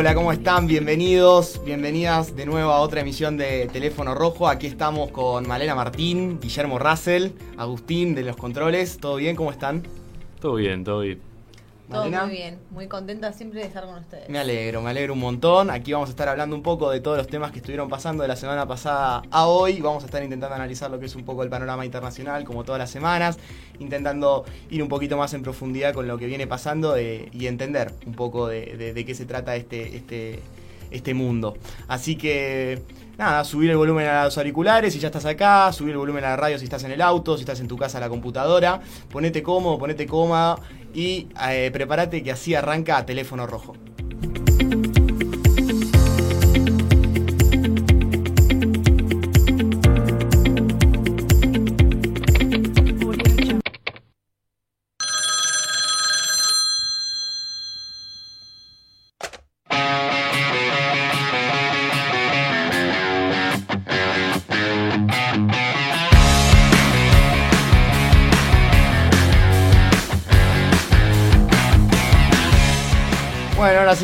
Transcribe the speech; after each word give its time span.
Hola, 0.00 0.14
¿cómo 0.14 0.30
están? 0.30 0.68
Bienvenidos, 0.68 1.60
bienvenidas 1.64 2.36
de 2.36 2.46
nuevo 2.46 2.70
a 2.70 2.78
otra 2.82 3.00
emisión 3.00 3.36
de 3.36 3.66
Teléfono 3.66 4.14
Rojo. 4.14 4.46
Aquí 4.46 4.68
estamos 4.68 5.10
con 5.10 5.48
Malena 5.48 5.74
Martín, 5.74 6.38
Guillermo 6.40 6.78
Russell, 6.78 7.30
Agustín 7.56 8.14
de 8.14 8.22
los 8.22 8.36
controles. 8.36 8.98
¿Todo 8.98 9.16
bien? 9.16 9.34
¿Cómo 9.34 9.50
están? 9.50 9.82
Todo 10.38 10.54
bien, 10.54 10.84
todo 10.84 11.00
bien. 11.00 11.27
Todo 11.90 12.04
muy 12.26 12.30
bien, 12.36 12.58
muy 12.70 12.86
contenta 12.86 13.32
siempre 13.32 13.60
de 13.60 13.66
estar 13.66 13.84
con 13.86 13.94
ustedes. 13.98 14.28
Me 14.28 14.38
alegro, 14.38 14.82
me 14.82 14.90
alegro 14.90 15.14
un 15.14 15.20
montón. 15.20 15.70
Aquí 15.70 15.92
vamos 15.92 16.08
a 16.08 16.12
estar 16.12 16.28
hablando 16.28 16.54
un 16.54 16.62
poco 16.62 16.90
de 16.90 17.00
todos 17.00 17.16
los 17.16 17.26
temas 17.28 17.50
que 17.50 17.58
estuvieron 17.60 17.88
pasando 17.88 18.22
de 18.22 18.28
la 18.28 18.36
semana 18.36 18.66
pasada 18.68 19.22
a 19.30 19.46
hoy. 19.46 19.80
Vamos 19.80 20.02
a 20.02 20.06
estar 20.06 20.22
intentando 20.22 20.54
analizar 20.54 20.90
lo 20.90 20.98
que 21.00 21.06
es 21.06 21.16
un 21.16 21.24
poco 21.24 21.42
el 21.42 21.48
panorama 21.48 21.86
internacional, 21.86 22.44
como 22.44 22.62
todas 22.62 22.78
las 22.78 22.90
semanas, 22.90 23.38
intentando 23.78 24.44
ir 24.68 24.82
un 24.82 24.88
poquito 24.88 25.16
más 25.16 25.32
en 25.32 25.42
profundidad 25.42 25.94
con 25.94 26.06
lo 26.06 26.18
que 26.18 26.26
viene 26.26 26.46
pasando 26.46 26.96
eh, 26.96 27.30
y 27.32 27.46
entender 27.46 27.92
un 28.06 28.12
poco 28.14 28.48
de, 28.48 28.76
de- 28.76 28.92
de 28.92 29.04
qué 29.06 29.14
se 29.14 29.24
trata 29.24 29.56
este, 29.56 29.96
este, 29.96 30.40
este 30.90 31.14
mundo. 31.14 31.56
Así 31.88 32.16
que, 32.16 32.82
nada, 33.18 33.44
subir 33.44 33.70
el 33.70 33.76
volumen 33.76 34.06
a 34.06 34.24
los 34.24 34.38
auriculares 34.38 34.92
si 34.92 35.00
ya 35.00 35.08
estás 35.08 35.26
acá, 35.26 35.72
subir 35.72 35.92
el 35.92 35.98
volumen 35.98 36.24
a 36.24 36.30
la 36.30 36.36
radio 36.36 36.58
si 36.58 36.64
estás 36.64 36.84
en 36.84 36.92
el 36.92 37.02
auto, 37.02 37.36
si 37.36 37.42
estás 37.42 37.60
en 37.60 37.68
tu 37.68 37.76
casa 37.76 37.98
a 37.98 38.00
la 38.00 38.08
computadora, 38.08 38.80
ponete 39.10 39.42
cómodo, 39.42 39.78
ponete 39.78 40.06
cómoda 40.06 40.56
y 40.94 41.28
eh, 41.50 41.70
prepárate 41.72 42.22
que 42.22 42.32
así 42.32 42.54
arranca 42.54 43.04
teléfono 43.04 43.46
rojo. 43.46 43.74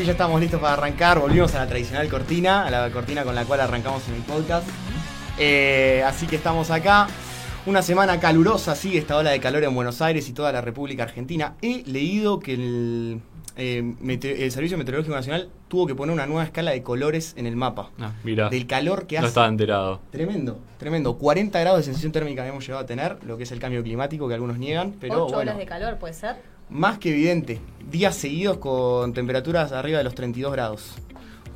Sí 0.05 0.09
ya 0.09 0.13
estamos 0.13 0.39
listos 0.39 0.61
para 0.61 0.75
arrancar. 0.75 1.19
Volvimos 1.19 1.55
a 1.55 1.61
la 1.61 1.67
tradicional 1.67 2.07
cortina, 2.11 2.67
a 2.67 2.71
la 2.71 2.91
cortina 2.91 3.25
con 3.25 3.35
la 3.35 3.47
cual 3.47 3.61
arrancamos 3.61 4.07
en 4.09 4.17
el 4.17 4.21
podcast. 4.23 4.69
Eh, 5.39 6.03
así 6.07 6.27
que 6.27 6.37
estamos 6.37 6.71
acá. 6.71 7.07
Una 7.65 7.81
semana 7.81 8.21
calurosa, 8.21 8.75
sigue 8.77 8.99
esta 8.99 9.17
ola 9.17 9.31
de 9.31 9.41
calor 9.41 9.65
en 9.65 9.75
Buenos 9.75 10.03
Aires 10.03 10.29
y 10.29 10.35
toda 10.35 10.53
la 10.53 10.61
República 10.61 11.05
Argentina. 11.05 11.55
He 11.63 11.83
leído 11.85 12.39
que 12.39 12.53
el, 12.53 13.21
eh, 13.57 13.95
el 14.03 14.53
Servicio 14.53 14.77
Meteorológico 14.77 15.15
Nacional 15.17 15.49
tuvo 15.69 15.87
que 15.87 15.95
poner 15.95 16.13
una 16.13 16.27
nueva 16.27 16.45
escala 16.45 16.73
de 16.73 16.83
colores 16.83 17.33
en 17.39 17.47
el 17.47 17.57
mapa. 17.57 17.89
Ah, 17.99 18.13
mira, 18.25 18.51
Del 18.51 18.67
calor 18.67 19.07
que 19.07 19.15
no 19.17 19.21
hace. 19.21 19.29
estaba 19.29 19.47
enterado. 19.49 20.03
Tremendo, 20.11 20.59
tremendo. 20.77 21.17
40 21.17 21.59
grados 21.61 21.79
de 21.79 21.85
sensación 21.85 22.13
térmica 22.13 22.43
habíamos 22.43 22.67
llegado 22.67 22.85
a 22.85 22.87
tener, 22.87 23.17
lo 23.25 23.39
que 23.39 23.45
es 23.45 23.53
el 23.53 23.59
cambio 23.61 23.83
climático 23.83 24.29
que 24.29 24.35
algunos 24.35 24.59
niegan, 24.59 24.93
pero 25.01 25.25
Ocho 25.25 25.37
bueno. 25.37 25.53
horas 25.53 25.57
de 25.57 25.65
calor, 25.65 25.97
¿puede 25.97 26.13
ser? 26.13 26.37
Más 26.71 26.99
que 26.99 27.11
evidente. 27.11 27.61
Días 27.91 28.17
seguidos 28.17 28.57
con 28.59 29.13
temperaturas 29.13 29.73
arriba 29.73 29.99
de 29.99 30.05
los 30.05 30.15
32 30.15 30.53
grados. 30.53 30.95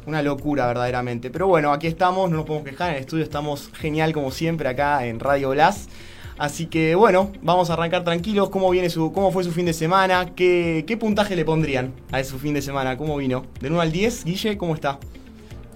Una 0.07 0.23
locura 0.23 0.67
verdaderamente. 0.67 1.31
Pero 1.31 1.49
bueno, 1.49 1.73
aquí 1.73 1.87
estamos, 1.87 2.31
no 2.31 2.37
nos 2.37 2.47
podemos 2.47 2.69
quejar. 2.69 2.91
En 2.91 2.97
el 2.97 3.01
estudio 3.01 3.25
estamos 3.25 3.71
genial 3.75 4.13
como 4.13 4.31
siempre 4.31 4.69
acá 4.69 5.07
en 5.07 5.19
Radio 5.19 5.51
Blas. 5.51 5.89
Así 6.37 6.67
que 6.67 6.95
bueno, 6.95 7.33
vamos 7.43 7.71
a 7.71 7.73
arrancar 7.73 8.05
tranquilos. 8.05 8.51
¿Cómo, 8.51 8.71
viene 8.71 8.91
su, 8.91 9.13
cómo 9.13 9.33
fue 9.33 9.43
su 9.45 9.51
fin 9.51 9.67
de 9.67 9.73
semana? 9.73 10.35
¿Qué, 10.37 10.85
¿Qué 10.87 10.97
puntaje 10.97 11.35
le 11.35 11.45
pondrían 11.45 11.93
a 12.13 12.23
su 12.23 12.39
fin 12.39 12.55
de 12.55 12.63
semana? 12.63 12.97
¿Cómo 12.97 13.17
vino? 13.17 13.45
¿De 13.61 13.69
1 13.69 13.81
al 13.81 13.91
10? 13.91 14.25
Guille, 14.25 14.57
¿cómo 14.57 14.75
está? 14.75 15.01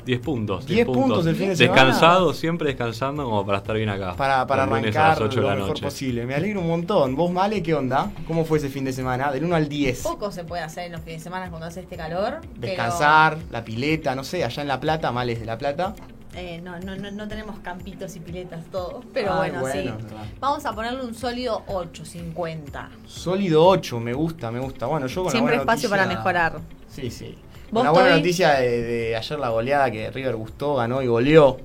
10 0.04 0.20
puntos. 0.20 0.66
10 0.66 0.86
puntos 0.86 1.26
el 1.26 1.36
fin 1.36 1.48
de 1.50 1.56
semana. 1.56 1.84
Descansado, 1.84 2.32
siempre 2.34 2.68
descansando 2.68 3.24
como 3.24 3.44
para 3.46 3.58
estar 3.58 3.76
bien 3.76 3.88
acá. 3.88 4.14
Para, 4.16 4.46
para 4.46 4.64
arrancar 4.64 5.04
a 5.04 5.08
las 5.10 5.20
8 5.20 5.36
de 5.36 5.42
lo 5.42 5.48
la 5.48 5.54
mejor 5.54 5.68
noche. 5.70 5.82
posible. 5.84 6.26
Me 6.26 6.34
alegro 6.34 6.60
un 6.60 6.68
montón. 6.68 7.14
¿Vos, 7.16 7.30
Male, 7.30 7.62
qué 7.62 7.74
onda? 7.74 8.10
¿Cómo 8.26 8.44
fue 8.44 8.58
ese 8.58 8.68
fin 8.68 8.84
de 8.84 8.92
semana? 8.92 9.30
Del 9.30 9.44
1 9.44 9.54
al 9.54 9.68
10. 9.68 10.02
Poco 10.02 10.30
se 10.32 10.44
puede 10.44 10.62
hacer 10.62 10.86
en 10.86 10.92
los 10.92 11.00
fines 11.02 11.20
de 11.20 11.24
semana 11.24 11.48
cuando 11.50 11.66
hace 11.66 11.80
este 11.80 11.96
calor. 11.96 12.38
pero, 12.60 12.66
Descansar, 12.72 13.38
la 13.50 13.64
pileta, 13.64 14.14
no 14.14 14.24
sé, 14.24 14.44
allá 14.44 14.62
en 14.62 14.68
La 14.68 14.80
Plata, 14.80 15.12
Males 15.12 15.38
de 15.40 15.46
La 15.46 15.56
Plata. 15.58 15.94
eh, 16.34 16.60
no, 16.64 16.78
no, 16.80 16.96
no, 16.96 17.10
no 17.10 17.28
tenemos 17.28 17.58
campitos 17.60 18.16
y 18.16 18.20
piletas 18.20 18.64
todos. 18.72 19.04
Pero 19.12 19.32
Ay, 19.34 19.50
bueno, 19.50 19.60
bueno, 19.60 19.96
sí. 20.00 20.14
Vamos 20.40 20.64
a 20.66 20.72
ponerle 20.74 21.02
un 21.04 21.14
sólido 21.14 21.62
8.50. 21.66 22.88
Sólido 23.06 23.64
8, 23.66 24.00
me 24.00 24.12
gusta, 24.14 24.50
me 24.50 24.58
gusta. 24.60 24.86
Bueno, 24.86 25.06
yo 25.06 25.22
con 25.22 25.30
Siempre 25.32 25.56
la 25.56 25.62
buena 25.62 25.72
espacio 25.74 25.88
noticia- 25.88 26.06
para 26.06 26.18
mejorar. 26.18 26.60
Sí, 26.88 27.10
sí. 27.10 27.36
¿Vos, 27.72 27.80
Con 27.80 27.84
la 27.84 27.90
buena 27.90 28.08
Toby? 28.10 28.20
noticia 28.20 28.50
de, 28.60 28.82
de 28.82 29.16
ayer 29.16 29.38
la 29.40 29.48
goleada 29.48 29.90
que 29.90 30.10
River 30.10 30.36
gustó, 30.36 30.76
ganó 30.76 31.02
y 31.02 31.06
goleó 31.08 31.58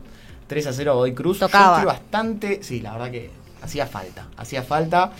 3 0.47 0.67
a 0.67 0.73
0 0.73 0.91
a 0.91 0.93
Godoy 0.95 1.13
Cruz. 1.13 1.39
Tocaba. 1.39 1.65
Yo 1.65 1.73
estoy 1.73 1.85
bastante, 1.85 2.63
sí, 2.63 2.79
la 2.81 2.93
verdad 2.93 3.11
que 3.11 3.29
hacía 3.61 3.85
falta, 3.85 4.27
hacía 4.37 4.63
falta. 4.63 5.11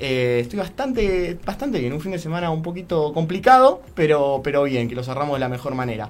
Eh, 0.00 0.38
estoy 0.42 0.60
bastante, 0.60 1.36
bastante 1.44 1.80
bien, 1.80 1.92
un 1.92 2.00
fin 2.00 2.12
de 2.12 2.20
semana 2.20 2.50
un 2.50 2.62
poquito 2.62 3.12
complicado, 3.12 3.82
pero, 3.96 4.40
pero 4.44 4.62
bien, 4.62 4.88
que 4.88 4.94
lo 4.94 5.02
cerramos 5.02 5.34
de 5.34 5.40
la 5.40 5.48
mejor 5.48 5.74
manera. 5.74 6.08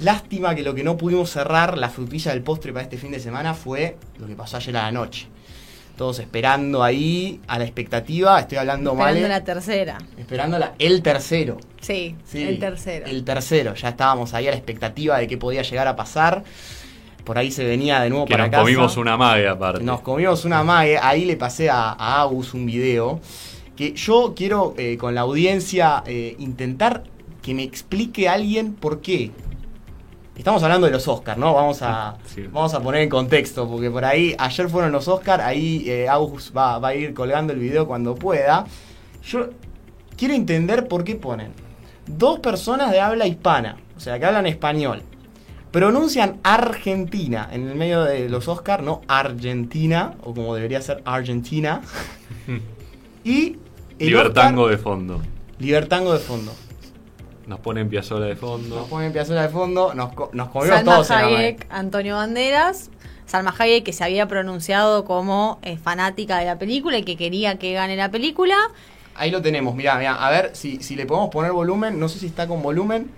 Lástima 0.00 0.54
que 0.56 0.62
lo 0.62 0.74
que 0.74 0.82
no 0.82 0.96
pudimos 0.96 1.30
cerrar, 1.30 1.78
la 1.78 1.90
frutilla 1.90 2.32
del 2.32 2.42
postre 2.42 2.72
para 2.72 2.82
este 2.82 2.98
fin 2.98 3.12
de 3.12 3.20
semana 3.20 3.54
fue 3.54 3.96
lo 4.18 4.26
que 4.26 4.34
pasó 4.34 4.56
ayer 4.56 4.76
a 4.76 4.82
la 4.82 4.90
noche. 4.90 5.28
Todos 6.00 6.18
esperando 6.18 6.82
ahí, 6.82 7.42
a 7.46 7.58
la 7.58 7.64
expectativa, 7.64 8.40
estoy 8.40 8.56
hablando 8.56 8.94
mal. 8.94 9.08
Esperando 9.14 9.28
la 9.38 9.44
tercera. 9.44 9.98
Esperando 10.16 10.58
la- 10.58 10.72
el 10.78 11.02
tercero. 11.02 11.58
Sí, 11.82 12.16
Sí, 12.24 12.42
el 12.42 12.58
tercero. 12.58 13.04
El 13.04 13.22
tercero. 13.22 13.74
Ya 13.74 13.90
estábamos 13.90 14.32
ahí 14.32 14.48
a 14.48 14.50
la 14.50 14.56
expectativa 14.56 15.18
de 15.18 15.26
qué 15.26 15.36
podía 15.36 15.60
llegar 15.60 15.86
a 15.88 15.96
pasar. 15.96 16.42
Por 17.22 17.36
ahí 17.36 17.50
se 17.50 17.64
venía 17.66 18.00
de 18.00 18.08
nuevo 18.08 18.24
Que 18.24 18.30
para 18.32 18.44
nos 18.44 18.50
casa. 18.50 18.62
comimos 18.62 18.96
una 18.96 19.18
mague 19.18 19.46
aparte. 19.46 19.84
Nos 19.84 20.00
comimos 20.00 20.46
una 20.46 20.62
mague. 20.64 20.96
Ahí 20.96 21.26
le 21.26 21.36
pasé 21.36 21.68
a, 21.68 21.90
a 21.90 22.22
Agus 22.22 22.54
un 22.54 22.64
video. 22.64 23.20
Que 23.76 23.92
yo 23.92 24.32
quiero 24.34 24.72
eh, 24.78 24.96
con 24.96 25.14
la 25.14 25.20
audiencia 25.20 26.02
eh, 26.06 26.34
intentar 26.38 27.04
que 27.42 27.52
me 27.52 27.62
explique 27.62 28.26
alguien 28.26 28.72
por 28.72 29.02
qué. 29.02 29.32
Estamos 30.40 30.62
hablando 30.62 30.86
de 30.86 30.92
los 30.94 31.06
Oscars, 31.06 31.36
¿no? 31.38 31.52
Vamos 31.52 31.82
a, 31.82 32.16
Sí. 32.24 32.46
vamos 32.50 32.72
a 32.72 32.80
poner 32.80 33.02
en 33.02 33.10
contexto, 33.10 33.68
porque 33.68 33.90
por 33.90 34.06
ahí, 34.06 34.34
ayer 34.38 34.70
fueron 34.70 34.90
los 34.90 35.06
Oscars, 35.06 35.42
ahí 35.44 35.84
eh, 35.86 36.08
Agus 36.08 36.50
va, 36.56 36.78
va 36.78 36.88
a 36.88 36.94
ir 36.94 37.12
colgando 37.12 37.52
el 37.52 37.58
video 37.58 37.86
cuando 37.86 38.14
pueda. 38.14 38.64
Yo 39.22 39.50
quiero 40.16 40.32
entender 40.32 40.88
por 40.88 41.04
qué 41.04 41.14
ponen 41.16 41.52
dos 42.06 42.38
personas 42.40 42.90
de 42.90 43.00
habla 43.00 43.26
hispana, 43.26 43.76
o 43.94 44.00
sea, 44.00 44.18
que 44.18 44.24
hablan 44.24 44.46
español, 44.46 45.02
pronuncian 45.72 46.38
Argentina 46.42 47.46
en 47.52 47.68
el 47.68 47.74
medio 47.74 48.02
de 48.04 48.30
los 48.30 48.48
Oscars, 48.48 48.82
no 48.82 49.02
Argentina, 49.08 50.14
o 50.22 50.32
como 50.32 50.54
debería 50.54 50.80
ser 50.80 51.02
Argentina, 51.04 51.82
y... 53.24 53.58
el 53.98 54.06
Libertango 54.08 54.62
Oscar- 54.62 54.76
de 54.78 54.82
fondo. 54.82 55.20
Libertango 55.58 56.14
de 56.14 56.18
fondo. 56.18 56.52
Nos 57.50 57.58
ponen 57.58 57.88
Piazzola 57.88 58.26
de 58.26 58.36
fondo. 58.36 58.76
Nos 58.76 58.88
ponen 58.88 59.12
Piazzolla 59.12 59.42
de 59.42 59.48
fondo, 59.48 59.92
nos, 59.92 60.12
co- 60.12 60.30
nos 60.32 60.50
comimos 60.50 60.76
Salma 60.76 60.92
todos 60.94 61.10
en 61.10 61.16
la 61.16 61.22
madre. 61.24 61.36
Hayek, 61.36 61.66
Antonio 61.68 62.14
Banderas. 62.14 62.90
Salma 63.26 63.52
Hayek 63.58 63.82
que 63.84 63.92
se 63.92 64.04
había 64.04 64.28
pronunciado 64.28 65.04
como 65.04 65.58
eh, 65.62 65.76
fanática 65.76 66.38
de 66.38 66.44
la 66.44 66.60
película 66.60 66.98
y 66.98 67.02
que 67.02 67.16
quería 67.16 67.58
que 67.58 67.72
gane 67.72 67.96
la 67.96 68.08
película. 68.08 68.54
Ahí 69.16 69.32
lo 69.32 69.42
tenemos, 69.42 69.74
mirá, 69.74 69.98
mirá, 69.98 70.14
a 70.24 70.30
ver 70.30 70.52
si, 70.54 70.80
si 70.80 70.94
le 70.94 71.06
podemos 71.06 71.30
poner 71.30 71.50
volumen, 71.50 71.98
no 71.98 72.08
sé 72.08 72.20
si 72.20 72.26
está 72.26 72.46
con 72.46 72.62
volumen. 72.62 73.10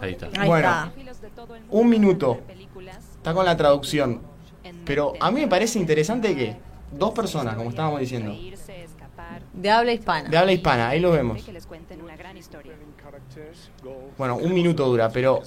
Ahí 0.00 0.12
está. 0.12 0.30
Ahí 0.38 0.48
Bueno. 0.48 0.66
está. 0.68 0.92
Un 1.68 1.88
minuto. 1.90 2.40
Está 3.18 3.34
con 3.34 3.44
la 3.44 3.58
traducción. 3.58 4.22
Pero 4.86 5.12
a 5.20 5.30
mí 5.30 5.40
me 5.42 5.48
parece 5.48 5.78
interesante 5.78 6.34
que 6.34 6.56
dos 6.92 7.10
personas, 7.12 7.56
como 7.56 7.68
estábamos 7.68 8.00
diciendo, 8.00 8.34
De 9.54 9.70
habla 9.70 9.92
hispana. 9.92 10.28
de 10.28 10.36
habla 10.36 10.52
hispana, 10.52 10.88
ahí 10.88 11.00
lo 11.00 11.12
vemos. 11.12 11.40
Bueno, 14.18 14.36
un 14.36 14.52
minuto 14.54 14.86
dura, 14.86 15.08
pero 15.10 15.42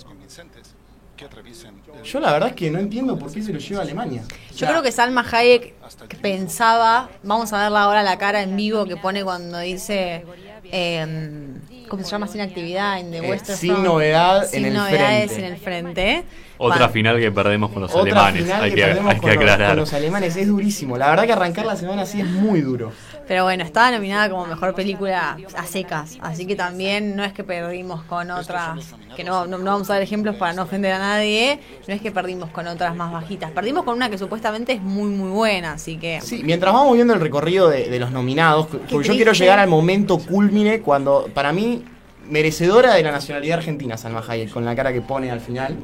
yo 2.03 2.19
la 2.19 2.31
verdad 2.31 2.49
es 2.49 2.55
que 2.55 2.69
no 2.69 2.79
entiendo 2.79 3.17
por 3.17 3.31
qué 3.31 3.41
se 3.41 3.51
lo 3.51 3.59
lleva 3.59 3.81
a 3.81 3.83
Alemania. 3.83 4.21
O 4.27 4.51
Yo 4.51 4.57
sea, 4.57 4.69
creo 4.69 4.83
que 4.83 4.91
Salma 4.91 5.25
Hayek 5.29 5.73
pensaba, 6.21 7.09
vamos 7.23 7.51
a 7.53 7.63
verla 7.63 7.83
ahora 7.83 8.03
la 8.03 8.17
cara 8.17 8.43
en 8.43 8.55
vivo 8.55 8.85
que 8.85 8.97
pone 8.97 9.23
cuando 9.23 9.59
dice, 9.59 10.23
eh, 10.65 11.55
¿cómo 11.89 12.03
se 12.03 12.09
llama? 12.11 12.27
Sin 12.27 12.41
actividad 12.41 12.99
en 12.99 13.11
The 13.11 13.17
Eh, 13.17 13.29
Western 13.31 13.57
sin 13.57 13.71
Front. 13.71 13.85
novedad 13.85 14.47
Sin 14.47 14.59
en 14.59 14.65
el 14.67 14.73
novedades 14.75 15.31
frente. 15.31 15.45
en 15.47 15.53
el 15.53 15.59
frente. 15.59 16.23
Otra 16.57 16.89
final 16.89 17.19
que 17.19 17.31
perdemos 17.31 17.71
con 17.71 17.81
los 17.83 17.91
otra 17.91 18.01
alemanes. 18.27 18.43
final 18.43 18.63
hay 18.63 18.69
que, 18.69 18.75
que, 18.75 18.81
perdemos 18.83 19.09
hay 19.11 19.15
que 19.15 19.21
con, 19.21 19.29
los, 19.29 19.37
aclarar. 19.39 19.69
con 19.69 19.77
los 19.77 19.93
alemanes 19.93 20.35
es 20.35 20.47
durísimo. 20.47 20.97
La 20.97 21.09
verdad 21.09 21.25
que 21.25 21.33
arrancar 21.33 21.65
la 21.65 21.75
semana 21.75 22.03
así 22.03 22.21
es 22.21 22.27
muy 22.27 22.61
duro. 22.61 22.91
Pero 23.27 23.43
bueno, 23.43 23.63
estaba 23.63 23.91
nominada 23.91 24.29
como 24.29 24.45
mejor 24.45 24.73
película 24.73 25.37
a 25.55 25.65
secas, 25.65 26.17
así 26.21 26.45
que 26.45 26.55
también 26.55 27.15
no 27.15 27.25
es 27.25 27.33
que 27.33 27.43
perdimos 27.43 28.03
con 28.03 28.31
otras, 28.31 28.95
que 29.17 29.23
no, 29.25 29.45
no, 29.45 29.57
no 29.57 29.65
vamos 29.71 29.89
a 29.89 29.93
dar 29.93 30.01
ejemplos 30.01 30.37
para 30.37 30.53
no 30.53 30.63
ofender 30.63 30.93
a 30.93 30.99
nadie, 30.99 31.59
no 31.87 31.93
es 31.93 32.01
que 32.01 32.09
perdimos 32.11 32.49
con 32.51 32.67
otras 32.67 32.95
más 32.95 33.11
bajitas, 33.11 33.51
perdimos 33.51 33.83
con 33.83 33.95
una 33.95 34.09
que 34.09 34.17
supuestamente 34.17 34.71
es 34.71 34.81
muy 34.81 35.09
muy 35.09 35.29
buena, 35.29 35.73
así 35.73 35.97
que 35.97 36.21
Sí, 36.21 36.41
mientras 36.45 36.73
vamos 36.73 36.93
viendo 36.93 37.13
el 37.13 37.19
recorrido 37.19 37.67
de, 37.67 37.89
de 37.89 37.99
los 37.99 38.11
nominados, 38.11 38.67
porque 38.67 38.87
yo 39.05 39.13
quiero 39.13 39.33
llegar 39.33 39.59
al 39.59 39.67
momento 39.67 40.19
culmine 40.19 40.79
cuando 40.79 41.29
para 41.33 41.51
mí 41.51 41.83
merecedora 42.29 42.93
de 42.93 43.03
la 43.03 43.11
nacionalidad 43.11 43.57
argentina, 43.57 43.97
Salma 43.97 44.23
Hayek, 44.25 44.51
con 44.51 44.63
la 44.63 44.75
cara 44.75 44.93
que 44.93 45.01
pone 45.01 45.31
al 45.31 45.41
final. 45.41 45.75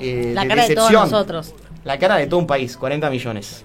Eh, 0.00 0.32
La 0.34 0.46
cara 0.48 0.66
de 0.66 0.74
todos 0.74 0.88
decepción. 0.90 1.10
nosotros. 1.10 1.54
La 1.84 1.98
cara 1.98 2.16
de 2.16 2.26
todo 2.26 2.38
un 2.40 2.46
país, 2.46 2.76
40 2.76 3.08
millones. 3.10 3.64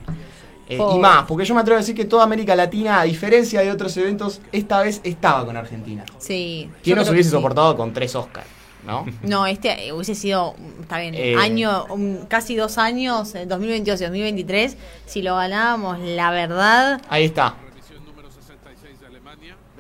Eh, 0.68 0.80
y 0.96 0.98
más, 1.00 1.26
porque 1.28 1.46
yo 1.46 1.54
me 1.54 1.62
atrevo 1.62 1.78
a 1.78 1.82
decir 1.82 1.96
que 1.96 2.06
toda 2.06 2.24
América 2.24 2.56
Latina, 2.56 3.02
a 3.02 3.04
diferencia 3.04 3.62
de 3.62 3.72
otros 3.72 3.96
eventos, 3.98 4.42
esta 4.52 4.82
vez 4.82 5.00
estaba 5.04 5.46
con 5.46 5.56
Argentina. 5.56 6.04
Sí. 6.18 6.70
¿Quién 6.84 6.98
nos 6.98 7.08
hubiese 7.10 7.30
sí. 7.30 7.36
soportado 7.36 7.76
con 7.78 7.94
tres 7.94 8.16
Oscars? 8.16 8.48
¿No? 8.86 9.06
No, 9.24 9.48
este 9.48 9.88
eh, 9.88 9.94
hubiese 9.94 10.14
sido, 10.16 10.56
está 10.82 11.00
bien, 11.00 11.16
Eh. 11.16 11.36
año, 11.36 11.86
un- 11.90 12.26
casi 12.28 12.56
dos 12.56 12.78
años, 12.78 13.34
eh, 13.36 13.46
2022 13.48 14.00
y 14.00 14.04
2023, 14.04 14.78
si 15.08 15.22
lo 15.24 15.36
ganábamos, 15.36 16.00
la 16.00 16.30
verdad, 16.32 17.02
Ahí 17.10 17.26
está, 17.26 17.56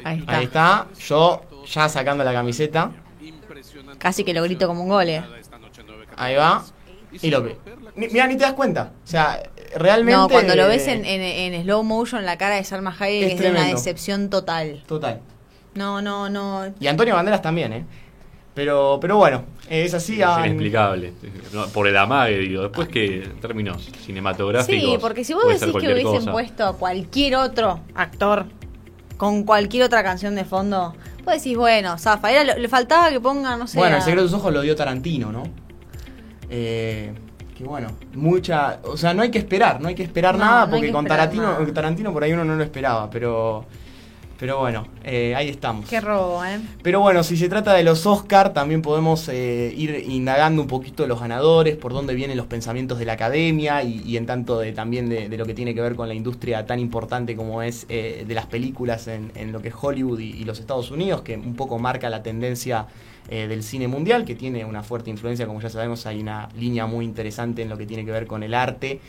ahí 0.03 0.19
está. 0.19 0.37
ahí 0.37 0.43
está. 0.45 0.87
Yo 1.07 1.41
ya 1.71 1.89
sacando 1.89 2.23
la 2.23 2.33
camiseta. 2.33 2.91
Casi 3.97 4.23
que 4.23 4.33
lo 4.33 4.43
grito 4.43 4.67
como 4.67 4.83
un 4.83 4.89
gol. 4.89 5.07
Eh. 6.15 6.21
Ahí 6.21 6.35
va. 6.35 6.63
Y 7.21 7.29
lo 7.29 7.43
que. 7.43 7.57
Ni- 7.95 8.07
Mira, 8.09 8.27
ni 8.27 8.35
te 8.35 8.43
das 8.43 8.53
cuenta. 8.53 8.91
O 9.03 9.07
sea, 9.07 9.41
realmente. 9.75 10.17
No, 10.19 10.27
cuando 10.27 10.55
lo 10.55 10.67
ves 10.67 10.87
en, 10.87 11.05
en- 11.05 11.21
en 11.53 11.63
slow 11.63 11.83
motion, 11.83 12.25
la 12.25 12.37
cara 12.37 12.55
de 12.55 12.63
Salma 12.63 12.95
Hayek 12.97 13.23
Es 13.27 13.33
es, 13.33 13.39
de 13.39 13.51
una 13.51 13.65
decepción 13.67 14.29
total. 14.29 14.83
Total. 14.85 15.21
No, 15.75 16.01
no, 16.01 16.29
no. 16.29 16.73
Y 16.79 16.87
Antonio 16.87 17.15
Banderas 17.15 17.41
también, 17.41 17.71
¿eh? 17.73 17.85
Pero, 18.53 18.99
pero 19.01 19.17
bueno, 19.17 19.43
es 19.69 19.93
así. 19.93 20.21
Es 20.21 20.25
ah, 20.27 20.39
inexplicable. 20.45 21.13
No, 21.51 21.67
por 21.67 21.87
el 21.87 21.97
amague, 21.97 22.37
digo. 22.37 22.63
Después 22.63 22.87
que 22.87 23.23
en 23.23 23.39
términos 23.41 23.89
cinematográficos. 24.05 24.91
Sí, 24.91 24.97
porque 25.01 25.23
si 25.25 25.33
vos 25.33 25.43
decís 25.47 25.75
que 25.77 25.91
hubiesen 25.93 26.03
cosa. 26.05 26.31
puesto 26.31 26.65
a 26.65 26.77
cualquier 26.77 27.35
otro 27.35 27.81
actor 27.95 28.45
con 29.17 29.43
cualquier 29.43 29.83
otra 29.83 30.03
canción 30.03 30.35
de 30.35 30.45
fondo, 30.45 30.93
vos 31.25 31.33
decís, 31.33 31.57
bueno, 31.57 31.97
Zafa, 31.97 32.31
era, 32.31 32.43
lo- 32.45 32.57
le 32.57 32.67
faltaba 32.69 33.09
que 33.09 33.19
pongan, 33.19 33.59
no 33.59 33.67
sé. 33.67 33.77
Bueno, 33.77 33.97
el 33.97 34.01
secreto 34.01 34.21
de 34.23 34.27
tus 34.29 34.37
ojos 34.37 34.53
lo 34.53 34.61
dio 34.61 34.75
Tarantino, 34.75 35.31
¿no? 35.33 35.43
Eh, 36.49 37.11
que 37.57 37.63
bueno, 37.63 37.87
mucha. 38.13 38.79
O 38.83 38.97
sea, 38.97 39.13
no 39.13 39.21
hay 39.21 39.31
que 39.31 39.37
esperar, 39.39 39.79
no 39.79 39.87
hay 39.87 39.95
que 39.95 40.03
esperar 40.03 40.37
No, 40.37 40.43
nada, 40.45 40.65
no 40.65 40.71
porque 40.71 40.87
que 40.87 40.91
con 40.91 41.05
Tarantino, 41.05 41.43
nada. 41.43 41.73
Tarantino 41.73 42.11
por 42.13 42.23
ahí 42.23 42.33
uno 42.33 42.43
no 42.45 42.55
lo 42.55 42.63
esperaba, 42.63 43.09
pero. 43.09 43.65
Pero 44.37 44.59
bueno, 44.59 44.85
eh, 45.05 45.33
ahí 45.33 45.47
estamos. 45.47 45.87
Qué 45.89 46.01
robo, 46.01 46.43
¿eh? 46.43 46.59
Pero 46.83 46.99
bueno, 46.99 47.23
si 47.23 47.37
se 47.37 47.47
trata 47.47 47.73
de 47.73 47.83
los 47.85 48.05
Oscar, 48.05 48.51
también 48.51 48.81
podemos 48.81 49.29
eh, 49.29 49.73
ir 49.77 50.03
indagando 50.09 50.61
un 50.61 50.67
poquito 50.67 51.03
de 51.03 51.07
los 51.07 51.21
ganadores, 51.21 51.77
por 51.77 51.93
dónde 51.93 52.13
vienen 52.15 52.35
los 52.35 52.45
pensamientos 52.45 52.99
de 52.99 53.05
la 53.05 53.13
academia 53.13 53.81
y, 53.81 54.01
y 54.05 54.17
en 54.17 54.25
tanto 54.25 54.59
de, 54.59 54.73
también 54.73 55.07
de, 55.07 55.29
de 55.29 55.37
lo 55.37 55.45
que 55.45 55.53
tiene 55.53 55.73
que 55.73 55.79
ver 55.79 55.95
con 55.95 56.09
la 56.09 56.13
industria 56.13 56.65
tan 56.65 56.79
importante 56.79 57.37
como 57.37 57.61
es 57.61 57.85
eh, 57.87 58.25
de 58.27 58.35
las 58.35 58.45
películas 58.47 59.07
en, 59.07 59.31
en 59.35 59.53
lo 59.53 59.61
que 59.61 59.69
es 59.69 59.75
Hollywood 59.79 60.19
y, 60.19 60.31
y 60.31 60.43
los 60.43 60.59
Estados 60.59 60.91
Unidos, 60.91 61.21
que 61.21 61.37
un 61.37 61.55
poco 61.55 61.79
marca 61.79 62.09
la 62.09 62.21
tendencia 62.21 62.87
eh, 63.29 63.47
del 63.47 63.63
cine 63.63 63.87
mundial, 63.87 64.25
que 64.25 64.35
tiene 64.35 64.65
una 64.65 64.83
fuerte 64.83 65.09
influencia, 65.09 65.47
como 65.47 65.59
ya 65.59 65.69
sabemos, 65.69 66.05
hay 66.05 66.19
una 66.19 66.49
línea 66.57 66.85
muy 66.85 67.05
interesante 67.05 67.61
en 67.61 67.69
lo 67.69 67.77
que 67.77 67.85
tiene 67.85 68.05
que 68.05 68.11
ver 68.11 68.27
con 68.27 68.43
el 68.43 68.53
arte 68.53 68.99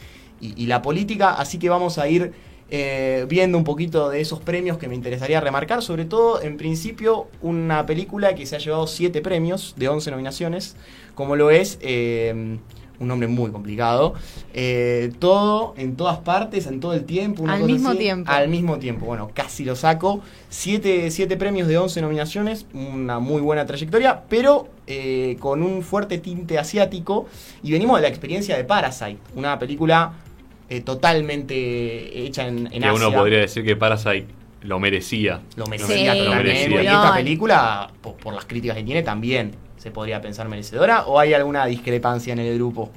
y, 0.40 0.66
la 0.66 0.82
política, 0.82 1.32
así 1.34 1.58
que 1.58 1.68
vamos 1.68 1.98
a 1.98 2.08
ir 2.08 2.32
eh, 2.70 3.24
viendo 3.28 3.56
un 3.56 3.64
poquito 3.64 4.10
de 4.10 4.20
esos 4.20 4.40
premios 4.40 4.76
que 4.76 4.88
me 4.88 4.94
interesaría 4.94 5.40
remarcar, 5.40 5.82
sobre 5.82 6.04
todo 6.04 6.42
en 6.42 6.56
principio 6.56 7.28
una 7.40 7.86
película 7.86 8.34
que 8.34 8.44
se 8.44 8.56
ha 8.56 8.58
llevado 8.58 8.86
7 8.86 9.20
premios 9.22 9.74
de 9.76 9.88
11 9.88 10.10
nominaciones, 10.10 10.76
como 11.14 11.36
lo 11.36 11.50
es 11.50 11.78
eh, 11.80 12.58
un 12.98 13.08
nombre 13.08 13.28
muy 13.28 13.50
complicado, 13.50 14.14
eh, 14.54 15.12
todo 15.18 15.74
en 15.76 15.96
todas 15.96 16.18
partes, 16.18 16.66
en 16.66 16.80
todo 16.80 16.94
el 16.94 17.04
tiempo. 17.04 17.42
una 17.42 17.54
Al 17.54 17.60
cosa 17.60 17.72
mismo 17.72 17.88
así. 17.90 17.98
tiempo. 17.98 18.30
Al 18.30 18.48
mismo 18.48 18.78
tiempo, 18.78 19.06
bueno, 19.06 19.30
casi 19.34 19.64
lo 19.64 19.76
saco. 19.76 20.20
7 20.48 21.36
premios 21.38 21.68
de 21.68 21.76
11 21.78 22.00
nominaciones, 22.02 22.66
una 22.72 23.18
muy 23.18 23.40
buena 23.42 23.66
trayectoria, 23.66 24.22
pero 24.28 24.68
eh, 24.86 25.36
con 25.40 25.62
un 25.62 25.82
fuerte 25.82 26.18
tinte 26.18 26.58
asiático. 26.58 27.26
Y 27.62 27.72
venimos 27.72 27.96
de 27.98 28.02
la 28.02 28.08
experiencia 28.08 28.56
de 28.56 28.64
Parasite, 28.64 29.18
una 29.34 29.58
película 29.58 30.12
eh, 30.68 30.80
totalmente 30.80 32.24
hecha 32.26 32.46
en, 32.48 32.68
en 32.72 32.82
Que 32.82 32.90
uno 32.90 33.12
podría 33.12 33.38
decir 33.40 33.64
que 33.64 33.76
Parasite 33.76 34.26
lo 34.62 34.80
merecía. 34.80 35.40
Lo 35.56 35.66
merecía 35.66 36.12
Sí, 36.14 36.18
totalmente. 36.18 36.24
lo 36.24 36.34
Y 36.34 36.74
merecía. 36.74 36.92
esta 36.92 37.14
Peliculón. 37.14 37.14
película, 37.16 37.90
por, 38.00 38.14
por 38.14 38.34
las 38.34 38.44
críticas 38.46 38.76
que 38.76 38.82
tiene, 38.82 39.02
también 39.02 39.52
se 39.86 39.92
podría 39.92 40.20
pensar 40.20 40.48
merecedora. 40.48 41.06
¿O 41.06 41.20
hay 41.20 41.32
alguna 41.32 41.64
discrepancia 41.64 42.32
en 42.32 42.40
el 42.40 42.56
grupo? 42.56 42.90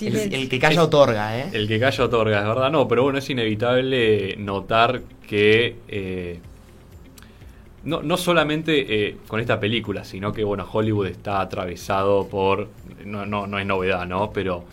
El, 0.00 0.16
el 0.34 0.48
que 0.48 0.58
calla 0.58 0.82
otorga, 0.82 1.38
¿eh? 1.38 1.50
El 1.52 1.68
que 1.68 1.78
calla 1.78 2.04
otorga, 2.04 2.40
es 2.40 2.44
verdad, 2.44 2.72
no, 2.72 2.88
pero 2.88 3.04
bueno, 3.04 3.20
es 3.20 3.30
inevitable 3.30 4.34
notar 4.36 5.02
que 5.28 5.76
eh, 5.86 6.40
no, 7.84 8.02
no 8.02 8.16
solamente 8.16 8.72
eh, 9.06 9.16
con 9.28 9.38
esta 9.38 9.60
película, 9.60 10.04
sino 10.04 10.32
que 10.32 10.42
bueno, 10.42 10.68
Hollywood 10.70 11.06
está 11.06 11.40
atravesado 11.40 12.26
por, 12.26 12.68
no, 13.04 13.24
no, 13.26 13.46
no 13.46 13.60
es 13.60 13.64
novedad, 13.64 14.06
¿no? 14.06 14.32
Pero 14.32 14.64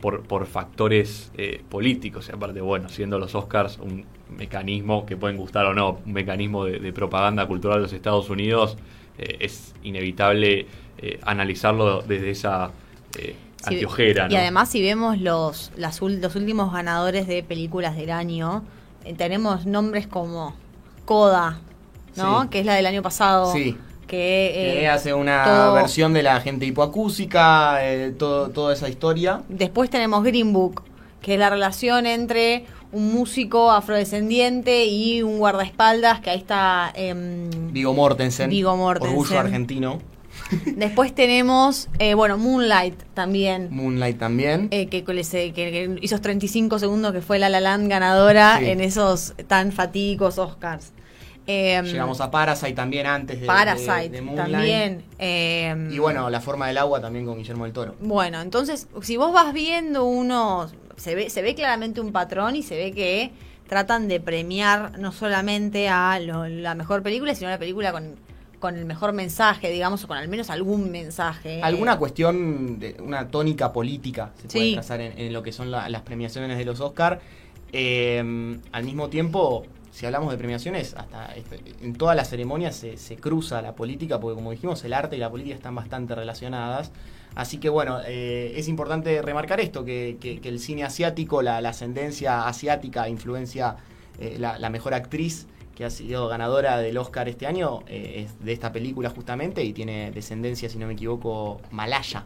por, 0.00 0.22
por 0.22 0.46
factores 0.46 1.30
eh, 1.36 1.62
políticos, 1.68 2.30
y 2.30 2.32
aparte, 2.34 2.62
bueno, 2.62 2.88
siendo 2.88 3.18
los 3.18 3.34
Oscars 3.34 3.78
un 3.78 4.06
mecanismo 4.34 5.04
que 5.04 5.16
pueden 5.18 5.36
gustar 5.36 5.66
o 5.66 5.74
no, 5.74 6.00
un 6.06 6.12
mecanismo 6.14 6.64
de, 6.64 6.78
de 6.78 6.92
propaganda 6.92 7.46
cultural 7.46 7.78
de 7.78 7.82
los 7.82 7.92
Estados 7.92 8.30
Unidos, 8.30 8.78
eh, 9.18 9.36
es 9.40 9.74
inevitable 9.82 10.66
eh, 10.98 11.20
analizarlo 11.22 12.02
desde 12.02 12.30
esa 12.30 12.70
eh, 13.18 13.36
Y 14.30 14.34
¿no? 14.34 14.40
además, 14.40 14.70
si 14.70 14.82
vemos 14.82 15.18
los, 15.18 15.72
las 15.76 16.00
los 16.02 16.36
últimos 16.36 16.72
ganadores 16.72 17.26
de 17.26 17.42
películas 17.42 17.96
del 17.96 18.10
año, 18.10 18.62
eh, 19.04 19.14
tenemos 19.14 19.66
nombres 19.66 20.06
como 20.06 20.54
Coda, 21.04 21.60
¿no? 22.16 22.42
Sí. 22.42 22.48
Que 22.48 22.60
es 22.60 22.66
la 22.66 22.74
del 22.74 22.86
año 22.86 23.02
pasado. 23.02 23.52
Sí. 23.52 23.76
Que, 24.06 24.76
eh, 24.76 24.80
que 24.80 24.88
hace 24.88 25.14
una 25.14 25.44
todo- 25.44 25.74
versión 25.74 26.12
de 26.12 26.22
la 26.22 26.40
gente 26.40 26.66
hipoacúsica, 26.66 27.78
eh, 27.86 28.12
todo, 28.18 28.50
toda 28.50 28.74
esa 28.74 28.88
historia. 28.88 29.42
Después 29.48 29.88
tenemos 29.90 30.22
Green 30.24 30.52
Book, 30.52 30.82
que 31.22 31.34
es 31.34 31.40
la 31.40 31.48
relación 31.48 32.06
entre 32.06 32.66
un 32.94 33.12
músico 33.12 33.70
afrodescendiente 33.70 34.86
y 34.86 35.22
un 35.22 35.38
guardaespaldas, 35.38 36.20
que 36.20 36.30
ahí 36.30 36.38
está... 36.38 36.92
em, 36.94 37.50
Vigo 37.72 37.92
Mortensen. 37.94 38.48
Viggo 38.50 38.76
Mortensen. 38.76 39.18
Orgullo 39.18 39.38
argentino. 39.40 39.98
Después 40.76 41.14
tenemos, 41.14 41.88
eh, 41.98 42.14
bueno, 42.14 42.36
Moonlight 42.38 42.94
también. 43.14 43.68
Moonlight 43.70 44.18
también. 44.18 44.68
eh, 44.70 44.86
que, 44.88 45.02
que, 45.04 45.52
que- 45.52 45.98
hizo 46.02 46.20
35 46.20 46.78
segundos 46.78 47.12
que 47.12 47.20
fue 47.22 47.38
La 47.38 47.48
La 47.48 47.60
Land 47.60 47.88
ganadora 47.88 48.58
Sí. 48.58 48.66
en 48.66 48.80
esos 48.80 49.34
tan 49.46 49.72
fatídicos 49.72 50.38
Oscars. 50.38 50.92
Em, 51.46 51.84
Llegamos 51.84 52.20
a 52.22 52.30
Parasite 52.30 52.72
también 52.72 53.06
antes 53.06 53.40
de, 53.40 53.46
Parasite 53.46 54.00
de- 54.02 54.08
de 54.08 54.22
Moonlight. 54.22 54.52
también. 54.52 55.04
em, 55.18 55.92
Y 55.92 55.98
bueno, 55.98 56.30
La 56.30 56.40
forma 56.40 56.66
del 56.68 56.78
agua 56.78 57.00
también 57.00 57.26
con 57.26 57.36
Guillermo 57.38 57.64
del 57.64 57.72
Toro. 57.72 57.94
Bueno, 58.00 58.40
entonces, 58.40 58.88
si 59.02 59.16
vos 59.16 59.32
vas 59.32 59.52
viendo 59.52 60.04
unos. 60.04 60.74
Se 60.96 61.14
ve, 61.14 61.30
se 61.30 61.42
ve 61.42 61.54
claramente 61.54 62.00
un 62.00 62.12
patrón 62.12 62.56
y 62.56 62.62
se 62.62 62.76
ve 62.76 62.92
que 62.92 63.30
tratan 63.68 64.08
de 64.08 64.20
premiar 64.20 64.98
no 64.98 65.10
solamente 65.12 65.88
a 65.88 66.18
lo- 66.20 66.46
la 66.48 66.74
mejor 66.74 67.02
película, 67.02 67.34
sino 67.34 67.50
la 67.50 67.58
película 67.58 67.92
con, 67.92 68.14
con 68.60 68.76
el 68.76 68.84
mejor 68.84 69.12
mensaje, 69.12 69.70
digamos, 69.70 70.04
o 70.04 70.08
con 70.08 70.16
al 70.16 70.28
menos 70.28 70.50
algún 70.50 70.90
mensaje. 70.90 71.62
¿Alguna 71.62 71.98
cuestión, 71.98 72.78
de 72.78 72.96
una 73.02 73.28
tónica 73.28 73.72
política 73.72 74.32
se 74.40 74.48
puede 74.48 74.64
Sí. 74.66 74.72
trazar 74.74 75.00
en, 75.00 75.18
en 75.18 75.32
lo 75.32 75.42
que 75.42 75.52
son 75.52 75.70
la- 75.70 75.88
las 75.88 76.02
premiaciones 76.02 76.56
de 76.58 76.64
los 76.64 76.80
Oscar? 76.80 77.20
Eh, 77.72 78.58
al 78.72 78.84
mismo 78.84 79.08
tiempo, 79.08 79.64
si 79.90 80.06
hablamos 80.06 80.30
de 80.30 80.38
premiaciones, 80.38 80.94
hasta 80.94 81.34
este- 81.34 81.60
en 81.82 81.94
todas 81.94 82.14
las 82.16 82.28
ceremonias 82.28 82.76
se, 82.76 82.96
se 82.98 83.16
cruza 83.16 83.60
la 83.62 83.74
política, 83.74 84.20
porque 84.20 84.36
como 84.36 84.50
dijimos, 84.52 84.84
el 84.84 84.92
arte 84.92 85.16
y 85.16 85.18
la 85.18 85.30
política 85.30 85.56
están 85.56 85.74
bastante 85.74 86.14
relacionadas. 86.14 86.92
Así 87.34 87.58
que 87.58 87.68
bueno, 87.68 87.98
eh, 88.06 88.52
es 88.56 88.68
importante 88.68 89.20
remarcar 89.22 89.60
esto, 89.60 89.84
que, 89.84 90.16
que- 90.20 90.40
que 90.40 90.48
el 90.48 90.58
cine 90.60 90.84
asiático, 90.84 91.42
la, 91.42 91.60
la 91.60 91.70
ascendencia 91.70 92.46
asiática, 92.46 93.08
influencia 93.08 93.76
eh, 94.20 94.36
la, 94.38 94.58
la 94.58 94.70
mejor 94.70 94.94
actriz 94.94 95.46
que 95.74 95.84
ha 95.84 95.90
sido 95.90 96.28
ganadora 96.28 96.78
del 96.78 96.96
Oscar 96.98 97.28
este 97.28 97.48
año, 97.48 97.80
eh, 97.88 98.24
es 98.26 98.44
de 98.44 98.52
esta 98.52 98.70
película 98.70 99.10
justamente, 99.10 99.64
y 99.64 99.72
tiene 99.72 100.12
descendencia, 100.12 100.68
si 100.68 100.78
no 100.78 100.86
me 100.86 100.92
equivoco, 100.92 101.60
malaya. 101.72 102.24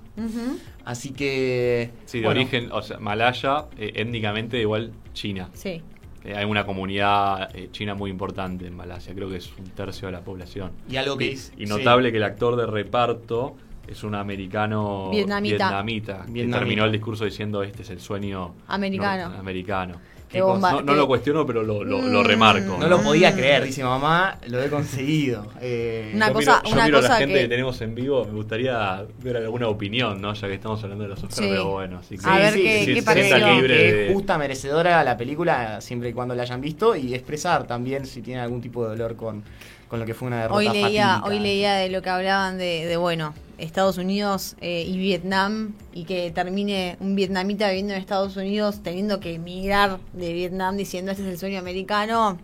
Así 0.85 1.13
que... 1.13 1.91
Sí, 2.05 2.19
de 2.21 2.27
bueno, 2.27 2.41
origen, 2.43 2.71
o 2.73 2.83
sea, 2.83 2.99
malaya, 2.99 3.65
eh, 3.79 3.93
étnicamente 3.95 4.61
igual 4.61 4.93
China. 5.15 5.49
Sí. 5.55 5.81
Eh, 6.25 6.35
hay 6.37 6.45
una 6.45 6.67
comunidad 6.67 7.55
eh, 7.57 7.69
china 7.73 7.95
muy 7.95 8.11
importante 8.11 8.67
en 8.67 8.77
Malasia, 8.77 9.15
creo 9.15 9.31
que 9.31 9.37
es 9.37 9.51
un 9.57 9.65
tercio 9.71 10.09
de 10.09 10.13
la 10.13 10.21
población. 10.21 10.73
Y 10.91 10.97
algo 10.97 11.17
que 11.17 11.27
Y, 11.27 11.31
es- 11.31 11.53
y 11.57 11.65
sí. 11.67 11.73
notable 11.73 12.11
que 12.11 12.19
el 12.19 12.25
actor 12.25 12.55
de 12.57 12.67
reparto 12.67 13.57
es 13.89 14.03
un 14.05 14.15
americano 14.15 15.11
Vietnamita. 15.11 15.57
vietnamita, 15.57 16.23
que 16.27 16.33
Vietnamita. 16.33 16.59
terminó 16.59 16.85
el 16.85 16.93
discurso 16.93 17.25
diciendo 17.25 17.63
este 17.63 17.83
es 17.83 17.91
el 17.91 18.01
sueño 18.01 18.55
Americano. 18.69 19.31
nor- 19.35 19.39
americano. 19.39 20.01
Qué 20.29 20.43
bomba, 20.43 20.73
No, 20.73 20.81
no 20.83 20.93
qué- 20.93 20.99
lo 20.99 21.07
cuestiono, 21.07 21.47
pero 21.47 21.63
lo, 21.63 21.83
lo- 21.83 22.03
lo 22.07 22.21
Mm. 22.21 22.27
remarco. 22.27 22.77
No 22.79 22.87
lo 22.87 22.99
Mm. 22.99 23.03
podía 23.03 23.33
creer, 23.35 23.65
dice 23.65 23.83
mamá, 23.83 24.37
lo 24.49 24.63
he 24.63 24.69
conseguido. 24.69 25.47
Eh, 25.59 26.13
Una 26.15 26.29
yo 26.29 26.35
cosa- 26.35 26.57
miro, 26.57 26.65
yo 26.69 26.73
una 26.75 26.85
miro 26.85 26.99
a 26.99 27.01
la 27.01 27.09
cosa 27.09 27.19
gente 27.21 27.35
que- 27.35 27.41
que... 27.41 27.49
tenemos 27.49 27.81
en 27.81 27.95
vivo, 27.95 28.25
me 28.27 28.33
gustaría 28.33 29.05
ver 29.23 29.39
alguna 29.39 29.69
opinión, 29.69 30.21
¿no? 30.21 30.35
Ya 30.35 30.47
que 30.49 30.53
estamos 30.53 30.83
hablando 30.85 31.05
de 31.05 31.09
los 31.09 31.19
Oscars, 31.21 31.37
Sí. 31.37 31.47
pero 31.49 31.71
bueno, 31.71 31.99
así 32.01 32.19
que 32.19 32.29
A 32.29 32.37
ver 32.37 32.53
qué- 32.53 32.93
qué 32.95 33.03
pareció. 33.03 33.39
libre 33.39 33.75
que 33.79 33.93
de- 33.95 34.07
es 34.09 34.13
justa 34.13 34.37
merecedora 34.37 35.03
la 35.03 35.17
película 35.17 35.81
siempre 35.81 36.11
y 36.11 36.13
cuando 36.13 36.35
la 36.35 36.43
hayan 36.43 36.61
visto 36.61 36.95
y 36.95 37.15
expresar 37.15 37.67
también 37.67 38.05
si 38.05 38.21
tienen 38.21 38.43
algún 38.45 38.61
tipo 38.61 38.83
de 38.85 38.91
dolor 38.91 39.17
con, 39.17 39.43
con 39.89 39.99
lo 39.99 40.05
que 40.05 40.13
fue 40.13 40.29
una 40.29 40.43
derrota 40.43 40.59
Hoy 40.59 40.69
leía, 40.69 40.83
fatídica. 41.15 41.25
hoy 41.25 41.39
leía 41.39 41.75
de 41.77 41.89
lo 41.89 42.03
que 42.03 42.11
hablaban 42.11 42.59
de, 42.59 42.85
de, 42.85 42.97
bueno, 42.99 43.33
Estados 43.59 43.99
Unidos 43.99 44.57
eh, 44.61 44.85
y 44.87 44.97
Vietnam 44.99 45.75
y 45.93 46.05
que 46.05 46.31
termine 46.31 46.97
un 47.01 47.15
vietnamita 47.17 47.69
viviendo 47.69 47.93
en 47.95 48.01
Estados 48.01 48.37
Unidos 48.37 48.81
teniendo 48.83 49.21
que 49.21 49.35
emigrar 49.35 49.99
de 50.13 50.33
Vietnam 50.33 50.77
diciendo 50.77 51.11
este 51.11 51.25
es 51.25 51.29
el 51.31 51.39
sueño 51.39 51.59
americano. 51.59 52.39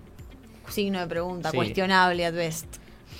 Signo 0.68 1.00
de 1.00 1.06
pregunta, 1.06 1.50
Sí. 1.50 1.56
cuestionable 1.56 2.24
at 2.26 2.34
best. 2.34 2.66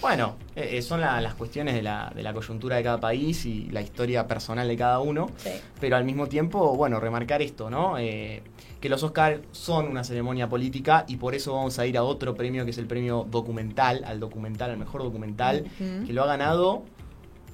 Bueno, 0.01 0.35
eh, 0.57 0.71
eh, 0.79 0.83
son 0.83 1.01
la- 1.01 1.21
las 1.21 1.35
cuestiones 1.35 1.75
de 1.75 1.83
la, 1.83 2.13
de 2.15 2.23
la 2.23 2.33
coyuntura 2.35 2.77
de 2.77 2.83
cada 2.83 2.99
país 3.01 3.47
y 3.47 3.71
la 3.71 3.81
historia 3.81 4.27
personal 4.27 4.67
de 4.69 4.77
cada 4.77 5.01
uno. 5.01 5.31
Sí. 5.37 5.51
Pero 5.81 5.97
al 5.97 6.05
mismo 6.05 6.27
tiempo, 6.27 6.75
bueno, 6.77 7.01
remarcar 7.01 7.41
esto, 7.43 7.71
¿no? 7.71 7.97
Eh, 7.99 8.43
que 8.81 8.89
los 8.91 9.03
Oscars 9.03 9.41
son 9.53 9.87
una 9.87 10.05
ceremonia 10.05 10.47
política 10.49 11.05
y 11.09 11.17
por 11.17 11.35
eso 11.35 11.55
vamos 11.55 11.79
a 11.79 11.87
ir 11.87 11.97
a 11.97 12.03
otro 12.03 12.35
premio 12.35 12.65
que 12.67 12.73
es 12.73 12.77
el 12.79 12.87
premio 12.87 13.27
documental, 13.31 14.05
al 14.05 14.21
documental, 14.21 14.71
al 14.73 14.77
mejor 14.79 15.03
documental, 15.03 15.65
que 15.79 16.13
lo 16.13 16.23
ha 16.25 16.27
ganado. 16.27 16.83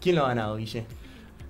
¿Quién 0.00 0.16
lo 0.16 0.24
ha 0.24 0.28
ganado, 0.28 0.56
Guille? 0.56 0.84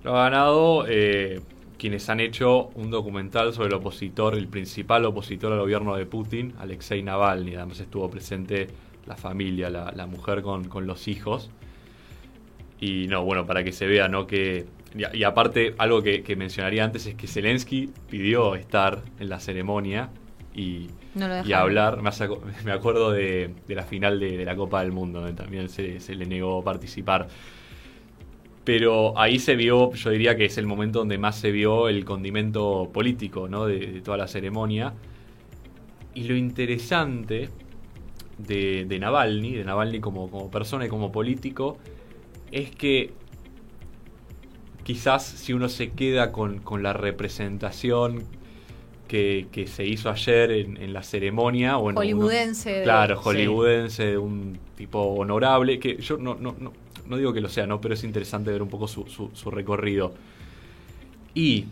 Lo 0.03 0.17
ha 0.17 0.23
ganado 0.23 0.85
eh, 0.87 1.41
quienes 1.77 2.09
han 2.09 2.19
hecho 2.19 2.69
un 2.75 2.91
documental 2.91 3.53
sobre 3.53 3.69
el 3.69 3.75
opositor, 3.75 4.35
el 4.35 4.47
principal 4.47 5.05
opositor 5.05 5.53
al 5.53 5.59
gobierno 5.59 5.95
de 5.95 6.05
Putin, 6.05 6.53
Alexei 6.59 7.01
Navalny. 7.03 7.55
Además 7.55 7.79
estuvo 7.79 8.09
presente 8.09 8.67
la 9.05 9.15
familia, 9.15 9.69
la, 9.69 9.91
la 9.95 10.05
mujer 10.07 10.41
con, 10.41 10.65
con 10.65 10.85
los 10.87 11.07
hijos. 11.07 11.49
Y 12.79 13.07
no, 13.07 13.23
bueno, 13.23 13.45
para 13.45 13.63
que 13.63 13.71
se 13.71 13.85
vea, 13.85 14.07
¿no? 14.07 14.25
Que, 14.25 14.65
y, 14.95 15.17
y 15.17 15.23
aparte, 15.23 15.75
algo 15.77 16.01
que, 16.01 16.23
que 16.23 16.35
mencionaría 16.35 16.83
antes 16.83 17.05
es 17.05 17.15
que 17.15 17.27
Zelensky 17.27 17.91
pidió 18.09 18.55
estar 18.55 19.03
en 19.19 19.29
la 19.29 19.39
ceremonia 19.39 20.09
y, 20.55 20.87
No 21.13 21.27
y 21.45 21.53
hablar. 21.53 22.01
Me, 22.01 22.09
hace 22.09 22.25
aco- 22.27 22.41
me 22.65 22.71
acuerdo 22.71 23.11
de, 23.11 23.53
de 23.67 23.75
la 23.75 23.83
final 23.83 24.19
de, 24.19 24.35
de 24.35 24.45
la 24.45 24.55
Copa 24.55 24.81
del 24.81 24.91
Mundo, 24.91 25.19
donde 25.21 25.35
también 25.35 25.69
se, 25.69 25.99
se 25.99 26.15
le 26.15 26.25
negó 26.25 26.63
participar. 26.63 27.27
Pero 28.63 29.17
ahí 29.17 29.39
se 29.39 29.55
vio, 29.55 29.91
yo 29.93 30.09
diría 30.11 30.35
que 30.35 30.45
es 30.45 30.57
el 30.57 30.67
momento 30.67 30.99
donde 30.99 31.17
más 31.17 31.35
se 31.37 31.51
vio 31.51 31.89
el 31.89 32.05
condimento 32.05 32.89
político 32.93 33.47
¿no? 33.47 33.65
de, 33.65 33.79
de 33.79 34.01
toda 34.01 34.17
la 34.17 34.27
ceremonia. 34.27 34.93
Y 36.13 36.25
lo 36.25 36.35
interesante 36.35 37.49
de, 38.37 38.85
de 38.85 38.99
Navalny, 38.99 39.53
de 39.55 39.63
Navalny 39.63 39.99
como, 39.99 40.29
como 40.29 40.51
persona 40.51 40.85
y 40.85 40.89
como 40.89 41.11
político, 41.11 41.77
es 42.51 42.69
que 42.71 43.13
quizás 44.83 45.23
si 45.25 45.53
uno 45.53 45.69
se 45.69 45.91
queda 45.91 46.31
con, 46.31 46.59
con 46.59 46.83
la 46.83 46.93
representación 46.93 48.23
que, 49.07 49.47
que 49.51 49.67
se 49.67 49.85
hizo 49.85 50.09
ayer 50.09 50.51
en, 50.51 50.77
en 50.77 50.93
la 50.93 51.03
ceremonia, 51.03 51.77
o 51.77 51.89
en 51.89 51.97
uno- 51.97 52.03
claro, 52.83 53.17
Sí. 53.17 53.23
hollywoodense, 53.23 54.05
de 54.05 54.17
un 54.17 54.57
tipo 54.75 54.99
honorable, 55.01 55.79
que 55.79 55.97
yo 55.97 56.17
no, 56.17 56.35
no, 56.35 56.55
no, 56.59 56.71
no 57.07 57.17
digo 57.17 57.33
que 57.33 57.41
lo 57.41 57.49
sea, 57.49 57.65
¿no? 57.67 57.81
pero 57.81 57.93
es 57.93 58.03
interesante 58.03 58.51
ver 58.51 58.61
un 58.61 58.69
poco 58.69 58.87
su, 58.87 59.05
su- 59.07 59.31
su 59.33 59.51
recorrido. 59.51 60.13
Y, 61.33 61.65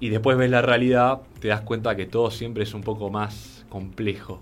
y 0.00 0.08
después 0.10 0.36
ves 0.36 0.50
la 0.50 0.62
realidad, 0.62 1.20
te 1.40 1.48
das 1.48 1.60
cuenta 1.62 1.96
que 1.96 2.06
todo 2.06 2.30
siempre 2.30 2.62
es 2.64 2.74
un 2.74 2.82
poco 2.82 3.10
más 3.10 3.64
complejo. 3.68 4.40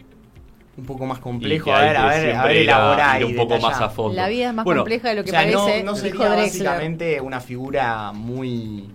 Un 0.76 0.86
poco 0.86 1.06
más 1.06 1.20
complejo. 1.20 1.72
A 1.72 1.80
ver, 1.82 1.96
a 1.96 2.06
ver, 2.08 2.34
a 2.34 2.44
ver, 2.46 2.56
elaborar 2.56 3.24
un 3.24 3.36
poco 3.36 3.58
más 3.60 3.80
a 3.80 3.88
fondo. 3.90 4.16
La 4.16 4.28
vida 4.28 4.48
es 4.48 4.54
más 4.54 4.64
Bueno, 4.64 4.80
compleja 4.80 5.08
de 5.10 5.14
lo 5.14 5.24
que 5.24 5.30
O 5.30 5.32
sea, 5.32 5.46
no, 5.46 5.60
parece, 5.64 5.82
no 5.84 5.94
sería 5.94 6.28
Drexler. 6.30 6.36
básicamente 6.66 7.20
una 7.20 7.40
figura 7.40 8.12
muy... 8.12 8.90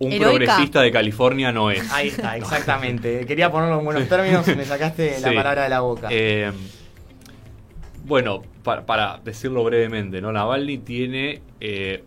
Un 0.00 0.12
Heroica. 0.12 0.28
progresista 0.44 0.80
de 0.82 0.92
California 0.92 1.50
no 1.50 1.70
es. 1.72 1.90
Ahí 1.92 2.08
está, 2.08 2.36
exactamente. 2.36 3.26
Quería 3.26 3.50
ponerlo 3.50 3.78
en 3.80 3.84
buenos 3.84 4.08
términos 4.08 4.46
y 4.46 4.54
me 4.54 4.64
sacaste 4.66 5.18
la 5.20 5.32
palabra 5.34 5.62
de 5.64 5.68
la 5.70 5.80
boca. 5.80 6.08
Eh, 6.10 6.52
bueno, 8.04 8.42
pa- 8.68 8.84
para 8.84 9.18
decirlo 9.24 9.64
brevemente, 9.64 10.20
¿no? 10.20 10.30
Navalny 10.30 10.78
tiene 10.78 11.40
eh, 11.60 12.04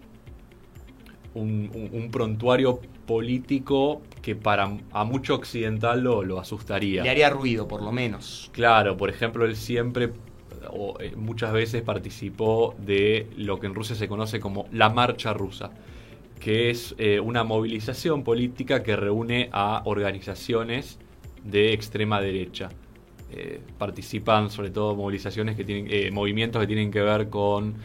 un, 1.33 1.71
un- 1.73 1.89
un 1.91 2.11
prontuario 2.11 2.79
político 3.07 4.01
que 4.21 4.35
para 4.35 4.69
a 4.91 5.03
mucho 5.03 5.33
occidental 5.35 6.01
lo, 6.03 6.23
lo 6.23 6.39
asustaría. 6.39 7.01
Le 7.03 7.09
haría 7.09 7.29
ruido, 7.29 7.67
por 7.67 7.81
lo 7.81 7.91
menos. 7.91 8.49
Claro, 8.53 8.95
por 8.95 9.09
ejemplo, 9.09 9.45
él 9.45 9.55
siempre 9.55 10.11
o 10.69 10.95
eh, 10.99 11.13
muchas 11.15 11.51
veces 11.51 11.81
participó 11.81 12.75
de 12.77 13.27
lo 13.35 13.59
que 13.59 13.65
en 13.65 13.73
Rusia 13.73 13.95
se 13.95 14.07
conoce 14.07 14.39
como 14.39 14.67
la 14.71 14.89
marcha 14.89 15.33
rusa, 15.33 15.71
que 16.39 16.69
es 16.69 16.93
eh, 16.99 17.19
una 17.19 17.43
movilización 17.43 18.23
política 18.23 18.83
que 18.83 18.95
reúne 18.95 19.49
a 19.51 19.81
organizaciones 19.85 20.99
de 21.43 21.73
extrema 21.73 22.21
derecha. 22.21 22.69
Eh, 23.33 23.61
participan 23.77 24.49
sobre 24.49 24.71
todo 24.71 24.95
movilizaciones 24.95 25.55
que 25.55 25.63
tienen, 25.63 25.87
eh, 25.89 26.11
movimientos 26.11 26.59
que 26.59 26.67
tienen 26.67 26.91
que 26.91 27.01
ver 27.01 27.29
con 27.29 27.75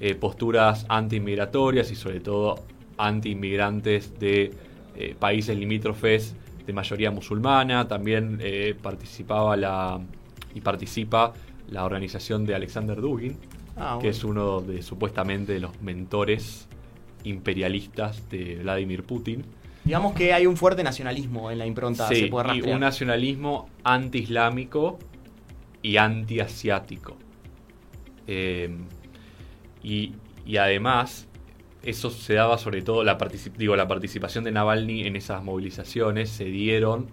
eh, 0.00 0.14
posturas 0.14 0.86
anti-inmigratorias 0.88 1.90
y 1.90 1.94
sobre 1.94 2.20
todo 2.20 2.64
anti-inmigrantes 2.96 4.18
de 4.18 4.52
eh, 4.96 5.14
países 5.18 5.56
limítrofes 5.56 6.34
de 6.66 6.72
mayoría 6.72 7.10
musulmana. 7.10 7.86
También 7.88 8.38
eh, 8.40 8.74
participaba 8.80 9.56
la 9.56 10.00
y 10.54 10.60
participa 10.60 11.34
la 11.70 11.84
organización 11.84 12.46
de 12.46 12.54
Alexander 12.54 13.00
Dugin, 13.00 13.36
Ah, 13.80 13.98
que 14.00 14.08
es 14.08 14.24
uno 14.24 14.60
de 14.60 14.82
supuestamente 14.82 15.52
de 15.52 15.60
los 15.60 15.80
mentores 15.80 16.66
imperialistas 17.22 18.28
de 18.28 18.56
Vladimir 18.56 19.04
Putin. 19.04 19.44
Digamos 19.88 20.12
que 20.12 20.34
hay 20.34 20.46
un 20.46 20.54
fuerte 20.58 20.84
nacionalismo 20.84 21.50
en 21.50 21.56
la 21.56 21.64
impronta, 21.64 22.08
se 22.08 22.14
Sí, 22.14 22.24
puede 22.26 22.44
y 22.44 22.48
rastrear. 22.50 22.74
un 22.74 22.80
nacionalismo 22.82 23.70
anti-islámico 23.84 24.98
y 25.80 25.96
anti-asiático. 25.96 27.16
Eh, 28.26 28.68
y, 29.82 30.12
y 30.44 30.58
además, 30.58 31.26
eso 31.82 32.10
se 32.10 32.34
daba 32.34 32.58
sobre 32.58 32.82
todo, 32.82 33.02
la, 33.02 33.16
digo, 33.56 33.76
la 33.76 33.88
participación 33.88 34.44
de 34.44 34.52
Navalny 34.52 35.06
en 35.06 35.16
esas 35.16 35.42
movilizaciones 35.42 36.28
se 36.28 36.44
dieron 36.44 37.06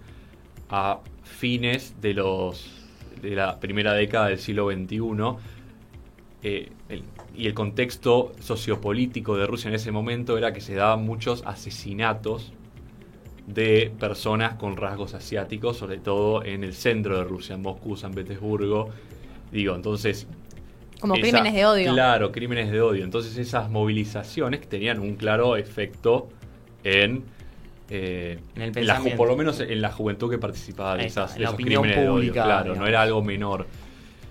a 0.68 0.98
fines 1.22 1.98
de, 2.02 2.12
los, 2.12 2.84
de 3.22 3.30
la 3.36 3.58
primera 3.58 3.94
década 3.94 4.26
del 4.28 4.38
siglo 4.38 4.70
XXI. 4.70 5.38
eh, 6.42 6.70
el- 6.90 7.04
y 7.34 7.46
el 7.46 7.54
contexto 7.54 8.32
sociopolítico 8.40 9.34
de 9.38 9.46
Rusia 9.46 9.68
en 9.68 9.74
ese 9.76 9.92
momento 9.92 10.36
era 10.36 10.52
que 10.52 10.60
se 10.60 10.74
daban 10.74 11.04
muchos 11.06 11.42
asesinatos 11.46 12.52
de 13.46 13.92
personas 13.98 14.54
con 14.54 14.76
rasgos 14.76 15.14
asiáticos, 15.14 15.76
sobre 15.76 15.98
todo 15.98 16.44
en 16.44 16.64
el 16.64 16.74
centro 16.74 17.16
de 17.18 17.24
Rusia, 17.24 17.54
en 17.54 17.62
Moscú, 17.62 17.96
San 17.96 18.12
Petersburgo. 18.12 18.90
Digo, 19.52 19.74
entonces... 19.74 20.26
Como 21.00 21.14
esa- 21.14 21.22
crímenes 21.22 21.54
de 21.54 21.66
odio. 21.66 21.92
Claro, 21.92 22.32
crímenes 22.32 22.70
de 22.72 22.80
odio. 22.80 23.04
Entonces 23.04 23.36
esas 23.36 23.70
movilizaciones 23.70 24.60
que 24.60 24.66
tenían 24.66 24.98
un 24.98 25.14
claro 25.16 25.56
efecto 25.56 26.28
en... 26.82 27.22
eh, 27.90 28.38
En 28.56 28.62
el 28.62 28.68
la 28.68 28.70
ju- 28.70 28.74
pensamiento. 28.74 29.16
por 29.18 29.28
lo 29.28 29.36
menos 29.36 29.60
en 29.60 29.80
la 29.80 29.92
juventud 29.92 30.30
que 30.30 30.38
participaba 30.38 30.96
de, 30.96 31.06
esas, 31.06 31.32
en 31.32 31.36
de 31.38 31.40
la 31.42 31.48
esos 31.50 31.54
opinión 31.54 31.82
crímenes 31.82 32.02
de 32.02 32.08
odio. 32.08 32.14
pública, 32.18 32.44
Claro, 32.44 32.62
digamos. 32.64 32.78
no 32.80 32.86
era 32.88 33.02
algo 33.02 33.22
menor. 33.22 33.66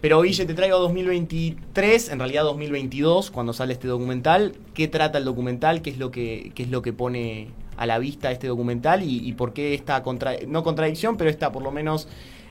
Pero 0.01 0.21
Guille, 0.21 0.45
te 0.45 0.53
traigo 0.53 0.77
2023, 0.79 2.09
en 2.09 2.19
realidad 2.19 2.43
2022, 2.43 3.31
cuando 3.31 3.53
sale 3.53 3.73
este 3.73 3.87
documental. 3.87 4.53
¿Qué 4.73 4.87
trata 4.87 5.17
el 5.19 5.25
documental? 5.25 5.81
¿Qué 5.81 5.89
es 5.91 5.97
lo 5.97 6.11
que, 6.11 6.51
qué 6.53 6.63
es 6.63 6.69
lo 6.69 6.81
que 6.81 6.93
pone 6.93 7.47
a 7.77 7.85
la 7.85 7.99
vista 7.99 8.31
este 8.31 8.47
documental? 8.47 9.03
¿Y, 9.03 9.27
y 9.27 9.33
por 9.33 9.53
qué 9.53 9.73
esta, 9.73 10.01
contra 10.03 10.33
no 10.47 10.63
contradicción, 10.63 11.17
pero 11.17 11.29
esta 11.29 11.51
por 11.51 11.63
lo 11.63 11.71
menos, 11.71 12.07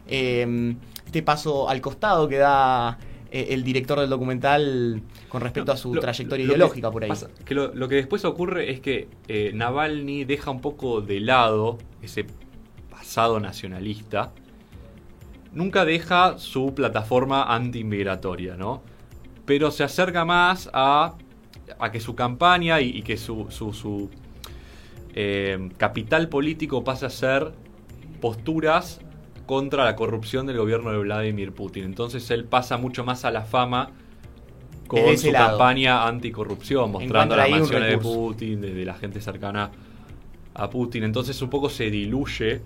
eh, 0.06 0.74
este 1.06 1.22
paso 1.22 1.68
al 1.68 1.80
costado 1.80 2.28
que 2.28 2.36
da 2.38 2.98
eh, 3.30 3.48
el 3.50 3.64
director 3.64 3.98
del 4.00 4.10
documental 4.10 5.02
con 5.28 5.40
respecto 5.40 5.72
a 5.72 5.76
su 5.76 5.94
Lo- 5.94 6.00
trayectoria 6.00 6.46
lo 6.46 6.52
ideológica 6.52 6.90
por 6.90 7.02
ahí? 7.04 7.08
pasa- 7.08 7.28
que 7.44 7.54
lo, 7.54 7.74
lo 7.74 7.88
que 7.88 7.96
después 7.96 8.24
ocurre 8.24 8.70
es 8.70 8.80
que 8.80 9.08
eh, 9.28 9.50
Navalny 9.54 10.24
deja 10.24 10.50
un 10.50 10.60
poco 10.60 11.00
de 11.00 11.20
lado 11.20 11.78
ese 12.02 12.26
pasado 12.90 13.40
nacionalista. 13.40 14.32
Nunca 15.52 15.84
deja 15.84 16.36
su 16.38 16.74
plataforma 16.74 17.54
anti-inmigratoria, 17.54 18.56
¿no? 18.56 18.82
Pero 19.44 19.70
se 19.70 19.84
acerca 19.84 20.24
más 20.24 20.68
a, 20.72 21.14
a 21.78 21.92
que 21.92 22.00
su 22.00 22.14
campaña 22.16 22.80
y, 22.80 22.88
y 22.90 23.02
que 23.02 23.16
su, 23.16 23.46
su, 23.50 23.72
su, 23.72 24.10
eh, 25.14 25.71
capital 25.76 26.28
político 26.28 26.83
pase 26.85 27.06
a 27.06 27.11
ser 27.11 27.52
posturas 28.21 29.00
contra 29.47 29.85
la 29.85 29.94
corrupción 29.97 30.47
del 30.47 30.56
gobierno 30.59 30.90
de 30.92 30.99
Vladimir 30.99 31.52
Putin. 31.52 31.85
Entonces 31.85 32.30
él 32.30 32.44
pasa 32.44 32.76
mucho 32.78 33.04
más 33.04 33.25
a 33.25 33.30
la 33.30 33.42
fama 33.42 33.90
con 34.87 35.00
Desde 35.00 35.28
su 35.28 35.33
lado. 35.33 35.50
campaña 35.59 36.06
anticorrupción, 36.06 36.90
mostrando 36.92 37.37
las 37.37 37.49
mansiones 37.50 37.90
de. 37.90 37.99
Putin, 37.99 38.61
de, 38.61 38.75
de 38.75 38.85
la 38.85 38.94
gente 38.94 39.21
cercana 39.21 39.71
a 40.54 40.71
Putin. 40.71 41.04
Entonces 41.04 41.40
un 41.42 41.50
poco 41.50 41.68
se 41.68 41.90
diluye 41.90 42.61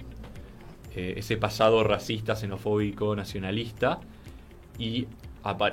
eh, 0.95 1.15
ese 1.17 1.37
pasado 1.37 1.83
racista, 1.85 2.35
xenofóbico, 2.37 3.15
nacionalista 3.17 4.01
y- 4.79 5.07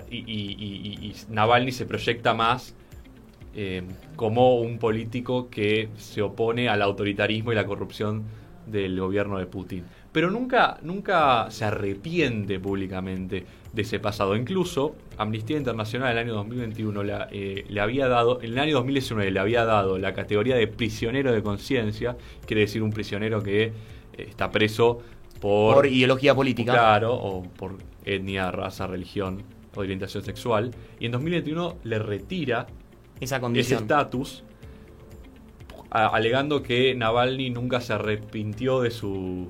y 0.10 1.14
Navalny 1.30 1.72
se 1.72 1.86
proyecta 1.86 2.34
más 2.34 2.76
eh, 3.56 3.84
como 4.16 4.60
un 4.60 4.80
político 4.80 5.50
que 5.50 5.90
se 5.98 6.22
opone 6.22 6.68
al 6.68 6.82
autoritarismo 6.82 7.52
y 7.52 7.56
la 7.56 7.66
corrupción 7.66 8.24
del 8.66 9.00
gobierno 9.00 9.38
de 9.38 9.46
Putin. 9.46 9.86
Pero 10.12 10.32
nunca, 10.32 10.78
nunca 10.82 11.48
se 11.50 11.66
arrepiente 11.66 12.60
públicamente 12.60 13.46
de 13.74 13.82
ese 13.82 14.00
pasado. 14.00 14.36
Incluso 14.36 14.96
Amnistía 15.18 15.58
Internacional 15.58 16.12
en 16.12 16.18
el 16.18 16.24
año 16.26 16.34
2021 16.36 17.02
eh, 17.32 17.66
le 17.68 17.82
había 17.82 18.08
dado, 18.08 18.42
en 18.42 18.54
el 18.54 18.60
año 18.60 18.76
2019 18.76 19.32
le 19.32 19.40
había 19.40 19.66
dado 19.66 19.98
la 19.98 20.14
categoría 20.14 20.56
de 20.56 20.68
prisionero 20.68 21.32
de 21.32 21.44
conciencia, 21.44 22.18
quiere 22.46 22.62
decir 22.62 22.82
un 22.82 22.92
prisionero 22.92 23.44
que 23.44 23.64
eh, 23.64 23.72
está 24.18 24.52
preso 24.52 25.00
por, 25.42 25.76
por 25.76 25.86
ideología 25.86 26.34
política. 26.34 26.72
Claro, 26.72 27.14
o 27.14 27.44
por 27.44 27.78
etnia, 28.06 28.52
raza, 28.52 28.88
religión, 28.88 29.44
orientación 29.76 30.24
sexual. 30.24 30.72
Y 31.00 31.08
en 31.08 31.12
2021 31.12 31.78
le 31.84 32.00
retira 32.00 32.68
esa 33.20 33.42
ese 33.54 33.76
estatus 33.76 34.44
alegando 35.90 36.62
que 36.62 36.94
Navalny 36.96 37.50
nunca 37.50 37.80
se 37.80 37.94
arrepintió 37.94 38.82
de 38.82 38.92
su 38.92 39.50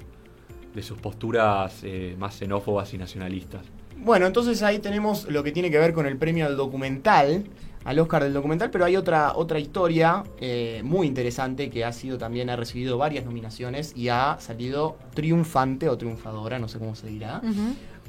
de 0.75 0.83
sus 0.83 0.99
posturas 0.99 1.81
eh, 1.83 2.15
más 2.19 2.35
xenófobas 2.35 2.93
y 2.93 2.97
nacionalistas. 2.97 3.65
Bueno, 3.97 4.27
entonces 4.27 4.61
ahí 4.61 4.79
tenemos 4.79 5.25
lo 5.29 5.41
que 5.41 5.53
tiene 5.53 5.71
que 5.71 5.77
ver 5.77 5.93
con 5.93 6.05
el 6.05 6.17
premio 6.17 6.45
al 6.45 6.57
documental, 6.57 7.45
al 7.85 7.99
Oscar 7.99 8.23
del 8.23 8.33
documental, 8.33 8.71
pero 8.71 8.83
hay 8.83 8.97
otra, 8.97 9.33
otra 9.35 9.59
historia 9.59 10.23
eh, 10.39 10.81
muy 10.83 11.05
interesante 11.05 11.69
que 11.69 11.85
ha 11.85 11.93
sido 11.93 12.17
también, 12.17 12.49
ha 12.49 12.55
recibido 12.55 12.97
varias 12.97 13.25
nominaciones 13.25 13.93
y 13.95 14.09
ha 14.09 14.37
salido 14.39 14.97
triunfante 15.13 15.87
o 15.87 15.97
triunfadora, 15.97 16.57
no 16.57 16.67
sé 16.67 16.79
cómo 16.79 16.95
se 16.95 17.07
dirá, 17.07 17.41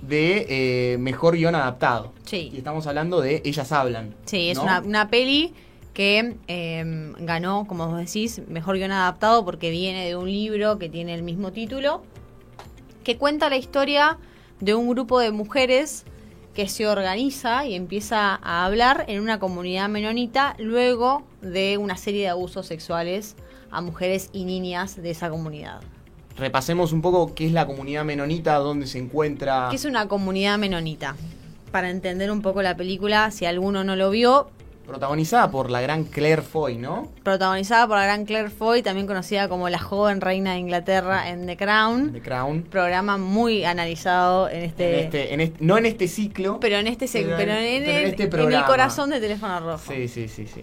de 0.01 0.47
eh, 0.49 0.99
mejor 0.99 1.37
guion 1.37 1.55
adaptado. 1.55 2.15
Sí. 2.25 2.51
Y 2.55 2.57
estamos 2.57 2.87
hablando 2.87 3.21
de 3.21 3.43
Ellas 3.45 3.71
Hablan. 3.71 4.15
Sí, 4.25 4.49
es 4.49 4.59
una, 4.59 4.81
una 4.81 5.09
peli 5.09 5.53
que 5.93 6.37
em, 6.47 7.13
ganó, 7.19 7.67
como 7.67 7.87
vos 7.87 7.99
decís, 7.99 8.41
mejor 8.49 8.77
guion 8.77 8.93
adaptado 8.93 9.45
porque 9.45 9.71
viene 9.71 10.07
de 10.07 10.17
un 10.17 10.27
libro 10.27 10.79
que 10.79 10.89
tiene 10.89 11.15
el 11.15 11.23
mismo 11.23 11.53
título, 11.53 12.03
que 13.05 13.19
cuenta 13.19 13.51
la 13.51 13.57
historia 13.59 14.17
de 14.61 14.75
un 14.75 14.89
grupo 14.89 15.21
de 15.21 15.33
mujeres 15.33 16.07
que 16.57 16.69
se 16.69 16.89
organiza 16.89 17.67
y 17.67 17.75
empieza 17.75 18.41
a 18.43 18.65
hablar 18.65 19.05
en 19.09 19.21
una 19.21 19.39
comunidad 19.39 19.91
menonita 19.91 20.57
luego 20.59 21.23
de 21.43 21.77
una 21.77 21.99
serie 21.99 22.23
de 22.23 22.29
abusos 22.31 22.67
sexuales 22.67 23.37
a 23.71 23.83
mujeres 23.83 24.31
y 24.33 24.47
niñas 24.47 24.97
de 24.97 25.11
esa 25.11 25.29
comunidad. 25.29 25.83
Repasemos 26.39 26.95
un 26.95 27.03
poco 27.03 27.35
qué 27.35 27.45
es 27.45 27.53
la 27.53 27.67
comunidad 27.67 28.07
menonita, 28.07 28.55
dónde 28.57 28.87
se 28.87 28.99
encuentra. 28.99 29.67
¿Qué 29.69 29.77
es 29.77 29.85
una 29.85 30.09
comunidad 30.09 30.57
menonita? 30.57 31.15
Para 31.73 31.91
entender 31.91 32.31
un 32.31 32.41
poco 32.41 32.63
la 32.63 32.75
película, 32.75 33.31
si 33.31 33.45
alguno 33.45 33.85
no 33.85 33.95
lo 33.95 34.09
vio, 34.09 34.49
Protagonizada 34.87 35.51
por 35.51 35.71
la 35.71 35.81
gran 35.81 36.05
Claire 36.05 36.43
Foy, 36.43 36.77
¿no? 36.79 37.09
Protagonizada 37.25 37.89
por 37.89 37.97
la 37.97 38.05
gran 38.05 38.25
Claire 38.25 38.51
Foy, 38.51 38.83
también 38.83 39.07
conocida 39.07 39.49
como 39.49 39.69
la 39.69 39.79
joven 39.79 40.21
reina 40.21 40.53
de 40.53 40.59
Inglaterra 40.59 41.29
en 41.29 41.47
The 41.47 41.57
Crown. 41.57 42.13
The 42.13 42.23
Crown. 42.23 42.63
Programa 42.63 43.19
muy 43.19 43.65
analizado 43.65 44.49
en 44.49 44.63
este... 44.63 45.35
En 45.35 45.41
este, 45.41 45.65
no 45.65 45.77
en 45.77 45.87
este 45.87 46.07
ciclo. 46.07 46.61
Pero 46.61 46.77
en 46.77 46.87
este, 46.87 47.09
pero, 47.13 47.37
pero 47.37 47.53
en, 47.53 47.85
este 47.85 48.25
en, 48.25 48.53
el 48.53 48.65
corazón 48.65 49.11
de 49.11 49.21
Teléfono 49.21 49.59
Rojo. 49.59 49.93
Sí, 49.93 50.07
sí, 50.07 50.29
sí, 50.29 50.47
sí. 50.47 50.63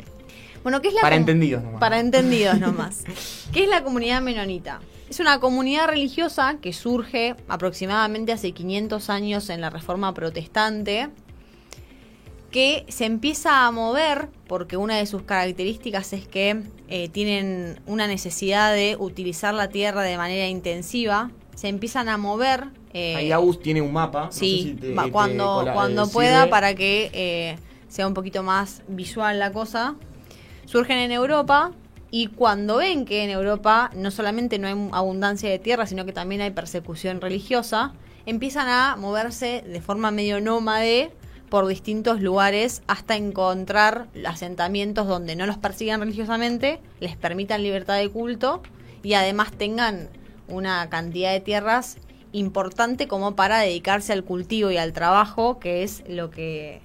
Bueno, 0.63 0.81
¿qué 0.81 0.87
es 0.87 0.93
la 0.93 1.01
Para 1.01 1.17
entendidos 1.17 1.61
nomás. 1.61 1.79
Para 1.79 1.99
entendidos 1.99 2.59
nomás. 2.61 3.03
¿Qué 3.51 3.63
es 3.63 3.69
la 3.69 3.83
comunidad 3.83 4.21
menonita? 4.21 4.79
Es 5.09 5.19
una 5.19 5.39
comunidad 5.39 5.89
religiosa 5.89 6.57
que 6.61 6.71
surge 6.71 7.35
aproximadamente 7.49 8.31
hace 8.31 8.53
500 8.53 9.09
años 9.09 9.49
en 9.49 9.59
la 9.59 9.69
Reforma 9.69 10.13
Protestante 10.13 11.09
que 12.53 12.85
se 12.87 13.05
empieza 13.05 13.65
a 13.65 13.71
mover 13.71 14.29
porque 14.47 14.77
una 14.77 14.95
de 14.97 15.07
sus 15.07 15.23
características 15.23 16.13
es 16.13 16.27
que 16.27 16.61
eh, 16.87 17.09
tienen 17.09 17.81
una 17.87 18.05
necesidad 18.05 18.71
de 18.71 18.95
utilizar 18.97 19.55
la 19.55 19.69
tierra 19.69 20.03
de 20.03 20.15
manera 20.17 20.47
intensiva. 20.47 21.31
Se 21.55 21.67
empiezan 21.67 22.09
a 22.09 22.17
mover. 22.17 22.65
Eh, 22.93 23.15
Ahí 23.15 23.31
Agus 23.31 23.59
tiene 23.59 23.81
un 23.81 23.91
mapa. 23.91 24.27
Sí, 24.31 24.77
cuando, 25.11 25.67
cuando 25.73 26.07
pueda 26.07 26.47
para 26.47 26.75
que 26.75 27.09
eh, 27.13 27.57
sea 27.87 28.05
un 28.07 28.13
poquito 28.13 28.43
más 28.43 28.83
visual 28.87 29.39
la 29.39 29.51
cosa. 29.51 29.95
Surgen 30.65 30.99
en 30.99 31.11
Europa 31.11 31.71
y 32.11 32.27
cuando 32.27 32.77
ven 32.77 33.05
que 33.05 33.23
en 33.23 33.31
Europa 33.31 33.89
no 33.95 34.11
solamente 34.11 34.59
no 34.59 34.67
hay 34.67 34.75
abundancia 34.91 35.49
de 35.49 35.57
tierra, 35.57 35.87
sino 35.87 36.05
que 36.05 36.13
también 36.13 36.41
hay 36.41 36.51
persecución 36.51 37.19
religiosa, 37.19 37.93
empiezan 38.27 38.67
a 38.67 38.95
moverse 38.95 39.63
de 39.67 39.81
forma 39.81 40.11
medio 40.11 40.39
nómade 40.39 41.11
por 41.53 41.67
distintos 41.67 42.19
lugares 42.19 42.81
hasta 42.87 43.15
encontrar 43.15 44.07
asentamientos 44.25 45.07
donde 45.07 45.35
no 45.35 45.45
los 45.45 45.59
persigan 45.59 45.99
religiosamente, 45.99 46.79
les 46.99 47.15
permitan 47.15 47.61
libertad 47.61 47.99
de 47.99 48.09
culto 48.09 48.63
y 49.03 49.13
además 49.13 49.51
tengan 49.51 50.09
una 50.47 50.89
cantidad 50.89 51.31
de 51.31 51.41
tierras 51.41 51.97
importante 52.31 53.07
como 53.07 53.35
para 53.35 53.59
dedicarse 53.59 54.13
al 54.13 54.23
cultivo 54.23 54.71
y 54.71 54.77
al 54.77 54.93
trabajo, 54.93 55.59
que 55.59 55.83
es 55.83 56.03
lo 56.09 56.31
que, 56.31 56.81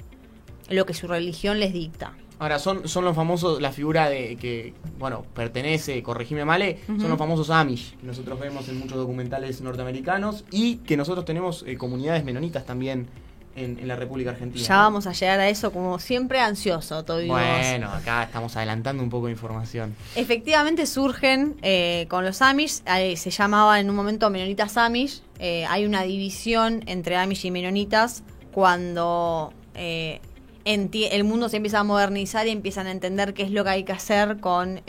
lo 0.68 0.84
que 0.84 0.92
su 0.92 1.08
religión 1.08 1.60
les 1.60 1.72
dicta. 1.72 2.12
Ahora, 2.38 2.58
son, 2.58 2.86
son 2.86 3.06
los 3.06 3.16
famosos, 3.16 3.62
la 3.62 3.72
figura 3.72 4.10
de 4.10 4.36
que, 4.36 4.74
bueno, 4.98 5.24
pertenece, 5.34 6.02
corregime 6.02 6.44
male, 6.44 6.80
son 6.86 7.08
los 7.08 7.16
famosos 7.16 7.48
Amish, 7.48 7.96
que 7.96 8.06
nosotros 8.06 8.38
vemos 8.38 8.68
en 8.68 8.80
muchos 8.80 8.98
documentales 8.98 9.62
norteamericanos 9.62 10.44
y 10.50 10.76
que 10.76 10.98
nosotros 10.98 11.24
tenemos 11.24 11.64
eh, 11.66 11.78
comunidades 11.78 12.22
menonitas 12.22 12.66
también 12.66 13.08
en, 13.56 13.88
la 13.88 13.96
República 13.96 14.30
Argentina. 14.30 14.64
Ya 14.64 14.76
vamos 14.76 15.06
a 15.06 15.12
llegar 15.12 15.40
a 15.40 15.48
eso, 15.48 15.72
como 15.72 15.98
siempre, 15.98 16.40
ansioso. 16.40 17.04
Bueno, 17.04 17.90
acá 17.90 18.24
estamos 18.24 18.56
adelantando 18.56 19.02
un 19.02 19.10
poco 19.10 19.26
de 19.26 19.32
información. 19.32 19.94
Efectivamente 20.14 20.86
surgen 20.86 21.56
eh, 21.62 22.06
con 22.08 22.24
los 22.24 22.42
Amish, 22.42 22.82
se 23.16 23.30
llamaba 23.30 23.80
en 23.80 23.90
un 23.90 23.96
momento 23.96 24.30
Menonitas 24.30 24.76
Amish. 24.76 25.22
Eh, 25.38 25.64
hay 25.68 25.86
una 25.86 26.02
división 26.02 26.82
entre 26.86 27.16
Amish 27.16 27.46
y 27.46 27.50
Menonitas 27.50 28.22
cuando 28.52 29.52
eh, 29.74 30.20
el 30.64 31.24
mundo 31.24 31.48
se 31.48 31.56
empieza 31.56 31.80
a 31.80 31.84
modernizar 31.84 32.46
y 32.46 32.50
empiezan 32.50 32.86
a 32.86 32.90
entender 32.90 33.34
qué 33.34 33.44
es 33.44 33.50
lo 33.50 33.64
que 33.64 33.70
hay 33.70 33.84
que 33.84 33.92
hacer 33.92 34.38
con 34.40 34.82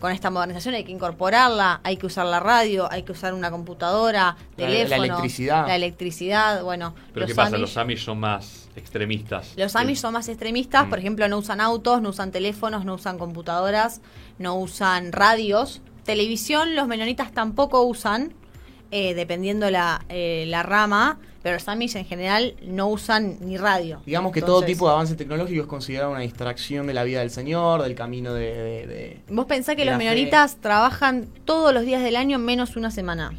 con 0.00 0.12
esta 0.12 0.30
modernización 0.30 0.74
hay 0.74 0.84
que 0.84 0.92
incorporarla, 0.92 1.80
hay 1.84 1.96
que 1.98 2.06
usar 2.06 2.26
la 2.26 2.40
radio, 2.40 2.90
hay 2.90 3.02
que 3.02 3.12
usar 3.12 3.34
una 3.34 3.50
computadora, 3.50 4.36
teléfono, 4.56 4.88
la 4.88 4.96
electricidad. 4.96 5.66
La 5.66 5.76
electricidad, 5.76 6.62
bueno. 6.64 6.94
Pero 7.12 7.26
¿qué 7.26 7.34
pasa? 7.34 7.58
los 7.58 7.76
Amish 7.76 8.04
son 8.04 8.18
más 8.18 8.68
extremistas. 8.74 9.52
Los 9.56 9.76
Amish 9.76 9.98
son 9.98 10.14
más 10.14 10.28
extremistas, 10.28 10.86
por 10.86 10.98
mm. 10.98 11.00
ejemplo, 11.00 11.28
no 11.28 11.38
usan 11.38 11.60
autos, 11.60 12.00
no 12.00 12.08
usan 12.08 12.32
teléfonos, 12.32 12.84
no 12.84 12.94
usan 12.94 13.18
computadoras, 13.18 14.00
no 14.38 14.56
usan 14.56 15.12
radios. 15.12 15.82
Televisión 16.04 16.74
los 16.74 16.88
menonitas 16.88 17.32
tampoco 17.32 17.82
usan, 17.82 18.32
eh, 18.90 19.14
dependiendo 19.14 19.70
la, 19.70 20.04
eh, 20.08 20.44
la 20.48 20.62
rama, 20.62 21.18
pero 21.42 21.54
los 21.54 21.68
Amish 21.68 21.96
en 21.96 22.04
general 22.04 22.54
no 22.62 22.88
usan 22.88 23.36
ni 23.40 23.56
radio. 23.56 24.02
Digamos 24.04 24.32
que 24.32 24.42
todo 24.42 24.62
tipo 24.62 24.86
de 24.86 24.92
avance 24.92 25.14
tecnológico 25.14 25.62
es 25.62 25.68
considerado 25.68 26.10
una 26.10 26.20
distracción 26.20 26.86
de 26.86 26.94
la 26.94 27.04
vida 27.04 27.20
del 27.20 27.30
Señor, 27.30 27.82
del 27.82 27.94
camino 27.94 28.34
de... 28.34 29.20
Vos 29.28 29.46
pensás 29.46 29.76
que 29.76 29.84
los 29.84 29.96
menonitas 29.96 30.56
trabajan 30.56 31.28
todos 31.44 31.72
los 31.72 31.84
días 31.84 32.02
del 32.02 32.16
año 32.16 32.38
menos 32.38 32.76
una 32.76 32.90
semana. 32.90 33.32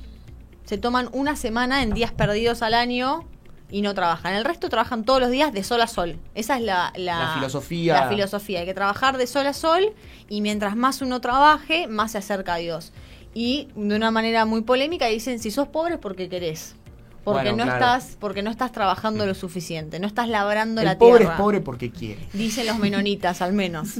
Se 0.65 0.77
toman 0.77 1.09
una 1.11 1.35
semana 1.35 1.83
en 1.83 1.93
días 1.93 2.11
perdidos 2.11 2.61
al 2.61 2.73
año 2.73 3.25
y 3.69 3.81
no 3.81 3.93
trabajan. 3.93 4.33
El 4.33 4.45
resto 4.45 4.69
trabajan 4.69 5.03
todos 5.03 5.19
los 5.19 5.29
días 5.29 5.53
de 5.53 5.63
sol 5.63 5.81
a 5.81 5.87
sol. 5.87 6.17
Esa 6.33 6.57
es 6.57 6.63
la, 6.63 6.93
la, 6.95 7.33
filosofía. 7.35 7.93
La 7.93 8.09
filosofía. 8.09 8.61
Hay 8.61 8.65
que 8.65 8.73
trabajar 8.73 9.17
de 9.17 9.27
sol 9.27 9.45
a 9.47 9.53
sol 9.53 9.93
y 10.29 10.41
mientras 10.41 10.75
más 10.75 11.01
uno 11.01 11.21
trabaje, 11.21 11.87
más 11.87 12.13
se 12.13 12.19
acerca 12.19 12.55
a 12.55 12.57
Dios 12.57 12.93
y 13.33 13.69
de 13.75 13.95
una 13.95 14.11
manera 14.11 14.45
muy 14.45 14.61
polémica 14.61 15.07
dicen 15.07 15.39
si 15.39 15.51
sos 15.51 15.67
pobre 15.67 15.95
es 15.95 15.99
porque 15.99 16.29
querés. 16.29 16.75
Porque 17.23 17.53
no 17.53 17.63
estás, 17.63 18.17
porque 18.19 18.41
no 18.41 18.49
estás 18.49 18.71
trabajando 18.71 19.27
lo 19.27 19.35
suficiente, 19.35 19.99
no 19.99 20.07
estás 20.07 20.27
labrando 20.27 20.81
la 20.81 20.97
tierra. 20.97 21.11
Pobre 21.11 21.23
es 21.25 21.29
pobre 21.31 21.61
porque 21.61 21.91
quiere. 21.91 22.27
Dicen 22.33 22.65
los 22.65 22.79
menonitas, 22.79 23.41
al 23.41 23.53
menos. 23.53 23.89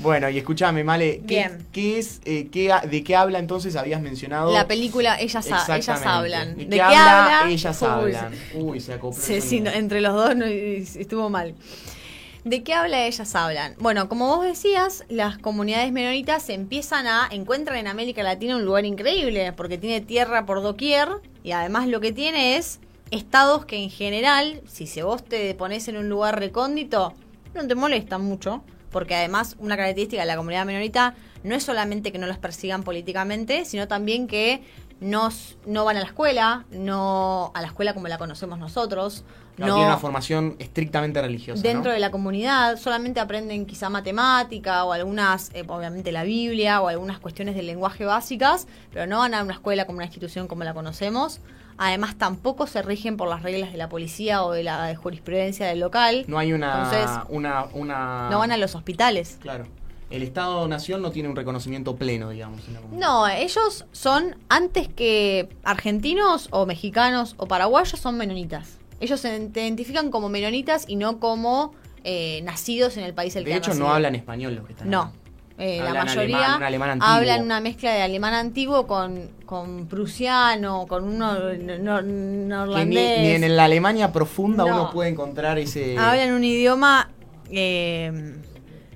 Bueno, 0.00 0.28
y 0.30 0.38
escúchame, 0.38 0.84
Male, 0.84 1.22
¿qué, 1.26 1.98
es, 1.98 2.20
eh, 2.24 2.48
qué, 2.52 2.72
¿de 2.88 3.02
qué 3.02 3.16
habla 3.16 3.40
entonces? 3.40 3.74
Habías 3.74 4.00
mencionado. 4.00 4.52
La 4.52 4.68
película 4.68 5.20
Ellas, 5.20 5.44
ellas 5.46 6.06
hablan. 6.06 6.56
¿De, 6.56 6.68
qué, 6.68 6.80
habla? 6.80 7.50
Ellas 7.50 7.82
hablan. 7.82 8.32
Uy, 8.54 8.80
se 8.80 8.92
acopló. 8.92 9.20
Sí, 9.20 9.60
entre 9.74 10.00
los 10.00 10.14
dos 10.14 10.36
no, 10.36 10.44
estuvo 10.44 11.30
mal. 11.30 11.54
¿De 12.44 12.62
qué 12.62 12.72
habla 12.72 13.04
ellas 13.04 13.34
hablan? 13.34 13.74
Bueno, 13.80 14.08
como 14.08 14.28
vos 14.28 14.44
decías, 14.44 15.04
las 15.08 15.38
comunidades 15.38 15.90
menonitas 15.90 16.48
empiezan 16.48 17.06
a 17.08 17.28
encuentran 17.32 17.78
en 17.78 17.88
América 17.88 18.22
Latina 18.22 18.56
un 18.56 18.64
lugar 18.64 18.84
increíble 18.84 19.52
porque 19.52 19.76
tiene 19.76 20.00
tierra 20.00 20.46
por 20.46 20.62
doquier 20.62 21.08
y 21.42 21.50
además 21.50 21.88
lo 21.88 22.00
que 22.00 22.12
tiene 22.12 22.56
es 22.56 22.78
estados 23.10 23.66
que 23.66 23.82
en 23.82 23.90
general, 23.90 24.62
si 24.66 24.86
se 24.86 25.02
vos 25.02 25.24
te 25.24 25.52
pones 25.54 25.88
en 25.88 25.96
un 25.96 26.08
lugar 26.08 26.38
recóndito, 26.38 27.12
no 27.54 27.66
te 27.66 27.74
molestan 27.74 28.22
mucho, 28.22 28.62
porque 28.90 29.16
además 29.16 29.56
una 29.58 29.76
característica 29.76 30.22
de 30.22 30.28
la 30.28 30.36
comunidad 30.36 30.64
menonita 30.64 31.16
no 31.42 31.56
es 31.56 31.64
solamente 31.64 32.12
que 32.12 32.18
no 32.18 32.26
los 32.28 32.38
persigan 32.38 32.84
políticamente, 32.84 33.64
sino 33.64 33.88
también 33.88 34.28
que 34.28 34.62
no, 35.00 35.28
no 35.66 35.84
van 35.84 35.96
a 35.96 36.00
la 36.00 36.06
escuela, 36.06 36.66
no 36.70 37.50
a 37.54 37.60
la 37.62 37.66
escuela 37.66 37.94
como 37.94 38.06
la 38.08 38.18
conocemos 38.18 38.58
nosotros, 38.58 39.24
Claro, 39.58 39.72
no 39.72 39.76
tiene 39.78 39.90
una 39.90 39.98
formación 39.98 40.54
estrictamente 40.60 41.20
religiosa. 41.20 41.60
dentro 41.62 41.90
¿no? 41.90 41.94
de 41.94 41.98
la 41.98 42.12
comunidad, 42.12 42.76
solamente 42.76 43.18
aprenden 43.18 43.66
quizá 43.66 43.90
matemática 43.90 44.84
o 44.84 44.92
algunas, 44.92 45.50
eh, 45.52 45.64
obviamente 45.66 46.12
la 46.12 46.22
Biblia 46.22 46.80
o 46.80 46.86
algunas 46.86 47.18
cuestiones 47.18 47.56
del 47.56 47.66
lenguaje 47.66 48.04
básicas, 48.04 48.68
pero 48.92 49.08
no 49.08 49.18
van 49.18 49.34
a 49.34 49.42
una 49.42 49.54
escuela 49.54 49.84
como 49.84 49.96
una 49.96 50.04
institución 50.04 50.46
como 50.46 50.62
la 50.62 50.74
conocemos. 50.74 51.40
Además, 51.76 52.16
tampoco 52.16 52.68
se 52.68 52.82
rigen 52.82 53.16
por 53.16 53.28
las 53.28 53.42
reglas 53.42 53.72
de 53.72 53.78
la 53.78 53.88
policía 53.88 54.44
o 54.44 54.52
de 54.52 54.62
la 54.62 54.94
jurisprudencia 54.94 55.66
del 55.66 55.80
local. 55.80 56.24
No 56.28 56.38
hay 56.38 56.52
una, 56.52 56.84
Entonces, 56.84 57.10
una, 57.28 57.64
una... 57.72 58.28
no 58.30 58.38
van 58.38 58.52
a 58.52 58.56
los 58.56 58.76
hospitales. 58.76 59.38
Claro. 59.40 59.66
El 60.10 60.22
Estado-Nación 60.22 61.02
no 61.02 61.10
tiene 61.10 61.28
un 61.28 61.36
reconocimiento 61.36 61.96
pleno, 61.96 62.30
digamos. 62.30 62.66
En 62.68 62.74
la 62.74 62.80
comunidad. 62.80 63.06
No, 63.06 63.28
ellos 63.28 63.86
son, 63.92 64.36
antes 64.48 64.88
que 64.88 65.48
argentinos 65.64 66.48
o 66.50 66.64
mexicanos 66.64 67.34
o 67.36 67.46
paraguayos, 67.46 67.98
son 67.98 68.16
menonitas. 68.16 68.77
Ellos 69.00 69.20
se 69.20 69.36
identifican 69.54 70.10
como 70.10 70.28
menonitas 70.28 70.84
y 70.88 70.96
no 70.96 71.20
como 71.20 71.72
eh, 72.04 72.40
nacidos 72.42 72.96
en 72.96 73.04
el 73.04 73.14
país 73.14 73.34
el 73.36 73.44
De 73.44 73.50
que 73.50 73.54
han 73.56 73.62
hecho, 73.62 73.74
no 73.74 73.92
hablan 73.92 74.14
español 74.14 74.54
los 74.54 74.66
que 74.66 74.72
están 74.72 74.90
No. 74.90 75.12
Eh, 75.60 75.80
la 75.82 76.04
mayoría 76.04 76.36
alemán, 76.36 76.56
un 76.58 76.62
alemán 76.62 76.90
antiguo. 76.90 77.08
hablan 77.12 77.42
una 77.42 77.60
mezcla 77.60 77.92
de 77.92 78.02
alemán 78.02 78.32
antiguo 78.32 78.86
con, 78.86 79.28
con 79.44 79.88
prusiano, 79.88 80.86
con 80.86 81.02
uno 81.02 81.34
no- 81.80 82.00
ni, 82.00 82.12
neerlandés. 82.46 83.20
ni 83.40 83.44
en 83.44 83.56
la 83.56 83.64
Alemania 83.64 84.12
profunda 84.12 84.64
No. 84.64 84.72
uno 84.72 84.90
puede 84.92 85.10
encontrar 85.10 85.58
ese... 85.58 85.98
Hablan 85.98 86.32
un 86.32 86.44
idioma 86.44 87.10
eh, 87.50 88.36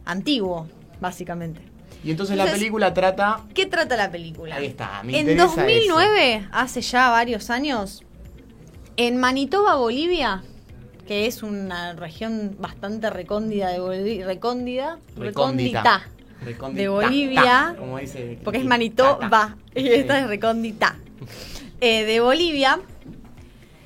antiguo, 0.04 0.68
básicamente. 1.00 1.62
Y 2.04 2.12
entonces 2.12 2.36
la 2.36 2.46
película 2.46 2.94
trata... 2.94 3.40
¿Qué 3.54 3.66
trata 3.66 3.96
la 3.96 4.10
película? 4.12 4.54
Ahí 4.56 4.66
está, 4.66 5.02
me 5.04 5.14
En 5.18 5.30
interesa 5.30 5.56
2009, 5.56 6.48
hace 6.52 6.80
ya 6.80 7.10
varios 7.10 7.50
años, 7.50 8.04
en 9.06 9.16
Manitoba, 9.16 9.74
Bolivia, 9.74 10.44
que 11.08 11.26
es 11.26 11.42
una 11.42 11.94
región 11.94 12.56
bastante 12.60 13.10
recóndida 13.10 13.70
de 13.70 13.80
Bolivia, 13.80 14.26
recóndida, 14.26 14.98
recóndita, 15.16 16.06
Recóndita, 16.44 16.82
de 16.82 16.88
Bolivia, 16.88 17.42
ta, 17.42 17.74
como 17.78 17.98
dice 17.98 18.38
porque 18.44 18.58
es 18.58 18.64
Manitoba 18.64 19.56
y 19.74 19.88
esta 19.88 20.20
es 20.20 20.28
recóndita, 20.28 20.96
eh, 21.80 22.04
de 22.04 22.20
Bolivia, 22.20 22.78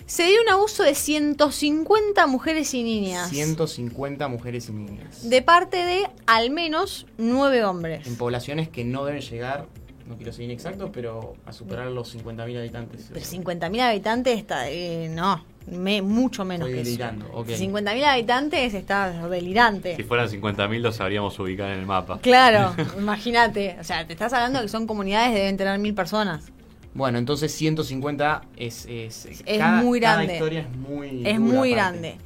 se 0.04 0.24
dio 0.24 0.42
un 0.42 0.50
abuso 0.50 0.82
de 0.82 0.94
150 0.94 2.26
mujeres 2.26 2.74
y 2.74 2.82
niñas. 2.82 3.30
150 3.30 4.28
mujeres 4.28 4.68
y 4.68 4.72
niñas. 4.72 5.30
de 5.30 5.40
parte 5.40 5.78
de 5.78 6.10
al 6.26 6.50
menos 6.50 7.06
nueve 7.16 7.64
hombres. 7.64 8.06
En 8.06 8.16
poblaciones 8.16 8.68
que 8.68 8.84
no 8.84 9.06
deben 9.06 9.22
llegar, 9.22 9.66
no 10.06 10.16
quiero 10.16 10.32
ser 10.32 10.44
inexacto, 10.44 10.90
pero 10.92 11.34
a 11.46 11.52
superar 11.52 11.88
los 11.88 12.14
50.000 12.14 12.58
habitantes. 12.58 13.10
Pero 13.12 13.24
50.000 13.24 13.80
habitantes 13.80 14.38
está, 14.38 14.70
eh, 14.70 15.08
no, 15.08 15.44
me- 15.66 16.02
mucho 16.02 16.44
menos 16.44 16.68
Estoy 16.68 16.74
que 16.74 16.80
eso. 16.82 16.90
delirando, 16.90 17.26
ok. 17.32 17.48
50.000 17.48 18.04
habitantes 18.04 18.74
está 18.74 19.28
delirante. 19.28 19.96
Si 19.96 20.02
fueran 20.04 20.28
50.000 20.28 20.78
los 20.80 20.96
sabríamos 20.96 21.38
ubicar 21.38 21.70
en 21.72 21.80
el 21.80 21.86
mapa. 21.86 22.18
Claro, 22.22 22.74
imagínate. 22.98 23.76
O 23.80 23.84
sea, 23.84 24.06
te 24.06 24.12
estás 24.12 24.32
hablando 24.32 24.60
que 24.62 24.68
son 24.68 24.86
comunidades 24.86 25.30
que 25.32 25.38
deben 25.38 25.56
tener 25.56 25.78
mil 25.78 25.94
personas. 25.94 26.52
Bueno, 26.94 27.18
entonces 27.18 27.52
150 27.52 28.42
es... 28.56 28.86
Es, 28.86 29.26
Es 29.26 29.42
cada- 29.58 29.82
muy 29.82 30.00
cada 30.00 30.14
grande. 30.16 30.32
historia 30.34 30.60
es 30.60 30.76
muy... 30.76 31.08
Es 31.26 31.36
dura 31.36 31.38
muy 31.38 31.72
aparte. 31.72 31.98
grande. 32.00 32.16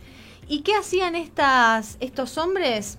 ¿Y 0.49 0.61
qué 0.63 0.75
hacían 0.75 1.15
estas, 1.17 1.97
estos 2.01 2.37
hombres? 2.39 2.99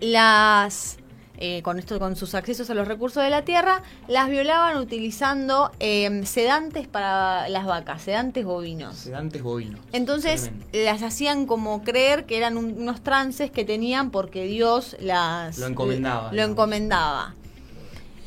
Las. 0.00 0.98
Eh, 1.38 1.62
con 1.62 1.78
esto, 1.78 1.98
con 1.98 2.16
sus 2.16 2.34
accesos 2.34 2.70
a 2.70 2.74
los 2.74 2.86
recursos 2.88 3.22
de 3.22 3.30
la 3.30 3.42
tierra, 3.44 3.82
las 4.08 4.28
violaban 4.30 4.76
utilizando 4.78 5.70
eh, 5.80 6.22
sedantes 6.24 6.86
para 6.86 7.48
las 7.48 7.66
vacas, 7.66 8.02
sedantes 8.02 8.44
bovinos. 8.44 8.94
Sedantes 8.96 9.42
bovinos. 9.42 9.80
Entonces 9.92 10.42
Tremendo. 10.42 10.66
las 10.72 11.02
hacían 11.02 11.46
como 11.46 11.82
creer 11.82 12.24
que 12.26 12.36
eran 12.36 12.56
un- 12.56 12.78
unos 12.78 13.02
trances 13.02 13.50
que 13.50 13.64
tenían 13.64 14.10
porque 14.10 14.44
Dios 14.46 14.96
las 15.00 15.58
Lo 15.58 15.66
encomendaba, 15.66 16.24
Lo 16.28 16.30
digamos. 16.32 16.50
encomendaba. 16.52 17.34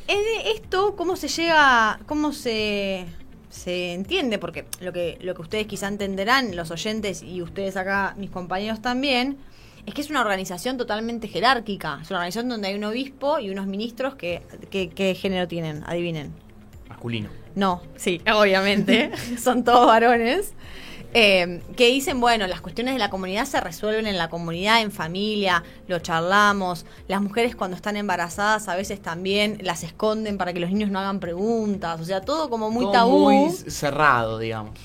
Es 0.08 0.17
de 0.17 0.52
esto 0.52 0.96
cómo 0.96 1.15
se 1.15 1.28
llega, 1.28 2.00
cómo 2.06 2.32
se 2.34 3.06
se 3.50 3.93
entiende 3.93 4.38
porque 4.38 4.65
lo 4.82 4.93
que 4.93 5.17
lo 5.22 5.34
que 5.34 5.41
ustedes 5.41 5.65
quizá 5.67 5.88
entenderán 5.88 6.56
los 6.56 6.70
oyentes 6.70 7.24
y 7.24 7.41
ustedes 7.41 7.76
acá 7.76 8.13
mis 8.17 8.30
compañeros 8.30 8.82
también 8.82 9.38
es 9.88 9.93
que 9.93 10.02
es 10.02 10.10
una 10.12 10.21
organización 10.21 10.78
totalmente 10.78 11.28
jerárquica. 11.28 12.00
Es 12.02 12.10
una 12.12 12.19
organización 12.19 12.50
donde 12.50 12.67
hay 12.67 12.76
un 12.76 12.84
obispo 12.84 13.39
y 13.39 13.50
unos 13.50 13.65
ministros 13.65 14.15
que, 14.15 14.43
que- 14.69 14.89
¿qué 14.89 15.15
género 15.15 15.47
tienen? 15.47 15.84
Adivinen. 15.88 16.34
Masculino. 16.89 17.30
No, 17.56 17.82
sí, 17.95 18.21
obviamente. 18.32 19.12
Son 19.41 19.63
todos 19.63 19.88
varones. 19.88 20.54
Eh, 21.13 21.62
que 21.78 21.88
dicen, 21.88 22.19
bueno, 22.19 22.47
las 22.47 22.60
cuestiones 22.60 22.93
de 22.93 23.00
la 23.00 23.10
comunidad 23.10 23.45
se 23.45 23.62
resuelven 23.62 24.08
en 24.08 24.17
la 24.17 24.30
comunidad, 24.30 24.82
en 24.82 24.91
familia, 24.91 25.63
lo 25.88 26.00
charlamos. 26.00 26.86
Las 27.08 27.21
mujeres 27.21 27.56
cuando 27.56 27.78
están 27.78 27.95
embarazadas 27.95 28.67
a 28.67 28.76
veces 28.76 29.02
también 29.02 29.58
las 29.62 29.84
esconden 29.84 30.38
para 30.38 30.52
que 30.52 30.60
los 30.60 30.69
niños 30.69 30.91
no 30.91 31.00
hagan 31.00 31.21
preguntas. 31.21 32.02
O 32.02 32.04
sea, 32.04 32.19
todo 32.21 32.50
como 32.50 32.69
muy 32.71 32.84
Todo 32.84 32.91
tabú. 32.91 33.19
Muy 33.32 33.50
cerrado, 33.52 34.38
digamos. 34.38 34.78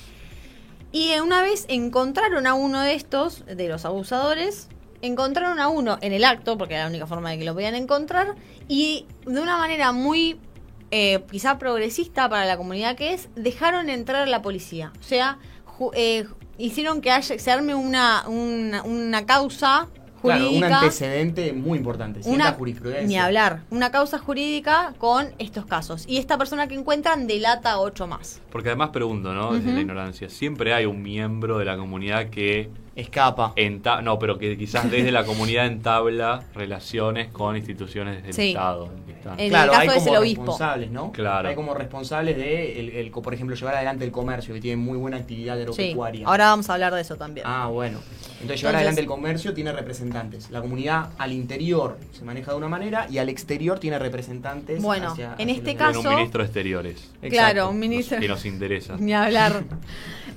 Y 0.93 1.11
una 1.19 1.41
vez 1.43 1.65
encontraron 1.67 2.47
a 2.47 2.53
uno 2.53 2.79
de 2.81 2.93
estos, 2.93 3.43
de 3.45 3.67
los 3.67 3.83
abusadores, 3.83 4.69
encontraron 5.07 5.59
a 5.59 5.67
uno 5.67 5.97
en 6.01 6.13
el 6.13 6.23
acto, 6.23 6.57
porque 6.57 6.73
era 6.75 6.83
la 6.83 6.89
única 6.89 7.05
forma 7.07 7.29
de 7.31 7.37
que 7.37 7.45
lo 7.45 7.53
podían 7.53 7.75
encontrar, 7.75 8.35
y 8.67 9.05
de 9.25 9.39
una 9.39 9.57
manera 9.57 9.91
muy 9.91 10.39
eh, 10.91 11.23
quizá 11.31 11.57
progresista 11.59 12.29
para 12.29 12.45
la 12.45 12.57
comunidad 12.57 12.95
que 12.95 13.13
es, 13.13 13.29
dejaron 13.35 13.89
entrar 13.89 14.23
a 14.23 14.25
la 14.25 14.41
policía. 14.41 14.91
O 14.99 15.03
sea, 15.03 15.37
ju- 15.77 15.91
eh, 15.93 16.25
hicieron 16.57 17.01
que 17.01 17.11
haya, 17.11 17.37
se 17.39 17.51
arme 17.51 17.75
una, 17.75 18.23
una, 18.27 18.83
una 18.83 19.25
causa 19.25 19.87
Claro, 20.21 20.43
un 20.45 20.47
jurídica. 20.53 20.79
antecedente 20.79 21.51
muy 21.51 21.77
importante. 21.79 22.23
Sienta 22.23 22.45
una, 22.49 22.53
jurisprudencia. 22.57 23.05
ni 23.07 23.17
hablar, 23.17 23.63
una 23.71 23.91
causa 23.91 24.19
jurídica 24.19 24.93
con 24.97 25.27
estos 25.37 25.65
casos. 25.65 26.05
Y 26.07 26.15
esta 26.17 26.37
persona 26.37 26.67
que 26.69 26.75
encuentran 26.75 27.27
delata 27.27 27.73
a 27.73 27.79
ocho 27.81 28.07
más. 28.07 28.39
Porque 28.49 28.69
además 28.69 28.91
pregunto, 28.91 29.33
¿no? 29.33 29.51
Desde 29.51 29.73
la 29.73 29.81
ignorancia. 29.81 30.29
Siempre 30.29 30.73
hay 30.73 30.85
un 30.85 31.01
miembro 31.01 31.57
de 31.57 31.65
la 31.65 31.75
comunidad 31.75 32.29
que 32.29 32.69
Escapa. 32.95 33.53
enta 33.55 34.01
no, 34.01 34.19
pero 34.19 34.37
que 34.37 34.55
quizás 34.57 34.89
desde 34.91 35.11
la 35.11 35.23
comunidad 35.25 35.65
entabla 35.65 36.43
relaciones 36.53 37.29
con 37.29 37.57
instituciones 37.57 38.21
del 38.23 38.33
Sí. 38.33 38.49
Estado. 38.49 38.89
en 39.37 39.49
claro, 39.49 39.71
el 39.71 39.77
caso 39.77 39.81
hay 39.81 39.87
es 39.87 39.93
como 40.03 40.09
el 40.11 40.17
obispo. 40.21 40.41
responsables, 40.41 40.91
¿no? 40.91 41.11
Claro. 41.11 41.49
Hay 41.49 41.55
como 41.55 41.73
responsables 41.73 42.35
de, 42.37 42.79
el, 42.79 42.89
el- 42.89 43.11
por 43.11 43.33
ejemplo, 43.33 43.55
llevar 43.55 43.75
adelante 43.75 44.03
el 44.05 44.11
comercio, 44.11 44.53
que 44.53 44.59
tiene 44.61 44.77
muy 44.77 44.97
buena 44.97 45.17
actividad 45.17 45.55
Sí, 45.55 45.61
agropecuaria. 45.61 46.27
ahora 46.27 46.45
vamos 46.47 46.69
a 46.69 46.73
hablar 46.73 46.93
de 46.93 47.01
eso 47.01 47.15
también. 47.15 47.45
Ah, 47.49 47.67
bueno. 47.67 47.99
Entonces, 47.99 48.39
llevar 48.39 48.51
Entonces- 48.51 48.75
adelante 48.75 49.01
el 49.01 49.07
comercio 49.07 49.53
tiene 49.53 49.71
representantes. 49.71 50.51
La 50.51 50.61
comunidad 50.61 51.09
al 51.17 51.31
interior 51.31 51.97
se 52.11 52.23
maneja 52.25 52.51
de 52.51 52.57
una 52.57 52.67
manera 52.67 53.07
y 53.09 53.17
al 53.17 53.29
exterior 53.29 53.79
tiene 53.79 53.97
representantes. 53.97 54.81
Bueno, 54.81 55.11
hacia- 55.13 55.35
en 55.37 55.49
hacia 55.49 55.53
este 55.53 55.75
caso- 55.75 55.99
Con 56.03 56.07
un 56.11 56.15
ministro 56.17 56.39
de 56.43 56.45
Exteriores. 56.47 56.97
Exacto. 57.21 57.29
Claro, 57.29 57.69
un 57.69 57.75
nos- 57.75 57.79
ministro. 57.79 58.19
que 58.19 58.27
nos 58.27 58.45
interesa. 58.45 58.95
Ni 58.99 59.13
hablar. 59.13 59.63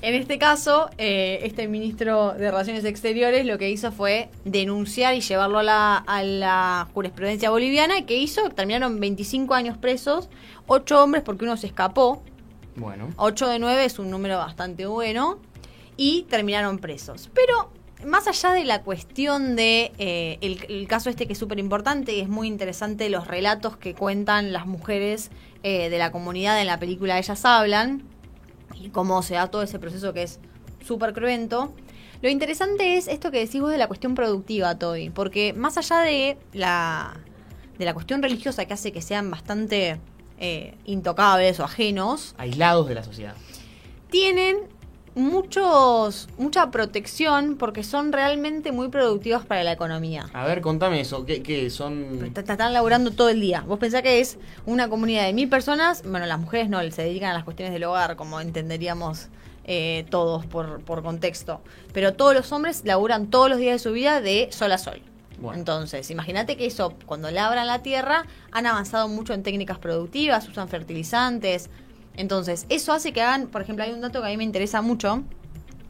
En 0.02 0.14
este 0.14 0.38
caso, 0.38 0.90
eh, 0.98 1.40
este 1.42 1.66
ministro 1.68 2.34
de 2.34 2.45
Relaciones 2.50 2.84
Exteriores 2.84 3.46
lo 3.46 3.58
que 3.58 3.70
hizo 3.70 3.92
fue 3.92 4.30
denunciar 4.44 5.14
y 5.14 5.20
llevarlo 5.20 5.58
a 5.58 5.62
la, 5.62 5.96
a 5.96 6.22
la 6.22 6.88
jurisprudencia 6.94 7.50
boliviana. 7.50 7.98
¿Y 7.98 8.04
¿Qué 8.04 8.16
hizo? 8.16 8.48
Terminaron 8.50 9.00
25 9.00 9.54
años 9.54 9.78
presos, 9.78 10.28
8 10.66 11.02
hombres 11.02 11.22
porque 11.22 11.44
uno 11.44 11.56
se 11.56 11.66
escapó. 11.66 12.22
Bueno. 12.76 13.08
8 13.16 13.48
de 13.48 13.58
9 13.58 13.84
es 13.84 13.98
un 13.98 14.10
número 14.10 14.38
bastante 14.38 14.86
bueno. 14.86 15.38
Y 15.96 16.22
terminaron 16.28 16.78
presos. 16.78 17.30
Pero 17.32 17.70
más 18.04 18.26
allá 18.26 18.52
de 18.52 18.64
la 18.64 18.82
cuestión 18.82 19.56
de 19.56 19.92
eh, 19.98 20.38
el, 20.42 20.64
el 20.68 20.86
caso 20.86 21.08
este 21.08 21.26
que 21.26 21.32
es 21.32 21.38
súper 21.38 21.58
importante 21.58 22.14
y 22.14 22.20
es 22.20 22.28
muy 22.28 22.48
interesante 22.48 23.08
los 23.08 23.26
relatos 23.26 23.76
que 23.76 23.94
cuentan 23.94 24.52
las 24.52 24.66
mujeres 24.66 25.30
eh, 25.62 25.88
de 25.88 25.98
la 25.98 26.12
comunidad 26.12 26.60
en 26.60 26.66
la 26.66 26.78
película 26.78 27.18
Ellas 27.18 27.44
Hablan 27.44 28.02
y 28.74 28.90
cómo 28.90 29.22
se 29.22 29.34
da 29.34 29.48
todo 29.48 29.62
ese 29.62 29.78
proceso 29.78 30.12
que 30.12 30.22
es 30.22 30.38
súper 30.84 31.12
cruento. 31.12 31.74
Lo 32.22 32.28
interesante 32.28 32.96
es 32.96 33.08
esto 33.08 33.30
que 33.30 33.38
decís 33.38 33.60
vos 33.60 33.70
de 33.70 33.78
la 33.78 33.88
cuestión 33.88 34.14
productiva, 34.14 34.78
Toby, 34.78 35.10
porque 35.10 35.52
más 35.52 35.76
allá 35.78 36.00
de 36.00 36.36
la, 36.52 37.16
de 37.78 37.84
la 37.84 37.94
cuestión 37.94 38.22
religiosa 38.22 38.64
que 38.64 38.74
hace 38.74 38.92
que 38.92 39.02
sean 39.02 39.30
bastante 39.30 40.00
eh, 40.38 40.74
intocables 40.84 41.60
o 41.60 41.64
ajenos, 41.64 42.34
Aislados 42.38 42.88
de 42.88 42.94
la 42.94 43.04
sociedad. 43.04 43.34
tienen 44.10 44.56
muchos 45.14 46.28
mucha 46.36 46.70
protección 46.70 47.56
porque 47.56 47.82
son 47.82 48.12
realmente 48.12 48.70
muy 48.70 48.88
productivos 48.88 49.46
para 49.46 49.64
la 49.64 49.72
economía. 49.72 50.28
A 50.34 50.44
ver, 50.44 50.60
contame 50.60 51.00
eso. 51.00 51.24
¿Qué, 51.24 51.42
qué 51.42 51.70
son? 51.70 52.32
Están 52.36 52.74
laburando 52.74 53.10
todo 53.10 53.30
el 53.30 53.40
día. 53.40 53.62
Vos 53.62 53.78
pensás 53.78 54.02
que 54.02 54.20
es 54.20 54.38
una 54.66 54.88
comunidad 54.90 55.24
de 55.24 55.32
mil 55.32 55.48
personas. 55.48 56.02
Bueno, 56.02 56.26
las 56.26 56.38
mujeres 56.38 56.68
no, 56.68 56.82
se 56.90 57.02
dedican 57.02 57.30
a 57.30 57.34
las 57.34 57.44
cuestiones 57.44 57.72
del 57.72 57.84
hogar, 57.84 58.16
como 58.16 58.40
entenderíamos 58.40 59.28
eh, 59.66 60.06
todos 60.10 60.46
por, 60.46 60.80
por 60.82 61.02
contexto. 61.02 61.60
Pero 61.92 62.14
todos 62.14 62.34
los 62.34 62.50
hombres 62.52 62.82
laburan 62.84 63.26
todos 63.28 63.50
los 63.50 63.58
días 63.58 63.74
de 63.74 63.78
su 63.78 63.92
vida 63.92 64.20
de 64.20 64.48
sol 64.52 64.72
a 64.72 64.78
sol. 64.78 65.02
Bueno. 65.38 65.58
Entonces, 65.58 66.10
imagínate 66.10 66.56
que 66.56 66.64
eso, 66.64 66.94
cuando 67.04 67.30
labran 67.30 67.66
la 67.66 67.82
tierra, 67.82 68.24
han 68.52 68.64
avanzado 68.66 69.08
mucho 69.08 69.34
en 69.34 69.42
técnicas 69.42 69.78
productivas, 69.78 70.48
usan 70.48 70.68
fertilizantes. 70.68 71.68
Entonces, 72.16 72.64
eso 72.70 72.92
hace 72.94 73.12
que 73.12 73.20
hagan, 73.20 73.48
por 73.48 73.60
ejemplo, 73.60 73.84
hay 73.84 73.92
un 73.92 74.00
dato 74.00 74.20
que 74.22 74.28
a 74.28 74.30
mí 74.30 74.38
me 74.38 74.44
interesa 74.44 74.80
mucho, 74.80 75.24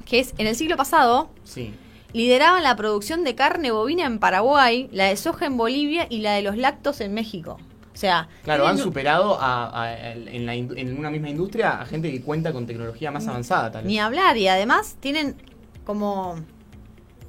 que 0.05 0.19
es 0.19 0.35
en 0.39 0.49
el 0.49 0.57
siglo 0.57 0.77
pasado 0.77 1.31
Sí. 1.45 1.73
lideraban 2.13 2.63
la 2.65 2.75
producción 2.75 3.23
de 3.23 3.35
carne 3.37 3.71
bovina 3.71 4.07
en 4.07 4.19
Paraguay, 4.19 4.89
la 4.91 5.05
de 5.05 5.17
soja 5.17 5.47
en 5.47 5.57
Bolivia 5.57 6.07
y 6.11 6.19
la 6.19 6.33
de 6.33 6.43
los 6.43 6.57
lácteos 6.57 7.01
en 7.01 7.15
México. 7.15 7.59
O 7.97 7.99
sea, 7.99 8.29
Claro, 8.45 8.67
han 8.69 8.77
superado 8.77 9.41
a, 9.41 9.83
a- 9.83 10.13
en, 10.13 10.45
la 10.45 10.55
en 10.55 10.99
una 10.99 11.09
misma 11.11 11.31
industria 11.31 11.81
a 11.81 11.87
gente 11.87 12.13
que 12.13 12.21
cuenta 12.21 12.53
con 12.53 12.67
tecnología 12.67 13.11
más 13.11 13.27
avanzada, 13.27 13.73
tal 13.73 13.85
vez. 13.85 13.91
Ni 13.91 13.99
hablar, 13.99 14.37
y 14.37 14.49
además 14.49 14.97
tienen 15.01 15.35
como. 15.85 16.37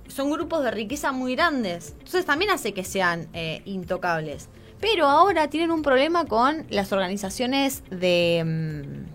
Son 0.09 0.29
grupos 0.29 0.63
de 0.65 0.71
riqueza 0.71 1.13
muy 1.13 1.35
grandes. 1.35 1.91
Entonces 1.99 2.25
también 2.25 2.51
hace 2.51 2.73
que 2.73 2.83
sean 2.83 3.27
eh, 3.33 3.61
intocables. 3.63 4.49
Pero 4.81 5.05
ahora 5.07 5.47
tienen 5.49 5.71
un 5.71 5.83
problema 5.83 6.25
con 6.25 6.65
las 6.69 6.91
organizaciones 6.91 7.83
de 7.89 8.43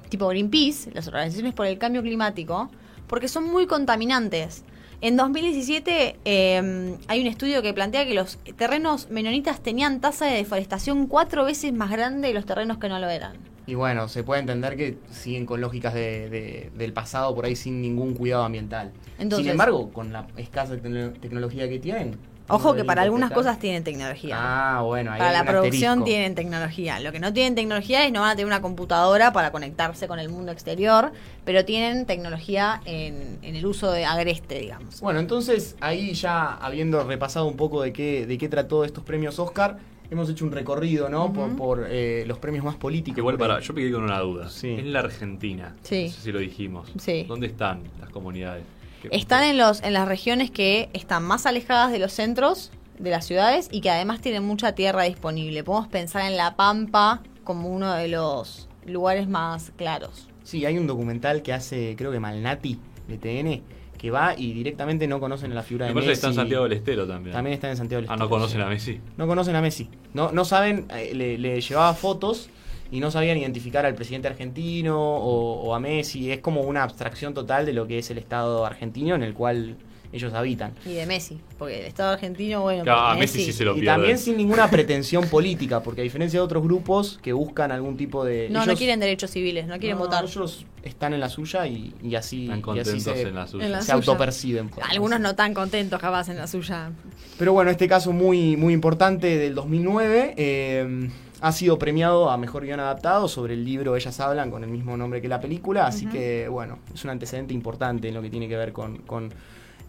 mm, 0.00 0.08
tipo 0.08 0.28
Greenpeace, 0.28 0.90
las 0.94 1.06
organizaciones 1.06 1.52
por 1.52 1.66
el 1.66 1.76
cambio 1.78 2.00
climático, 2.02 2.70
porque 3.06 3.28
son 3.28 3.44
muy 3.44 3.66
contaminantes. 3.66 4.64
En 5.02 5.16
2017 5.16 6.16
eh, 6.24 6.96
hay 7.08 7.20
un 7.20 7.26
estudio 7.26 7.60
que 7.60 7.74
plantea 7.74 8.06
que 8.06 8.14
los 8.14 8.38
terrenos 8.56 9.10
menonitas 9.10 9.60
tenían 9.60 10.00
tasa 10.00 10.26
de 10.26 10.34
deforestación 10.36 11.08
cuatro 11.08 11.44
veces 11.44 11.72
más 11.72 11.90
grande 11.90 12.28
de 12.28 12.34
los 12.34 12.46
terrenos 12.46 12.78
que 12.78 12.88
no 12.88 13.00
lo 13.00 13.08
eran. 13.10 13.32
Y 13.66 13.74
bueno, 13.74 14.06
se 14.08 14.22
puede 14.22 14.40
entender 14.40 14.76
que 14.76 14.98
siguen 15.10 15.44
con 15.44 15.60
lógicas 15.60 15.92
de- 15.94 16.30
de- 16.30 16.70
del 16.76 16.92
pasado 16.92 17.34
por 17.34 17.44
ahí 17.46 17.56
sin 17.56 17.80
ningún 17.82 18.14
cuidado 18.14 18.44
ambiental. 18.44 18.92
Entonces- 19.18 19.44
Sin 19.44 19.50
embargo, 19.50 19.90
con 19.92 20.12
la 20.12 20.28
escasa 20.36 20.76
tecno- 20.76 21.12
tecnología 21.20 21.68
que 21.68 21.80
tienen. 21.80 22.16
Ojo 22.54 22.74
que 22.74 22.84
para 22.84 23.02
algunas 23.02 23.30
cosas 23.32 23.58
tienen 23.58 23.82
tecnología. 23.84 24.36
Ah, 24.38 24.82
bueno, 24.82 25.12
ahí 25.12 25.18
Para 25.18 25.30
hay 25.30 25.36
la 25.36 25.40
un 25.42 25.46
producción 25.48 25.84
asterisco. 25.90 26.04
tienen 26.04 26.34
tecnología. 26.34 27.00
Lo 27.00 27.12
que 27.12 27.18
no 27.20 27.32
tienen 27.32 27.54
tecnología 27.54 28.04
es 28.06 28.12
no 28.12 28.20
van 28.20 28.30
a 28.30 28.32
tener 28.32 28.46
una 28.46 28.60
computadora 28.62 29.32
para 29.32 29.52
conectarse 29.52 30.06
con 30.08 30.18
el 30.18 30.28
mundo 30.28 30.52
exterior, 30.52 31.12
pero 31.44 31.64
tienen 31.64 32.06
tecnología 32.06 32.80
en, 32.84 33.38
en 33.42 33.56
el 33.56 33.64
uso 33.66 33.90
de 33.90 34.04
agreste, 34.04 34.58
digamos. 34.58 35.00
Bueno, 35.00 35.20
entonces 35.20 35.76
ahí 35.80 36.12
ya 36.14 36.54
habiendo 36.56 37.02
repasado 37.04 37.46
un 37.46 37.56
poco 37.56 37.82
de 37.82 37.92
qué, 37.92 38.26
de 38.26 38.38
qué 38.38 38.48
trató 38.48 38.84
estos 38.84 39.02
premios 39.02 39.38
Oscar, 39.38 39.78
hemos 40.10 40.28
hecho 40.28 40.44
un 40.44 40.52
recorrido, 40.52 41.08
¿no? 41.08 41.32
Por, 41.32 41.56
por 41.56 41.86
eh, 41.88 42.24
los 42.26 42.38
premios 42.38 42.64
más 42.66 42.76
políticos. 42.76 43.14
Que 43.14 43.20
igual 43.22 43.38
para, 43.38 43.60
yo 43.60 43.72
me 43.72 43.80
quedé 43.80 43.92
con 43.92 44.02
una 44.04 44.18
duda. 44.18 44.50
Sí. 44.50 44.68
En 44.68 44.92
la 44.92 45.00
Argentina, 45.00 45.74
Sí. 45.82 46.04
no 46.08 46.12
sé 46.12 46.20
si 46.20 46.32
lo 46.32 46.38
dijimos. 46.38 46.90
Sí. 46.98 47.24
¿Dónde 47.26 47.46
están 47.46 47.80
las 47.98 48.10
comunidades? 48.10 48.64
¿Qué- 49.02 49.08
Están 49.12 49.44
en, 49.44 49.58
los, 49.58 49.82
en 49.82 49.92
las 49.92 50.08
regiones 50.08 50.50
que 50.50 50.88
están 50.92 51.22
más 51.24 51.44
alejadas 51.46 51.92
de 51.92 51.98
los 51.98 52.12
centros 52.12 52.70
de 52.98 53.10
las 53.10 53.26
ciudades 53.26 53.68
y 53.72 53.80
que 53.80 53.90
además 53.90 54.20
tienen 54.20 54.44
mucha 54.44 54.74
tierra 54.74 55.02
disponible. 55.02 55.64
Podemos 55.64 55.88
pensar 55.88 56.22
en 56.30 56.36
La 56.36 56.54
Pampa 56.56 57.20
como 57.44 57.68
uno 57.68 57.92
de 57.94 58.08
los 58.08 58.68
lugares 58.86 59.28
más 59.28 59.72
claros. 59.76 60.28
Sí, 60.44 60.64
hay 60.66 60.78
un 60.78 60.86
documental 60.86 61.42
que 61.42 61.52
hace, 61.52 61.94
creo 61.96 62.12
que 62.12 62.20
Malnati, 62.20 62.78
de 63.08 63.18
TN, 63.18 63.62
que 63.98 64.10
va 64.10 64.34
y 64.36 64.52
directamente 64.52 65.06
no 65.06 65.20
conocen 65.20 65.54
la 65.54 65.62
figura 65.62 65.86
Me 65.86 65.90
de 65.94 66.00
Messi. 66.00 66.10
está 66.12 66.28
en 66.28 66.34
Santiago 66.34 66.64
del 66.64 66.72
Estero 66.74 67.06
también. 67.06 67.32
También 67.32 67.54
está 67.54 67.70
en 67.70 67.76
Santiago 67.76 68.02
del 68.02 68.10
Ah, 68.10 68.16
no 68.16 68.24
Estero, 68.24 68.30
conocen 68.30 68.58
sí. 68.60 68.62
a 68.64 68.68
Messi. 68.68 69.00
No 69.16 69.26
conocen 69.26 69.56
a 69.56 69.60
Messi. 69.62 69.88
No, 70.14 70.32
no 70.32 70.44
saben, 70.44 70.86
eh, 70.90 71.12
le, 71.14 71.38
le 71.38 71.60
llevaba 71.60 71.94
fotos 71.94 72.50
y 72.92 73.00
no 73.00 73.10
sabían 73.10 73.38
identificar 73.38 73.84
al 73.86 73.94
presidente 73.96 74.28
argentino 74.28 74.96
o, 75.00 75.62
o 75.62 75.74
a 75.74 75.80
Messi. 75.80 76.30
Es 76.30 76.40
como 76.40 76.60
una 76.60 76.84
abstracción 76.84 77.34
total 77.34 77.66
de 77.66 77.72
lo 77.72 77.86
que 77.88 77.98
es 77.98 78.10
el 78.10 78.18
Estado 78.18 78.64
argentino 78.64 79.14
en 79.16 79.22
el 79.24 79.32
cual 79.34 79.76
ellos 80.12 80.34
habitan. 80.34 80.74
Y 80.84 80.92
de 80.92 81.06
Messi, 81.06 81.40
porque 81.58 81.80
el 81.80 81.86
Estado 81.86 82.12
argentino, 82.12 82.60
bueno, 82.60 82.82
Claro, 82.84 83.00
a 83.00 83.14
Messi 83.14 83.46
sí 83.46 83.52
se 83.52 83.64
lo 83.64 83.72
y 83.72 83.80
pierden. 83.80 83.94
también 83.94 84.18
sin 84.18 84.36
ninguna 84.36 84.68
pretensión 84.68 85.26
política, 85.26 85.82
porque 85.82 86.02
a 86.02 86.04
diferencia 86.04 86.38
de 86.38 86.44
otros 86.44 86.62
grupos 86.62 87.18
que 87.22 87.32
buscan 87.32 87.72
algún 87.72 87.96
tipo 87.96 88.22
de... 88.24 88.48
No, 88.50 88.66
no 88.66 88.76
quieren 88.76 89.00
derechos 89.00 89.30
civiles, 89.30 89.66
no 89.66 89.78
quieren 89.78 89.96
no, 89.96 90.04
votar. 90.04 90.24
Ellos 90.24 90.66
están 90.82 91.14
en 91.14 91.20
la 91.20 91.30
suya 91.30 91.66
y, 91.66 91.94
y 92.02 92.14
así, 92.14 92.42
Están 92.44 92.58
y 92.58 92.78
así 92.80 92.90
contentos 92.90 93.14
se, 93.14 93.22
en 93.22 93.34
la 93.34 93.46
suya. 93.46 93.64
En 93.64 93.72
la 93.72 93.78
se 93.78 93.84
suya. 93.86 93.94
autoperciben. 93.94 94.70
Algunos 94.90 95.18
no 95.18 95.34
tan 95.34 95.54
contentos 95.54 95.98
capaz 95.98 96.28
en 96.28 96.36
la 96.36 96.46
suya. 96.46 96.90
Pero 97.38 97.54
bueno, 97.54 97.70
este 97.70 97.88
caso 97.88 98.12
muy, 98.12 98.58
muy 98.58 98.74
importante 98.74 99.38
del 99.38 99.54
2009 99.54 100.34
eh, 100.36 101.08
ha 101.42 101.50
sido 101.50 101.76
premiado 101.76 102.30
a 102.30 102.38
Mejor 102.38 102.64
Guión 102.64 102.78
Adaptado 102.78 103.26
sobre 103.26 103.54
el 103.54 103.64
libro 103.64 103.96
Ellas 103.96 104.20
Hablan 104.20 104.50
con 104.52 104.62
el 104.62 104.70
mismo 104.70 104.96
nombre 104.96 105.20
que 105.20 105.26
la 105.26 105.40
película, 105.40 105.86
así 105.88 106.06
que 106.06 106.46
bueno, 106.48 106.78
es 106.94 107.02
un 107.02 107.10
antecedente 107.10 107.52
importante 107.52 108.08
en 108.08 108.14
lo 108.14 108.22
que 108.22 108.30
tiene 108.30 108.48
que 108.48 108.56
ver 108.56 108.72
con, 108.72 108.98
con, 108.98 109.30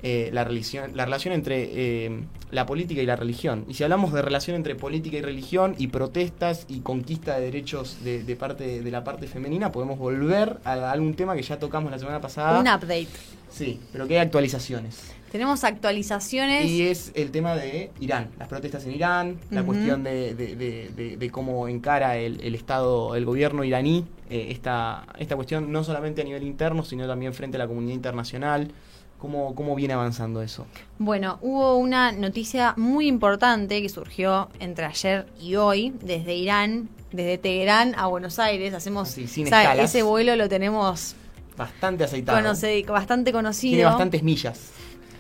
eh, 0.01 0.31
la, 0.33 0.43
religión, 0.43 0.91
la 0.95 1.05
relación 1.05 1.31
entre 1.31 1.69
eh, 1.71 2.23
la 2.49 2.65
política 2.65 3.03
y 3.03 3.05
la 3.05 3.15
religión. 3.15 3.65
Y 3.69 3.75
si 3.75 3.83
hablamos 3.83 4.11
de 4.13 4.23
relación 4.23 4.55
entre 4.55 4.73
política 4.73 5.17
y 5.17 5.21
religión 5.21 5.75
y 5.77 5.87
protestas 5.87 6.65
y 6.67 6.79
conquista 6.79 7.35
de 7.35 7.45
derechos 7.45 8.03
de, 8.03 8.23
de 8.23 8.35
parte 8.35 8.81
de 8.81 8.91
la 8.91 9.03
parte 9.03 9.27
femenina, 9.27 9.71
podemos 9.71 9.99
volver 9.99 10.57
a 10.65 10.91
algún 10.91 11.13
tema 11.13 11.35
que 11.35 11.43
ya 11.43 11.59
tocamos 11.59 11.91
la 11.91 11.99
semana 11.99 12.19
pasada. 12.19 12.59
Un 12.59 12.67
update. 12.67 13.07
Sí, 13.51 13.79
pero 13.91 14.07
que 14.07 14.15
hay 14.15 14.25
actualizaciones. 14.25 15.13
Tenemos 15.33 15.63
actualizaciones. 15.63 16.69
Y 16.69 16.83
es 16.83 17.11
el 17.15 17.31
tema 17.31 17.55
de 17.55 17.89
Irán, 17.99 18.29
las 18.37 18.47
protestas 18.47 18.85
en 18.85 18.91
Irán, 18.93 19.37
la 19.49 19.63
cuestión 19.63 20.03
de, 20.03 20.35
de- 20.35 20.55
de- 20.55 20.89
de- 20.95 21.17
de 21.17 21.29
cómo 21.31 21.67
encara 21.67 22.17
el, 22.17 22.39
el 22.41 22.53
Estado, 22.53 23.15
el 23.15 23.25
gobierno 23.25 23.63
iraní 23.63 24.05
eh, 24.29 24.49
esta, 24.51 25.07
esta 25.17 25.35
cuestión, 25.35 25.71
no 25.71 25.83
solamente 25.83 26.21
a 26.21 26.23
nivel 26.23 26.43
interno, 26.43 26.83
sino 26.85 27.07
también 27.07 27.33
frente 27.33 27.57
a 27.57 27.59
la 27.59 27.67
comunidad 27.67 27.95
internacional. 27.95 28.71
¿Cómo, 29.17 29.55
cómo 29.55 29.73
viene 29.73 29.93
avanzando 29.95 30.41
eso? 30.43 30.67
Bueno, 30.99 31.39
hubo 31.41 31.77
una 31.77 32.11
noticia 32.11 32.75
muy 32.77 33.07
importante 33.07 33.81
que 33.81 33.89
surgió 33.89 34.49
entre 34.59 34.85
ayer 34.85 35.25
y 35.41 35.55
hoy 35.55 35.93
desde 36.03 36.35
Irán, 36.35 36.89
desde 37.11 37.39
Teherán 37.39 37.95
a 37.97 38.05
Buenos 38.05 38.37
Aires. 38.37 38.73
Hacemos 38.75 39.09
Así, 39.09 39.27
sin 39.27 39.47
ese 39.51 40.03
vuelo 40.03 40.35
lo 40.35 40.47
tenemos 40.47 41.15
Bastante 41.57 42.03
aceitado. 42.03 42.37
conoce- 42.37 42.85
bastante 42.85 43.31
conocido. 43.31 43.71
Tiene 43.77 43.85
bastantes 43.85 44.21
millas. 44.23 44.59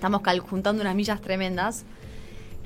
Estamos 0.03 0.21
juntando 0.49 0.81
unas 0.81 0.95
millas 0.95 1.21
tremendas. 1.21 1.85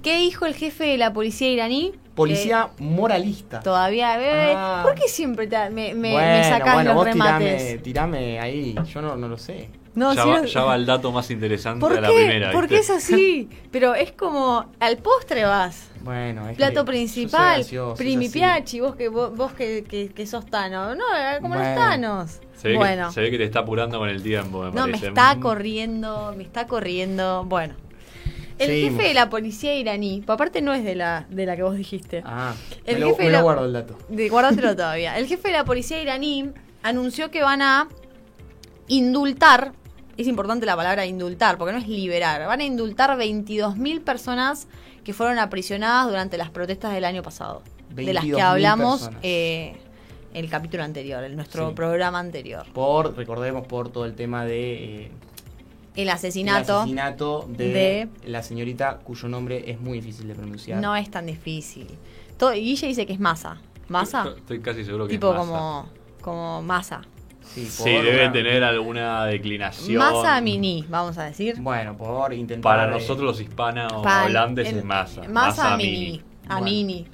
¿Qué 0.02 0.18
dijo 0.18 0.48
el 0.48 0.56
jefe 0.56 0.86
de 0.86 0.98
la 0.98 1.14
policía 1.14 1.52
iraní? 1.52 1.94
Policía 2.16 2.70
moralista. 2.80 3.60
Todavía. 3.60 4.20
eh, 4.20 4.54
Ah. 4.56 4.80
¿Por 4.84 4.96
qué 4.96 5.08
siempre 5.08 5.46
te- 5.46 5.70
me, 5.70 5.94
me, 5.94 6.10
me 6.10 6.12
bueno, 6.14 6.44
sacás 6.50 6.74
bueno, 6.74 6.90
los 6.90 6.96
vos 6.96 7.06
remates? 7.06 7.84
tirame, 7.84 7.84
tirame 7.84 8.40
ahí, 8.40 8.76
yo 8.92 9.04
no, 9.04 9.16
no 9.16 9.28
lo 9.28 9.38
sé. 9.38 9.70
No, 9.98 10.14
ya, 10.14 10.24
si 10.24 10.30
va, 10.30 10.42
no- 10.42 10.46
ya 10.46 10.64
va 10.64 10.76
el 10.76 10.86
dato 10.86 11.12
más 11.12 11.30
interesante 11.32 11.80
¿Por 11.82 11.94
de 11.96 12.02
la 12.02 12.08
qué? 12.10 12.14
primera. 12.16 12.52
¿Por 12.52 12.68
qué 12.68 12.78
es 12.78 12.90
así? 12.92 13.50
Pero 13.72 13.96
es 13.96 14.12
como 14.12 14.72
al 14.80 14.98
postre 14.98 15.44
vas. 15.44 15.90
Bueno, 16.02 16.48
es 16.50 16.56
Plato 16.56 16.86
que 16.86 16.92
principal, 16.92 17.62
ansioso, 17.62 17.94
es 17.94 17.98
primi 17.98 18.26
así. 18.28 18.34
piachi, 18.34 18.80
vos 18.80 18.96
que 18.96 19.10
vos, 19.10 19.36
vos 19.36 19.52
que, 19.54 19.84
que, 19.84 20.10
que 20.10 20.28
sos 20.28 20.46
Tano. 20.46 20.94
No, 20.96 21.04
como 21.42 21.56
los 21.56 21.64
Bueno. 21.64 21.76
Tanos. 21.82 22.40
Se 22.56 22.70
ve, 22.70 22.78
bueno, 22.78 23.08
que, 23.08 23.14
se 23.16 23.22
ve 23.22 23.32
que 23.32 23.38
te 23.40 23.44
está 23.44 23.60
apurando 23.60 23.98
con 24.00 24.08
el 24.10 24.22
tiempo, 24.24 24.64
me 24.64 24.72
no, 24.72 24.88
me 24.88 24.98
está 24.98 25.36
Mm. 25.36 25.40
corriendo, 25.42 26.34
me 26.38 26.44
está 26.44 26.68
corriendo. 26.68 27.44
Bueno. 27.46 27.74
El 28.60 28.68
Seguimos. 28.68 28.94
jefe 28.98 29.08
de 29.10 29.14
la 29.14 29.30
policía 29.30 29.76
iraní, 29.76 30.24
pues 30.26 30.34
aparte 30.36 30.62
no 30.64 30.74
es 30.74 30.84
de 30.84 30.96
la, 30.96 31.26
de 31.30 31.46
la 31.46 31.56
que 31.56 31.62
vos 31.64 31.76
dijiste. 31.76 32.24
Ah, 32.26 32.54
El 32.86 32.96
me, 32.96 33.02
lo, 33.02 33.08
jefe 33.10 33.24
me 33.26 33.30
lo 33.32 33.42
guardo 33.44 33.66
el 33.66 33.74
dato. 33.74 33.98
De, 34.10 34.30
guárdatelo 34.30 34.76
todavía. 34.76 35.18
El 35.18 35.28
jefe 35.28 35.50
de 35.50 35.54
la 35.56 35.66
policía 35.66 36.02
iraní 36.02 36.50
anunció 36.84 37.30
que 37.32 37.44
van 37.44 37.62
a 37.62 37.88
indultar, 38.88 39.74
es 40.18 40.28
importante 40.28 40.66
la 40.66 40.76
palabra 40.76 41.06
indultar, 41.06 41.58
porque 41.58 41.74
no 41.74 41.80
es 41.80 41.88
liberar, 41.88 42.46
van 42.48 42.60
a 42.60 42.64
indultar 42.64 43.12
22.000 43.18 44.02
personas 44.04 44.68
que 45.04 45.14
fueron 45.14 45.40
aprisionadas 45.40 46.08
durante 46.08 46.38
las 46.38 46.50
protestas 46.50 46.94
del 46.94 47.06
año 47.06 47.22
pasado, 47.24 47.62
de 47.90 48.14
las 48.14 48.24
que 48.26 48.32
22.000 48.34 48.42
hablamos 48.42 49.10
eh, 49.24 49.78
el 50.34 50.50
capítulo 50.50 50.84
anterior, 50.84 51.24
en 51.24 51.36
nuestro 51.36 51.70
Sí. 51.70 51.76
programa 51.76 52.20
anterior. 52.20 52.66
Por, 52.74 53.16
recordemos, 53.16 53.66
por 53.68 53.90
todo 53.90 54.06
el 54.06 54.16
tema 54.16 54.44
de... 54.46 55.04
eh, 55.06 55.12
El 55.96 56.10
asesinato, 56.10 56.74
El 56.74 56.80
asesinato 56.80 57.46
de, 57.50 57.68
de- 57.70 58.10
la 58.26 58.44
señorita 58.44 58.98
cuyo 59.04 59.28
nombre 59.30 59.70
es 59.72 59.80
muy 59.80 60.00
difícil 60.00 60.28
de 60.28 60.36
pronunciar. 60.36 60.80
no 60.82 60.96
es 60.96 61.10
tan 61.10 61.26
difícil. 61.26 61.88
Todo, 62.38 62.52
Guille 62.52 62.88
dice 62.88 63.06
que 63.06 63.14
es 63.14 63.20
masa. 63.20 63.58
¿Masa? 63.88 64.34
Estoy 64.38 64.60
casi 64.60 64.84
seguro 64.84 65.08
que 65.08 65.14
Tipo 65.14 65.32
es 65.32 65.38
masa. 65.38 65.50
como, 65.52 65.86
como 66.22 66.62
masa. 66.62 67.02
Sí, 67.54 67.66
Sí, 67.66 67.84
por 67.94 68.04
debe 68.04 68.24
una- 68.26 68.32
tener 68.34 68.64
alguna 68.64 69.26
declinación. 69.26 69.98
Masa 69.98 70.40
mini, 70.42 70.86
vamos 70.90 71.18
a 71.18 71.24
decir. 71.26 71.56
Bueno, 71.60 71.98
por 71.98 72.34
intentar. 72.34 72.62
Para 72.62 72.88
eh, 72.88 72.92
nosotros 72.92 73.26
los 73.26 73.42
hispanos 73.42 73.92
Pa- 74.04 74.24
hablantes 74.24 74.68
el- 74.68 74.78
es 74.80 74.84
masa. 74.86 75.22
Masa, 75.22 75.30
Masa 75.32 75.78
mini. 75.78 75.92
mini. 75.92 76.22
A 76.48 76.60
Bueno. 76.60 76.66
mini. 76.66 77.08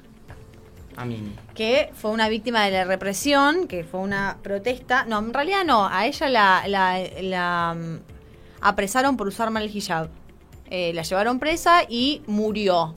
A 0.96 1.04
mí. 1.04 1.32
Que 1.54 1.90
fue 1.94 2.12
una 2.12 2.28
víctima 2.28 2.64
de 2.66 2.70
la 2.70 2.84
represión, 2.84 3.66
que 3.66 3.82
fue 3.82 3.98
una 4.00 4.36
protesta. 4.42 5.04
No, 5.06 5.18
en 5.18 5.34
realidad 5.34 5.64
no. 5.64 5.88
A 5.88 6.06
ella 6.06 6.28
la, 6.28 6.62
la, 6.68 7.00
la, 7.20 7.74
mm, 7.76 7.98
apresaron 8.60 9.16
por 9.16 9.26
usar 9.26 9.50
mal 9.50 9.64
el 9.64 9.76
hijab. 9.76 10.08
Eh, 10.70 10.92
la 10.94 11.02
llevaron 11.02 11.38
presa 11.40 11.82
y 11.88 12.22
murió. 12.26 12.94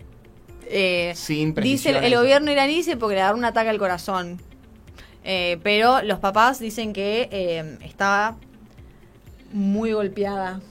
Eh, 0.70 1.14
Sin 1.16 1.56
dice 1.56 1.90
el, 1.92 2.04
el 2.04 2.16
gobierno 2.16 2.52
iraní 2.52 2.76
dice 2.76 2.98
porque 2.98 3.16
le 3.16 3.22
agarró 3.22 3.38
un 3.38 3.46
ataque 3.46 3.70
al 3.70 3.78
corazón. 3.80 4.40
Eh, 5.30 5.60
pero 5.62 6.02
los 6.04 6.20
papás 6.20 6.58
dicen 6.58 6.94
que 6.94 7.28
eh, 7.32 7.78
estaba 7.84 8.38
muy 9.52 9.92
golpeada. 9.92 10.62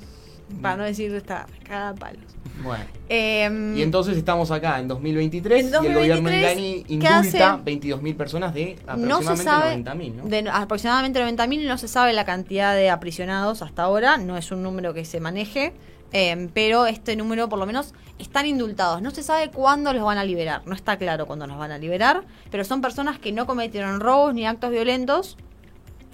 Para 0.62 0.77
no 0.77 0.85
decir 0.85 1.12
está 1.14 1.47
cagada 1.62 1.90
a 1.90 1.95
palos. 1.95 2.23
Bueno. 2.62 2.85
Em, 3.09 3.77
Y 3.77 3.83
entonces 3.83 4.16
estamos 4.16 4.51
acá 4.51 4.79
en 4.79 4.88
2023 4.88 5.61
En 5.61 5.85
y 5.85 5.87
el 5.88 5.95
gobierno 5.95 6.31
2023, 6.31 6.85
¿qué 6.87 6.95
indulta 6.95 7.53
hace? 7.55 7.62
22.000 7.64 8.16
personas 8.16 8.55
de 8.55 8.77
aproximadamente 8.87 9.37
se 9.37 9.45
sabe 9.45 9.77
90.000, 9.77 10.14
¿no? 10.14 10.25
de 10.25 10.51
aproximadamente 10.51 11.21
90.000 11.21 11.66
no 11.66 11.77
se 11.77 11.88
sabe 11.88 12.12
la 12.14 12.25
cantidad 12.25 12.75
de 12.75 12.88
aprisionados 12.88 13.61
hasta 13.61 13.83
ahora 13.83 14.16
no 14.16 14.38
es 14.38 14.51
un 14.53 14.62
número 14.62 14.95
que 14.95 15.05
se 15.05 15.21
maneje 15.21 15.75
eh, 16.12 16.49
pero 16.55 16.87
este 16.87 17.16
número 17.16 17.49
por 17.49 17.59
lo 17.59 17.66
menos 17.66 17.95
están 18.19 18.47
indultados 18.47 19.03
no 19.03 19.11
se 19.11 19.23
sabe 19.23 19.51
cuándo 19.51 19.92
los 19.92 20.03
van 20.05 20.19
a 20.19 20.25
liberar 20.25 20.62
no 20.66 20.75
está 20.75 20.97
claro 20.97 21.27
cuándo 21.27 21.47
los 21.47 21.59
van 21.59 21.73
a 21.73 21.79
liberar 21.79 22.23
pero 22.51 22.64
son 22.64 22.81
personas 22.81 23.19
que 23.19 23.33
no 23.33 23.47
cometieron 23.47 24.01
robos 24.01 24.33
ni 24.35 24.47
actos 24.47 24.71
violentos 24.71 25.37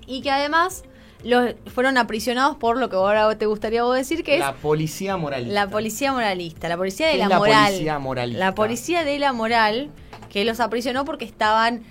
y 0.06 0.22
que 0.22 0.30
además 0.30 0.82
los 1.24 1.54
fueron 1.72 1.98
aprisionados 1.98 2.56
por 2.56 2.76
lo 2.78 2.88
que 2.90 2.96
ahora 2.96 3.36
te 3.38 3.46
gustaría 3.46 3.84
vos 3.84 3.94
decir 3.94 4.24
que 4.24 4.38
la 4.40 4.50
es 4.50 4.56
policía 4.56 5.16
moralista. 5.16 5.54
la 5.54 5.70
policía 5.70 6.12
moralista 6.12 6.68
la 6.68 6.76
policía 6.76 7.06
de 7.06 7.12
¿Qué 7.12 7.18
la 7.18 7.28
la 7.28 7.38
moral 7.38 7.66
policía 7.66 7.98
moralista? 8.00 8.38
la 8.44 8.54
policía 8.56 9.04
de 9.04 9.18
la 9.20 9.32
moral 9.32 9.90
que 10.30 10.44
los 10.44 10.58
aprisionó 10.58 11.04
porque 11.04 11.24
estaban 11.24 11.82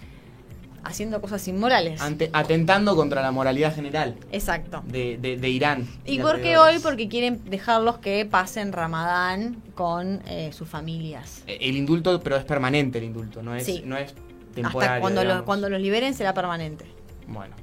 haciendo 0.84 1.22
cosas 1.22 1.48
inmorales 1.48 2.02
Ante- 2.02 2.30
atentando 2.34 2.96
contra 2.96 3.22
la 3.22 3.32
moralidad 3.32 3.74
general 3.76 4.16
Exacto. 4.32 4.84
de, 4.88 5.18
de- 5.18 5.38
de 5.38 5.50
Irán. 5.50 5.88
¿Y 6.06 6.18
de 6.18 6.24
por 6.24 6.42
qué 6.42 6.58
hoy? 6.58 6.80
Porque 6.80 7.08
quieren 7.08 7.42
dejarlos 7.50 7.98
que 8.00 8.26
pasen 8.26 8.72
Ramadán 8.74 9.58
con 9.76 10.22
eh, 10.28 10.52
sus 10.54 10.68
familias. 10.68 11.44
Eh, 11.48 11.58
El 11.62 11.78
indulto, 11.78 12.20
pero 12.22 12.36
es 12.38 12.44
permanente 12.44 12.98
el 12.98 13.06
indulto, 13.06 13.42
no 13.44 13.56
es, 13.56 13.66
Sí. 13.66 13.84
no 13.86 13.98
es 13.98 14.14
temporario. 14.56 14.90
Hasta 14.92 15.00
cuando 15.02 15.22
digamos. 15.22 15.44
cuando 15.44 15.70
los 15.70 15.80
liberen 15.82 16.14
será 16.14 16.34
permanente. 16.34 16.86
Bueno. 17.28 17.56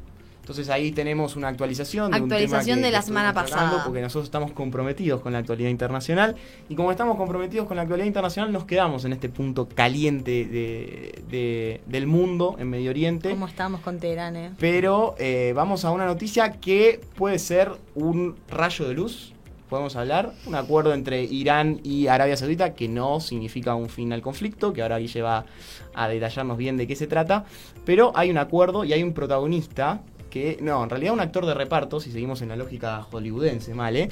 Entonces 0.48 0.70
ahí 0.70 0.92
tenemos 0.92 1.36
una 1.36 1.48
actualización 1.48 2.10
de 2.10 2.16
un 2.16 2.22
Actualización 2.22 2.64
tema 2.64 2.76
que- 2.76 2.86
de 2.86 2.90
la 2.90 3.02
semana 3.02 3.34
pasada. 3.34 3.82
Porque 3.84 4.00
nosotros 4.00 4.24
estamos 4.24 4.52
comprometidos 4.52 5.20
con 5.20 5.34
la 5.34 5.40
actualidad 5.40 5.68
internacional 5.68 6.36
y 6.70 6.74
como 6.74 6.90
estamos 6.90 7.18
comprometidos 7.18 7.66
con 7.68 7.76
la 7.76 7.82
actualidad 7.82 8.06
internacional 8.06 8.50
nos 8.50 8.64
quedamos 8.64 9.04
en 9.04 9.12
este 9.12 9.28
punto 9.28 9.68
caliente 9.68 10.46
de, 10.46 11.22
de- 11.30 11.80
del 11.84 12.06
mundo 12.06 12.56
en 12.58 12.70
Medio 12.70 12.88
Oriente. 12.88 13.28
¿Cómo 13.28 13.46
estamos 13.46 13.82
con 13.82 13.98
Teherán, 13.98 14.36
eh? 14.36 14.52
Pero 14.58 15.14
eh, 15.18 15.52
vamos 15.54 15.84
a 15.84 15.90
una 15.90 16.06
noticia 16.06 16.52
que 16.52 16.98
puede 17.16 17.38
ser 17.38 17.70
un 17.94 18.34
rayo 18.48 18.88
de 18.88 18.94
luz. 18.94 19.34
Podemos 19.68 19.96
hablar, 19.96 20.32
un 20.46 20.54
acuerdo 20.54 20.94
entre 20.94 21.24
Irán 21.24 21.80
y 21.84 22.06
Arabia 22.06 22.38
Saudita 22.38 22.72
que 22.72 22.88
no 22.88 23.20
significa 23.20 23.74
un 23.74 23.90
fin 23.90 24.14
al 24.14 24.22
conflicto, 24.22 24.72
que 24.72 24.80
ahora 24.80 24.96
Guille 24.96 25.20
va 25.20 25.44
a 25.92 26.08
detallarnos 26.08 26.56
bien 26.56 26.78
de 26.78 26.86
qué 26.86 26.96
se 26.96 27.06
trata, 27.06 27.44
pero 27.84 28.12
hay 28.14 28.30
un 28.30 28.38
acuerdo 28.38 28.84
y 28.84 28.94
hay 28.94 29.02
un 29.02 29.12
protagonista 29.12 30.00
que, 30.28 30.58
no, 30.60 30.82
en 30.84 30.90
realidad 30.90 31.12
un 31.14 31.20
actor 31.20 31.44
de 31.46 31.54
reparto, 31.54 32.00
si 32.00 32.10
seguimos 32.10 32.42
en 32.42 32.48
la 32.48 32.56
lógica 32.56 33.02
hollywoodense, 33.10 33.74
mal, 33.74 33.96
¿eh? 33.96 34.08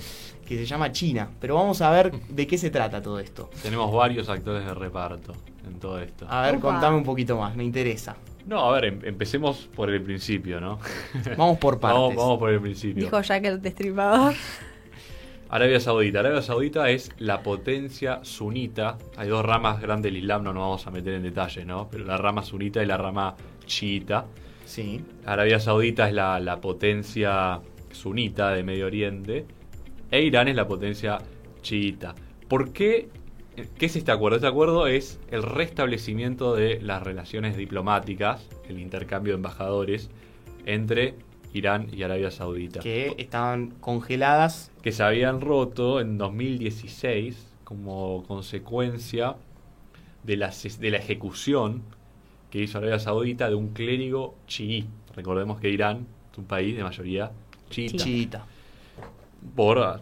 que 0.46 0.56
se 0.56 0.66
llama 0.66 0.92
China, 0.92 1.28
pero 1.40 1.54
vamos 1.54 1.80
a 1.82 1.90
ver 1.90 2.12
de 2.12 2.46
qué 2.46 2.58
se 2.58 2.70
trata 2.70 3.02
todo 3.02 3.18
esto. 3.20 3.50
Tenemos 3.62 3.92
varios 3.92 4.28
actores 4.28 4.64
de 4.64 4.74
reparto 4.74 5.32
en 5.66 5.78
todo 5.78 6.00
esto. 6.00 6.26
A 6.28 6.42
ver, 6.42 6.60
contame 6.60 6.96
un 6.96 7.04
poquito 7.04 7.36
más, 7.38 7.56
me 7.56 7.64
interesa. 7.64 8.16
No, 8.46 8.60
a 8.60 8.72
ver, 8.72 8.84
em- 8.84 9.00
empecemos 9.04 9.68
por 9.74 9.90
el 9.90 10.00
principio, 10.02 10.60
¿no? 10.60 10.78
Vamos 11.36 11.58
por 11.58 11.80
partes. 11.80 12.00
Vamos, 12.00 12.16
vamos 12.16 12.38
por 12.38 12.50
el 12.50 12.60
principio. 12.60 13.04
Dijo 13.04 13.20
Jack 13.20 13.44
el 13.44 13.60
destripador. 13.60 14.34
Arabia 15.48 15.78
Saudita. 15.80 16.20
Arabia 16.20 16.42
Saudita 16.42 16.90
es 16.90 17.10
la 17.18 17.42
potencia 17.42 18.20
sunita. 18.22 18.98
Hay 19.16 19.28
dos 19.28 19.44
ramas 19.44 19.80
grandes 19.80 20.12
del 20.12 20.20
Islam, 20.22 20.42
no 20.44 20.52
nos 20.52 20.62
vamos 20.62 20.86
a 20.86 20.90
meter 20.90 21.14
en 21.14 21.22
detalle, 21.22 21.64
¿no? 21.64 21.88
Pero 21.90 22.04
la 22.04 22.16
rama 22.16 22.42
sunita 22.42 22.82
y 22.82 22.86
la 22.86 22.96
rama 22.96 23.34
chiita. 23.64 24.26
Sí. 24.76 25.00
Arabia 25.24 25.58
Saudita 25.58 26.06
es 26.06 26.12
la, 26.12 26.38
la 26.38 26.60
potencia 26.60 27.62
sunita 27.92 28.50
de 28.50 28.62
Medio 28.62 28.84
Oriente. 28.84 29.46
E 30.10 30.20
Irán 30.20 30.48
es 30.48 30.54
la 30.54 30.68
potencia 30.68 31.16
chiita. 31.62 32.14
¿Por 32.46 32.74
qué? 32.74 33.08
¿Qué 33.78 33.86
es 33.86 33.96
este 33.96 34.12
acuerdo? 34.12 34.36
Este 34.36 34.48
acuerdo 34.48 34.86
es 34.86 35.18
el 35.30 35.42
restablecimiento 35.44 36.54
de 36.54 36.78
las 36.82 37.02
relaciones 37.02 37.56
diplomáticas, 37.56 38.46
el 38.68 38.78
intercambio 38.78 39.32
de 39.32 39.36
embajadores 39.36 40.10
entre 40.66 41.14
Irán 41.54 41.88
y 41.90 42.02
Arabia 42.02 42.30
Saudita. 42.30 42.80
Que 42.80 43.14
estaban 43.16 43.70
congeladas 43.80 44.72
que 44.82 44.92
se 44.92 45.02
habían 45.02 45.40
roto 45.40 46.02
en 46.02 46.18
2016 46.18 47.54
como 47.64 48.24
consecuencia 48.28 49.36
de 50.22 50.36
la, 50.36 50.52
de 50.78 50.90
la 50.90 50.98
ejecución 50.98 51.82
que 52.56 52.62
hizo 52.62 52.78
Arabia 52.78 52.98
Saudita 52.98 53.48
de 53.50 53.54
un 53.54 53.68
clérigo 53.74 54.34
chií. 54.46 54.86
Recordemos 55.14 55.60
que 55.60 55.68
Irán 55.68 56.06
es 56.32 56.38
un 56.38 56.44
país 56.46 56.74
de 56.76 56.82
mayoría 56.82 57.30
chiita. 57.68 57.96
chiita. 58.02 58.46
Por 59.54 59.78
ah, 59.78 60.00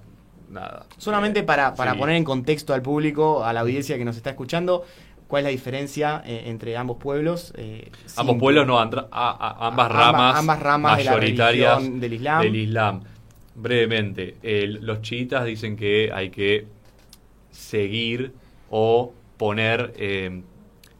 nada. 0.50 0.86
Solamente 0.98 1.42
para, 1.42 1.74
para 1.74 1.92
Sí. 1.94 1.98
poner 1.98 2.14
en 2.16 2.22
contexto 2.24 2.72
al 2.72 2.80
público, 2.82 3.44
a 3.44 3.52
la 3.52 3.60
audiencia 3.60 3.98
que 3.98 4.04
nos 4.04 4.16
está 4.16 4.30
escuchando, 4.30 4.84
¿cuál 5.26 5.40
es 5.40 5.44
la 5.44 5.50
diferencia 5.50 6.22
eh, 6.24 6.44
entre 6.46 6.76
ambos 6.76 6.98
pueblos? 6.98 7.52
Eh, 7.56 7.90
Ambos 8.16 8.36
pueblos 8.38 8.66
no, 8.68 8.78
andra- 8.78 9.08
a- 9.10 9.30
a- 9.30 9.66
ambas 9.66 9.90
Amba- 9.90 9.96
ramas, 9.96 10.36
ambas 10.38 10.60
ramas 10.60 10.98
de 10.98 11.04
la 11.04 11.10
mayoritarias 11.10 12.00
del 12.00 12.12
Islam. 12.12 12.42
del 12.42 12.56
Islam. 12.56 13.00
Brevemente, 13.56 14.36
los 14.80 15.02
chiitas 15.02 15.44
dicen 15.44 15.76
que 15.76 16.10
hay 16.14 16.30
que 16.30 16.66
seguir 17.50 18.32
o 18.70 19.12
poner 19.36 19.92
eh, 19.96 20.42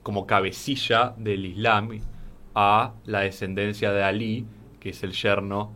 como 0.04 0.26
cabecilla 0.28 1.14
del 1.18 1.44
Islam 1.46 1.98
a 2.54 2.92
la 3.06 3.20
descendencia 3.20 3.90
de 3.92 4.04
Ali, 4.04 4.46
que 4.78 4.90
es 4.90 5.02
el 5.02 5.10
yerno 5.12 5.72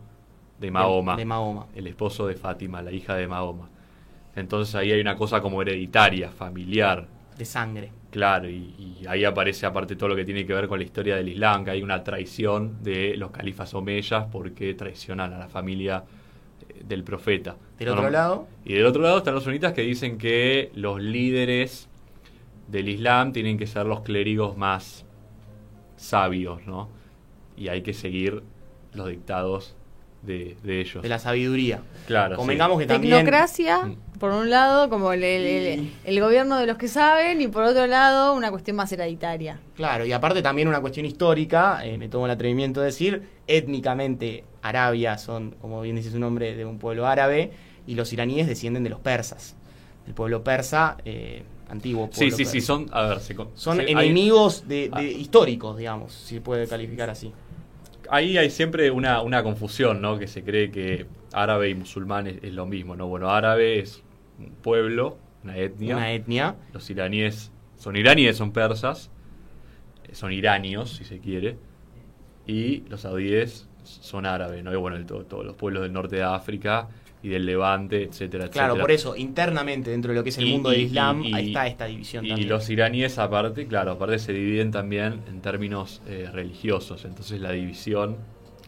de 0.61 0.71
Mahoma, 0.71 1.15
De, 1.15 1.21
de 1.23 1.25
Mahoma. 1.25 1.65
el 1.75 1.87
esposo 1.87 2.25
de 2.27 2.35
Fátima, 2.35 2.81
la 2.81 2.93
hija 2.93 3.15
de 3.15 3.27
Mahoma. 3.27 3.69
Entonces 4.35 4.75
ahí 4.75 4.91
hay 4.93 5.01
una 5.01 5.15
cosa 5.17 5.41
como 5.41 5.61
hereditaria, 5.61 6.31
familiar, 6.31 7.07
De 7.37 7.43
sangre. 7.45 7.91
Claro, 8.11 8.49
y, 8.49 8.73
y 9.01 9.05
ahí 9.07 9.23
aparece 9.25 9.65
aparte 9.65 9.95
todo 9.95 10.09
lo 10.09 10.15
que 10.15 10.25
tiene 10.25 10.45
que 10.45 10.53
ver 10.53 10.67
con 10.67 10.79
la 10.79 10.85
historia 10.85 11.15
del 11.15 11.29
Islam, 11.29 11.65
que 11.65 11.71
hay 11.71 11.81
una 11.83 12.03
traición 12.03 12.81
de 12.83 13.15
los 13.17 13.31
califas 13.31 13.73
omeyas 13.73 14.25
porque 14.31 14.73
traicionan 14.73 15.33
a 15.33 15.37
la 15.39 15.47
familia 15.49 16.03
eh, 16.69 16.83
del 16.87 17.03
profeta. 17.03 17.55
Del 17.77 17.89
otro 17.89 18.03
no. 18.03 18.09
lado, 18.09 18.47
Y 18.65 18.73
del 18.75 18.85
otro 18.85 19.01
lado 19.01 19.17
están 19.19 19.33
los 19.35 19.43
sunitas 19.43 19.73
que 19.73 19.81
dicen 19.81 20.17
que 20.17 20.71
los 20.75 21.01
líderes 21.01 21.88
del 22.69 22.89
Islam 22.89 23.31
tienen 23.33 23.57
que 23.57 23.67
ser 23.67 23.85
los 23.85 24.01
clérigos 24.01 24.57
más 24.57 25.05
sabios, 25.95 26.65
¿no? 26.65 26.89
Y 27.57 27.67
hay 27.67 27.81
que 27.81 27.93
seguir 27.93 28.43
los 28.93 29.07
dictados 29.09 29.75
de, 30.21 30.57
de 30.63 30.81
ellos. 30.81 31.01
de 31.01 31.07
la 31.09 31.17
sabiduría. 31.19 31.81
Claro, 32.05 32.35
sí. 32.35 32.39
Convengamos 32.39 32.77
que 32.79 32.85
también. 32.85 33.15
Tecnocracia, 33.17 33.85
Mm. 33.85 33.95
por 34.19 34.31
un 34.31 34.49
lado, 34.49 34.89
como 34.89 35.13
el, 35.13 35.23
el- 35.23 35.45
el- 35.45 35.93
el 36.03 36.19
gobierno 36.19 36.57
de 36.57 36.65
los 36.65 36.77
que 36.77 36.87
saben, 36.89 37.39
y 37.41 37.47
por 37.47 37.63
otro 37.63 37.87
lado, 37.87 38.33
una 38.33 38.51
cuestión 38.51 38.75
más 38.75 38.91
hereditaria. 38.91 39.59
Claro, 39.75 40.05
y 40.05 40.11
aparte 40.11 40.41
también 40.41 40.67
una 40.67 40.81
cuestión 40.81 41.05
histórica, 41.05 41.85
eh, 41.85 41.97
me 41.97 42.09
tomo 42.09 42.25
el 42.25 42.31
atrevimiento 42.31 42.81
de 42.81 42.87
decir, 42.87 43.23
étnicamente 43.47 44.43
Arabia 44.61 45.17
son, 45.17 45.51
como 45.61 45.81
bien 45.81 45.95
dice 45.95 46.11
su 46.11 46.19
nombre, 46.19 46.53
de 46.55 46.65
un 46.65 46.79
pueblo 46.79 47.07
árabe, 47.07 47.51
y 47.87 47.95
los 47.95 48.11
iraníes 48.11 48.45
descienden 48.47 48.83
de 48.83 48.89
los 48.89 48.99
persas. 48.99 49.55
El 50.07 50.13
pueblo 50.13 50.43
persa, 50.43 50.97
eh, 51.05 51.43
antiguo 51.69 52.09
Sí, 52.11 52.19
pueblo 52.21 52.37
sí, 52.37 52.45
sí, 52.45 52.51
persa. 52.53 52.67
son, 52.67 52.85
a 52.91 53.01
ver, 53.03 53.19
se 53.19 53.35
Son 53.53 53.77
se- 53.77 53.83
hay- 53.83 53.91
enemigos 53.91 54.67
de, 54.67 54.89
de 54.89 54.91
Ah. 54.93 55.01
históricos, 55.03 55.77
digamos, 55.77 56.13
si 56.13 56.35
se 56.35 56.41
puede 56.41 56.67
calificar 56.67 57.09
así. 57.09 57.31
Ahí 58.09 58.37
hay 58.37 58.49
siempre 58.49 58.89
una, 58.89 59.21
una 59.21 59.43
confusión, 59.43 60.01
¿no? 60.01 60.17
Que 60.17 60.27
se 60.27 60.43
cree 60.43 60.71
que 60.71 61.05
árabe 61.31 61.69
y 61.69 61.75
musulmán 61.75 62.25
es, 62.25 62.37
es 62.41 62.53
lo 62.53 62.65
mismo, 62.65 62.95
¿no? 62.95 63.07
Bueno, 63.07 63.29
árabe 63.29 63.77
es 63.79 64.01
un 64.39 64.49
pueblo, 64.49 65.17
una 65.43 65.57
etnia. 65.57 65.95
Una 65.95 66.11
etnia. 66.11 66.55
Los 66.73 66.89
iraníes 66.89 67.51
son 67.77 67.95
iraníes, 67.95 68.35
son 68.35 68.51
persas. 68.51 69.11
eh, 70.05 70.15
Son 70.15 70.31
iranios, 70.33 70.95
si 70.95 71.03
se 71.05 71.19
quiere. 71.19 71.57
Y 72.47 72.79
los 72.89 73.01
saudíes 73.01 73.67
son 73.83 74.25
árabes, 74.25 74.63
¿no? 74.63 74.73
Y 74.73 74.75
bueno, 74.75 74.97
el- 74.97 75.05
todos 75.05 75.45
los 75.45 75.55
pueblos 75.55 75.83
del 75.83 75.93
norte 75.93 76.15
de 76.15 76.23
África 76.23 76.87
y 77.21 77.27
del 77.29 77.45
Levante, 77.45 78.03
etcétera, 78.03 78.45
etcétera. 78.45 78.67
Claro, 78.67 78.79
por 78.81 78.91
eso, 78.91 79.15
internamente 79.15 79.91
dentro 79.91 80.11
de 80.13 80.17
lo 80.17 80.23
que 80.23 80.29
es 80.29 80.37
el 80.37 80.47
Y- 80.47 80.51
mundo 80.53 80.69
del 80.69 80.81
Islam, 80.81 81.23
y- 81.23 81.33
ahí 81.33 81.47
está 81.47 81.67
esta 81.67 81.85
división 81.85 82.25
Y 82.25 82.29
también. 82.29 82.49
los 82.49 82.69
iraníes 82.69 83.17
aparte, 83.19 83.67
claro, 83.67 83.91
aparte 83.91 84.19
se 84.19 84.31
dividen 84.33 84.71
también 84.71 85.21
en 85.27 85.41
términos 85.41 86.01
eh, 86.07 86.29
religiosos. 86.31 87.03
Entonces 87.05 87.41
la 87.41 87.51
división 87.51 88.17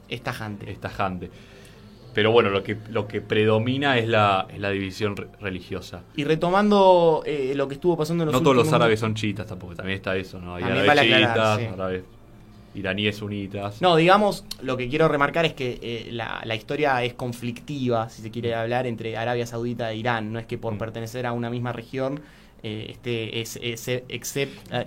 Es 0.10 0.22
tajante. 0.22 0.70
es 0.70 0.80
tajante. 0.80 1.32
Pero 2.14 2.34
bueno, 2.34 2.50
lo 2.50 2.62
que, 2.62 2.76
lo 2.90 3.08
que 3.08 3.22
predomina 3.22 3.98
es 3.98 4.06
la, 4.10 4.46
es 4.54 4.60
la 4.60 4.70
división 4.70 5.16
re- 5.16 5.28
religiosa. 5.40 6.04
Y 6.18 6.26
retomando 6.26 7.24
eh, 7.26 7.54
lo 7.56 7.70
que 7.70 7.76
estuvo 7.76 7.96
pasando 7.96 8.24
en 8.24 8.28
los 8.28 8.34
No 8.34 8.42
todos 8.44 8.58
los 8.58 8.74
árabes 8.74 9.00
son 9.00 9.13
chiitas 9.15 9.48
tampoco, 9.48 9.75
también 9.75 9.96
está 9.96 10.17
eso, 10.17 10.42
¿no? 10.42 10.56
Hay 10.56 10.63
árabes 10.63 11.02
chiitas, 11.04 11.60
sí. 11.60 11.65
árabes 11.67 12.04
iraníes 12.76 13.17
sunitas. 13.17 13.82
No, 13.82 13.96
digamos, 13.96 14.46
lo 14.62 14.78
que 14.78 14.88
quiero 14.90 15.08
remarcar 15.08 15.46
es 15.46 15.54
que 15.54 15.80
eh, 15.82 16.10
la, 16.12 16.42
la 16.46 16.56
historia 16.56 17.04
es 17.04 17.13
conflictiva, 17.13 18.10
si 18.10 18.22
se 18.22 18.32
quiere 18.32 18.56
hablar, 18.56 18.88
entre 18.88 19.17
Arabia 19.17 19.46
Saudita 19.46 19.92
e 19.92 19.98
Irán. 19.98 20.32
No 20.32 20.40
es 20.40 20.46
que 20.46 20.58
por 20.58 20.74
Mm. 20.74 20.78
pertenecer 20.78 21.26
a 21.26 21.34
una 21.34 21.50
misma 21.50 21.74
región 21.74 22.22
eh, 22.63 22.88
esté 22.92 23.42
es, 23.42 23.58
es- 23.62 23.88
eh, 23.88 24.06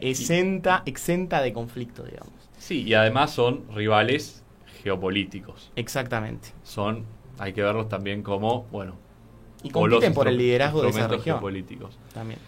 exenta, 0.00 0.82
exenta 0.86 1.42
de 1.42 1.52
conflicto, 1.52 2.04
digamos. 2.04 2.32
Sí, 2.58 2.82
y 2.82 2.94
además 2.94 3.32
son 3.32 3.64
rivales 3.74 4.42
geopolíticos. 4.82 5.70
Exactamente. 5.76 6.48
Son, 6.62 7.04
hay 7.38 7.52
que 7.52 7.62
verlos 7.62 7.88
también 7.88 8.22
como, 8.22 8.62
bueno, 8.70 8.94
Y 9.62 9.70
compiten 9.70 10.14
por 10.14 10.28
el 10.28 10.38
liderazgo 10.38 10.82
de 10.82 10.90
esa 10.90 11.08
región. 11.08 11.36
geopolíticos. 11.36 11.98
También. 12.12 12.38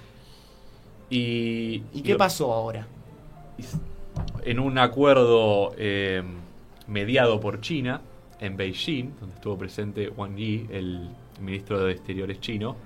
Y, 1.11 1.83
¿Y 1.93 2.03
qué 2.03 2.17
pasó 2.17 2.53
ahora? 2.53 2.87
En 4.45 4.61
un 4.61 4.79
acuerdo 4.79 5.75
eh, 5.77 6.23
mediado 6.87 7.41
por 7.41 7.61
China 7.61 8.01
en 8.41 8.57
Beijing, 8.57 9.11
donde 9.21 9.35
estuvo 9.35 9.59
presente 9.59 10.09
Wang 10.09 10.37
Yi, 10.37 10.67
el 10.71 11.09
ministro 11.41 11.81
de 11.81 11.93
Exteriores 11.93 12.41
chino, 12.41 12.77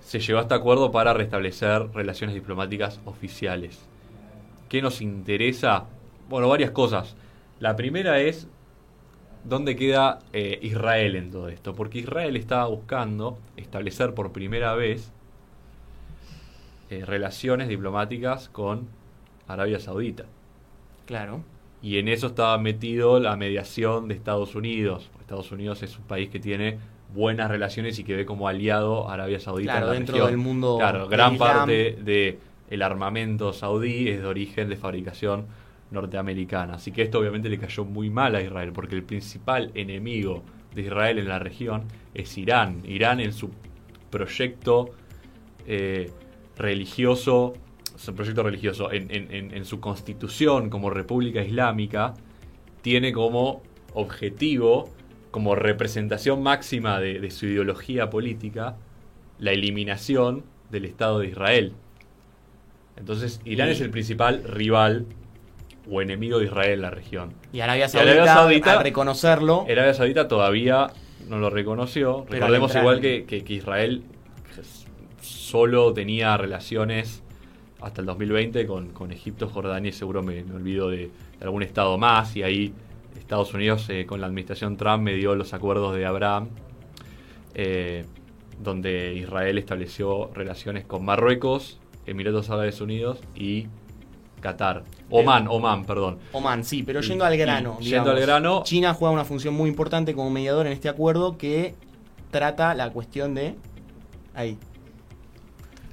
se 0.00 0.20
llegó 0.20 0.38
a 0.38 0.42
este 0.42 0.54
acuerdo 0.54 0.90
para 0.90 1.14
restablecer 1.14 1.88
relaciones 1.94 2.34
diplomáticas 2.34 3.00
oficiales. 3.04 3.86
¿Qué 4.68 4.82
nos 4.82 5.00
interesa? 5.00 5.86
Bueno, 6.28 6.48
varias 6.48 6.70
cosas. 6.70 7.16
La 7.60 7.76
primera 7.76 8.18
es 8.18 8.48
dónde 9.44 9.76
queda 9.76 10.18
eh, 10.32 10.58
Israel 10.62 11.16
en 11.16 11.30
todo 11.30 11.48
esto, 11.48 11.74
porque 11.74 12.00
Israel 12.00 12.36
estaba 12.36 12.66
buscando 12.66 13.38
establecer 13.56 14.14
por 14.14 14.32
primera 14.32 14.74
vez 14.74 15.12
eh, 16.90 17.04
relaciones 17.04 17.68
diplomáticas 17.68 18.48
con 18.48 18.88
Arabia 19.54 19.78
Saudita. 19.80 20.24
Claro. 21.06 21.42
Y 21.82 21.98
en 21.98 22.08
eso 22.08 22.28
estaba 22.28 22.56
metido 22.58 23.18
la 23.18 23.36
mediación 23.36 24.08
de 24.08 24.14
Estados 24.14 24.54
Unidos. 24.54 25.10
Estados 25.20 25.50
Unidos 25.52 25.82
es 25.82 25.98
un 25.98 26.04
país 26.04 26.28
que 26.30 26.38
tiene 26.38 26.78
buenas 27.14 27.50
relaciones 27.50 27.98
y 27.98 28.04
que 28.04 28.14
ve 28.16 28.24
como 28.24 28.48
aliado 28.48 29.08
a 29.08 29.14
Arabia 29.14 29.40
Saudita 29.40 29.72
Claro, 29.72 29.86
en 29.86 29.90
la 29.92 29.94
dentro 29.94 30.14
región. 30.14 30.30
del 30.30 30.38
mundo 30.38 30.76
Claro, 30.78 31.00
del 31.00 31.08
gran 31.10 31.34
Islam. 31.34 31.48
parte 31.56 31.98
de 32.02 32.38
el 32.70 32.82
armamento 32.82 33.52
saudí 33.52 34.08
es 34.08 34.20
de 34.22 34.26
origen 34.26 34.68
de 34.70 34.76
fabricación 34.76 35.46
norteamericana. 35.90 36.74
Así 36.74 36.90
que 36.90 37.02
esto 37.02 37.18
obviamente 37.18 37.48
le 37.50 37.58
cayó 37.58 37.84
muy 37.84 38.08
mal 38.08 38.34
a 38.34 38.40
Israel, 38.40 38.72
porque 38.72 38.94
el 38.94 39.02
principal 39.02 39.70
enemigo 39.74 40.42
de 40.74 40.82
Israel 40.82 41.18
en 41.18 41.28
la 41.28 41.38
región 41.38 41.82
es 42.14 42.38
Irán. 42.38 42.80
Irán 42.86 43.20
en 43.20 43.32
su 43.34 43.50
proyecto 44.10 44.90
eh, 45.66 46.10
religioso, 46.56 47.54
su 47.96 48.14
proyecto 48.14 48.42
religioso, 48.42 48.90
en, 48.92 49.10
en- 49.14 49.32
en- 49.32 49.54
en 49.54 49.64
su 49.64 49.80
constitución 49.80 50.70
como 50.70 50.90
República 50.90 51.42
Islámica, 51.42 52.14
tiene 52.82 53.12
como 53.12 53.62
objetivo, 53.94 54.90
como 55.30 55.54
representación 55.54 56.42
máxima 56.42 56.98
de, 57.00 57.20
de 57.20 57.30
su 57.30 57.46
ideología 57.46 58.10
política, 58.10 58.76
la 59.38 59.52
eliminación 59.52 60.44
del 60.70 60.84
Estado 60.84 61.20
de 61.20 61.28
Israel. 61.28 61.72
Entonces, 62.96 63.40
Irán 63.44 63.68
Y- 63.68 63.72
es 63.72 63.80
el 63.80 63.90
principal 63.90 64.42
rival 64.44 65.06
o 65.90 66.00
enemigo 66.02 66.38
de 66.38 66.44
Israel 66.46 66.72
en 66.74 66.82
la 66.82 66.90
región. 66.90 67.32
Y 67.52 67.60
Arabia 67.60 67.86
Y 67.86 67.88
Saudita, 67.88 68.12
Arabia 68.12 68.34
Saudita- 68.34 68.72
al 68.78 68.84
reconocerlo, 68.84 69.62
Arabia 69.68 69.94
Saudita 69.94 70.28
todavía 70.28 70.88
no 71.28 71.38
lo 71.38 71.50
reconoció. 71.50 72.24
Recordemos 72.28 72.70
entrar 72.70 72.82
igual 72.84 73.00
que- 73.00 73.24
que 73.44 73.54
Israel 73.54 74.02
solo 75.20 75.92
tenía 75.92 76.36
relaciones 76.36 77.22
hasta 77.82 78.00
el 78.00 78.06
2020 78.06 78.66
con, 78.66 78.88
con 78.90 79.12
Egipto, 79.12 79.48
Jordania 79.48 79.90
y 79.90 79.92
seguro 79.92 80.22
me, 80.22 80.42
me 80.44 80.54
olvido 80.54 80.88
de, 80.90 80.96
de 81.38 81.44
algún 81.44 81.62
estado 81.62 81.98
más. 81.98 82.34
Y 82.36 82.42
ahí 82.42 82.72
Estados 83.18 83.52
Unidos 83.54 83.88
eh, 83.90 84.06
con 84.06 84.20
la 84.20 84.26
administración 84.26 84.76
Trump 84.76 85.02
me 85.02 85.14
dio 85.14 85.34
los 85.34 85.52
acuerdos 85.54 85.94
de 85.96 86.06
Abraham, 86.06 86.48
eh, 87.54 88.04
donde 88.60 89.14
Israel 89.14 89.58
estableció 89.58 90.30
relaciones 90.34 90.84
con 90.84 91.04
Marruecos, 91.04 91.78
Emiratos 92.06 92.50
Árabes 92.50 92.80
Unidos 92.80 93.20
y 93.34 93.66
Qatar. 94.40 94.82
Oman, 95.10 95.46
Oman, 95.48 95.84
perdón. 95.84 96.18
Oman, 96.32 96.64
sí, 96.64 96.82
pero 96.82 97.00
Y- 97.00 97.02
yendo 97.04 97.24
al 97.24 97.36
grano. 97.36 97.78
yendo 97.80 98.10
al 98.10 98.20
grano- 98.20 98.62
China 98.64 98.94
juega 98.94 99.12
una 99.12 99.24
función 99.24 99.54
muy 99.54 99.68
importante 99.68 100.14
como 100.14 100.30
mediador 100.30 100.66
en 100.66 100.72
este 100.72 100.88
acuerdo 100.88 101.36
que 101.38 101.74
trata 102.30 102.74
la 102.74 102.90
cuestión 102.90 103.34
de. 103.34 103.54
Ahí. 104.34 104.58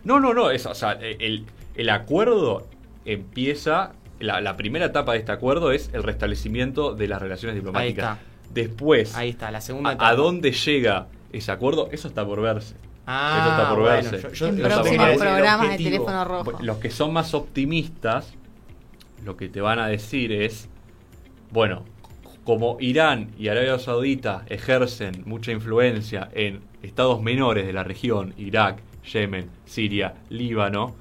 No, 0.03 0.19
no, 0.19 0.33
no. 0.33 0.49
Es, 0.51 0.65
o 0.65 0.73
sea, 0.73 0.93
el, 0.93 1.45
el 1.75 1.89
acuerdo 1.89 2.67
empieza. 3.05 3.93
La, 4.19 4.41
la 4.41 4.57
primera 4.57 4.87
etapa 4.87 5.13
de 5.13 5.19
este 5.19 5.31
acuerdo 5.31 5.71
es 5.71 5.89
el 5.93 6.03
restablecimiento 6.03 6.93
de 6.93 7.07
las 7.07 7.21
relaciones 7.21 7.55
diplomáticas. 7.55 8.17
está. 8.17 8.25
Después, 8.53 9.15
Ahí 9.15 9.29
está, 9.29 9.49
la 9.51 9.61
segunda 9.61 9.91
a, 9.91 9.93
etapa. 9.93 10.09
a 10.09 10.15
dónde 10.15 10.51
llega 10.51 11.07
ese 11.31 11.51
acuerdo? 11.51 11.87
Eso 11.91 12.07
está 12.09 12.25
por 12.25 12.41
verse. 12.41 12.75
Ah, 13.07 13.39
Eso 13.41 13.49
está 13.51 13.69
por 13.69 13.79
bueno, 13.79 14.11
verse. 14.11 14.21
yo- 14.21 14.33
yo- 14.33 14.47
En 14.47 14.57
próximos 14.59 15.07
programas 15.17 15.69
de 15.69 15.77
teléfono 15.77 16.25
rojo. 16.25 16.51
Los 16.61 16.77
que 16.77 16.89
son 16.89 17.13
más 17.13 17.33
optimistas, 17.33 18.33
lo 19.23 19.37
que 19.37 19.47
te 19.49 19.61
van 19.61 19.79
a 19.79 19.87
decir 19.87 20.31
es, 20.33 20.67
bueno, 21.51 21.85
como 22.43 22.77
Irán 22.81 23.29
y 23.37 23.47
Arabia 23.47 23.79
Saudita 23.79 24.43
ejercen 24.49 25.23
mucha 25.25 25.51
influencia 25.51 26.29
en 26.33 26.61
estados 26.83 27.21
menores 27.21 27.65
de 27.65 27.73
la 27.73 27.83
región, 27.83 28.33
Irak, 28.37 28.79
Yemen, 29.13 29.49
Siria, 29.65 30.15
Líbano, 30.29 30.95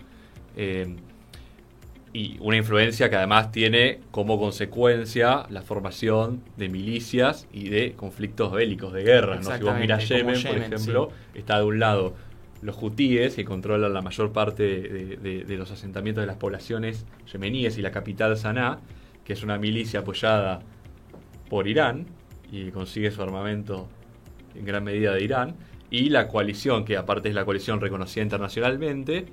eh, 0.59 0.97
y 2.13 2.37
una 2.41 2.57
influencia 2.57 3.11
que 3.11 3.17
además 3.17 3.53
tiene 3.53 4.01
como 4.11 4.39
consecuencia 4.41 5.45
la 5.51 5.63
formación 5.63 6.43
de 6.57 6.69
milicias 6.69 7.47
y 7.53 7.69
de 7.69 7.93
conflictos 7.93 8.51
bélicos 8.53 8.93
de 8.93 9.03
guerra. 9.05 9.37
¿no? 9.37 9.43
Si 9.43 9.63
vos 9.63 9.79
mirás 9.79 10.03
Exactamente, 10.03 10.23
como 10.25 10.35
Yemen, 10.35 10.43
por 10.43 10.53
Yemen, 10.53 10.73
ejemplo, 10.73 11.11
está 11.35 11.59
de 11.59 11.65
un 11.65 11.79
lado 11.79 12.15
los 12.63 12.77
hutíes, 12.83 13.35
que 13.37 13.45
controlan 13.45 13.93
la 13.93 14.03
mayor 14.03 14.33
parte 14.33 14.63
de, 14.65 15.17
de- 15.17 15.45
de 15.45 15.57
los 15.57 15.71
asentamientos 15.71 16.23
de 16.23 16.27
las 16.27 16.37
poblaciones 16.39 17.07
yemeníes 17.33 17.79
y 17.79 17.83
la 17.83 17.93
capital 17.93 18.37
Sanaa, 18.37 18.81
que 19.25 19.35
es 19.35 19.43
una 19.45 19.59
milicia 19.59 20.01
apoyada 20.01 20.61
por 21.51 21.69
Irán 21.69 22.07
y 22.51 22.71
consigue 22.71 23.11
su 23.13 23.23
armamento 23.23 23.87
en 24.57 24.65
gran 24.65 24.83
medida 24.83 25.13
de 25.15 25.23
Irán, 25.23 25.55
y 25.91 26.09
la 26.09 26.27
coalición, 26.27 26.85
que 26.85 26.97
aparte 26.97 27.29
es 27.29 27.35
la 27.35 27.45
coalición 27.45 27.81
reconocida 27.81 28.25
internacionalmente, 28.25 29.27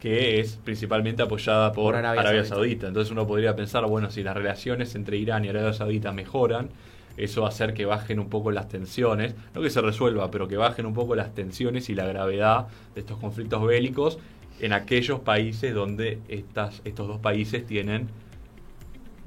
que 0.00 0.38
es 0.40 0.56
principalmente 0.62 1.22
apoyada 1.22 1.72
por, 1.72 1.86
Por 1.92 1.96
Arabia 1.96 2.20
Arabia, 2.20 2.44
Saudita. 2.44 2.54
Saudita. 2.56 2.88
Entonces 2.88 3.10
uno 3.12 3.26
podría 3.26 3.56
pensar, 3.56 3.86
bueno, 3.86 4.10
si 4.10 4.22
las 4.22 4.36
relaciones 4.36 4.94
entre 4.94 5.16
Irán 5.16 5.44
y 5.44 5.48
Arabia 5.48 5.72
Saudita 5.72 6.12
mejoran, 6.12 6.68
eso 7.16 7.42
va 7.42 7.46
a 7.46 7.50
hacer 7.50 7.74
que 7.74 7.84
bajen 7.86 8.18
un 8.18 8.28
poco 8.28 8.50
las 8.50 8.68
tensiones, 8.68 9.34
no 9.54 9.62
que 9.62 9.70
se 9.70 9.80
resuelva, 9.80 10.30
pero 10.30 10.48
que 10.48 10.56
bajen 10.56 10.84
un 10.84 10.94
poco 10.94 11.14
las 11.14 11.34
tensiones 11.34 11.88
y 11.88 11.94
la 11.94 12.04
gravedad 12.06 12.66
de 12.94 13.00
estos 13.00 13.18
conflictos 13.18 13.64
bélicos 13.66 14.18
en 14.60 14.72
aquellos 14.72 15.20
países 15.20 15.72
donde 15.74 16.18
estas, 16.28 16.82
estos 16.84 17.08
dos 17.08 17.20
países 17.20 17.64
tienen 17.66 18.08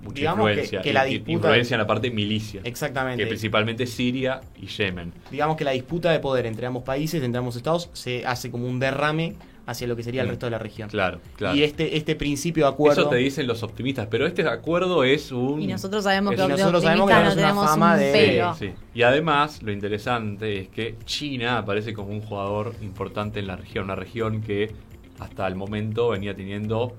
mucha 0.04 0.14
Digamos 0.16 0.48
influencia. 0.50 0.82
que 0.82 0.94
la 0.94 1.06
disputa- 1.06 1.32
influencia 1.32 1.76
en 1.76 1.80
la 1.80 1.88
parte 1.88 2.12
milicia. 2.12 2.62
Exactamente. 2.64 3.24
Que 3.24 3.28
principalmente 3.28 3.86
Siria 3.88 4.42
y 4.62 4.68
Yemen. 4.68 5.12
Digamos 5.32 5.58
que 5.58 5.64
la 5.64 5.72
disputa 5.72 6.12
de 6.12 6.20
poder 6.20 6.46
entre 6.46 6.68
ambos 6.68 6.84
países, 6.84 7.24
entre 7.24 7.40
ambos 7.40 7.56
estados, 7.56 7.90
se 7.94 8.26
hace 8.26 8.52
como 8.52 8.68
un 8.68 8.80
derrame 8.80 9.36
hacia 9.68 9.86
lo 9.86 9.96
que 9.96 10.02
sería 10.02 10.22
el 10.22 10.28
Mm. 10.28 10.32
resto 10.32 10.46
de 10.46 10.52
la 10.52 10.60
región. 10.60 10.90
Claro, 10.90 11.20
claro. 11.36 11.56
Y 11.56 11.62
este, 11.64 11.98
este 11.98 12.16
principio 12.16 12.66
de 12.66 12.72
acuerdo. 12.72 13.02
Eso 13.02 13.10
te 13.10 13.18
dicen 13.18 13.46
los 13.46 13.62
optimistas, 13.64 14.08
pero 14.10 14.26
este 14.26 14.48
acuerdo 14.48 15.04
es 15.04 15.32
un... 15.32 15.62
Y 15.62 15.68
nosotros 15.68 16.06
sabemos 16.06 16.34
que 16.36 16.42
es- 16.42 16.48
nosotros 16.50 16.82
sabemos 16.82 17.10
que 17.10 17.14
no 17.16 17.30
tenemos 17.36 17.64
una 17.64 17.68
fama 17.74 17.94
un 17.94 18.00
de- 18.00 18.12
pelo. 18.12 18.54
Sí, 18.56 18.68
sí. 18.70 18.74
Y 18.96 19.02
además, 19.04 19.62
lo 19.62 19.72
interesante 19.74 20.60
es 20.62 20.70
que 20.70 20.96
China 21.06 21.58
aparece 21.60 21.94
como 21.94 22.10
un 22.10 22.22
jugador 22.22 22.74
importante 22.82 23.40
en 23.40 23.48
la 23.48 23.58
región, 23.58 23.84
una 23.86 23.96
región 23.96 24.42
que 24.42 24.72
hasta 25.20 25.46
el 25.48 25.56
momento 25.56 26.10
venía 26.10 26.34
teniendo, 26.34 26.96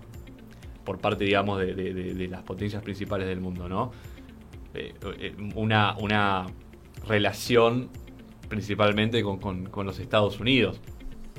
por 0.84 0.98
parte, 0.98 1.24
digamos, 1.24 1.58
de, 1.58 1.74
de- 1.74 1.94
de- 1.94 2.14
de 2.14 2.28
las 2.28 2.42
potencias 2.42 2.82
principales 2.82 3.26
del 3.28 3.40
mundo, 3.40 3.68
¿no? 3.68 3.92
Eh, 4.74 4.92
eh, 5.20 5.34
una, 5.54 5.96
una 5.98 6.46
relación 7.06 7.88
principalmente 8.48 9.22
con, 9.22 9.38
con- 9.38 9.66
con 9.66 9.86
los 9.86 9.98
Estados 9.98 10.38
Unidos. 10.40 10.80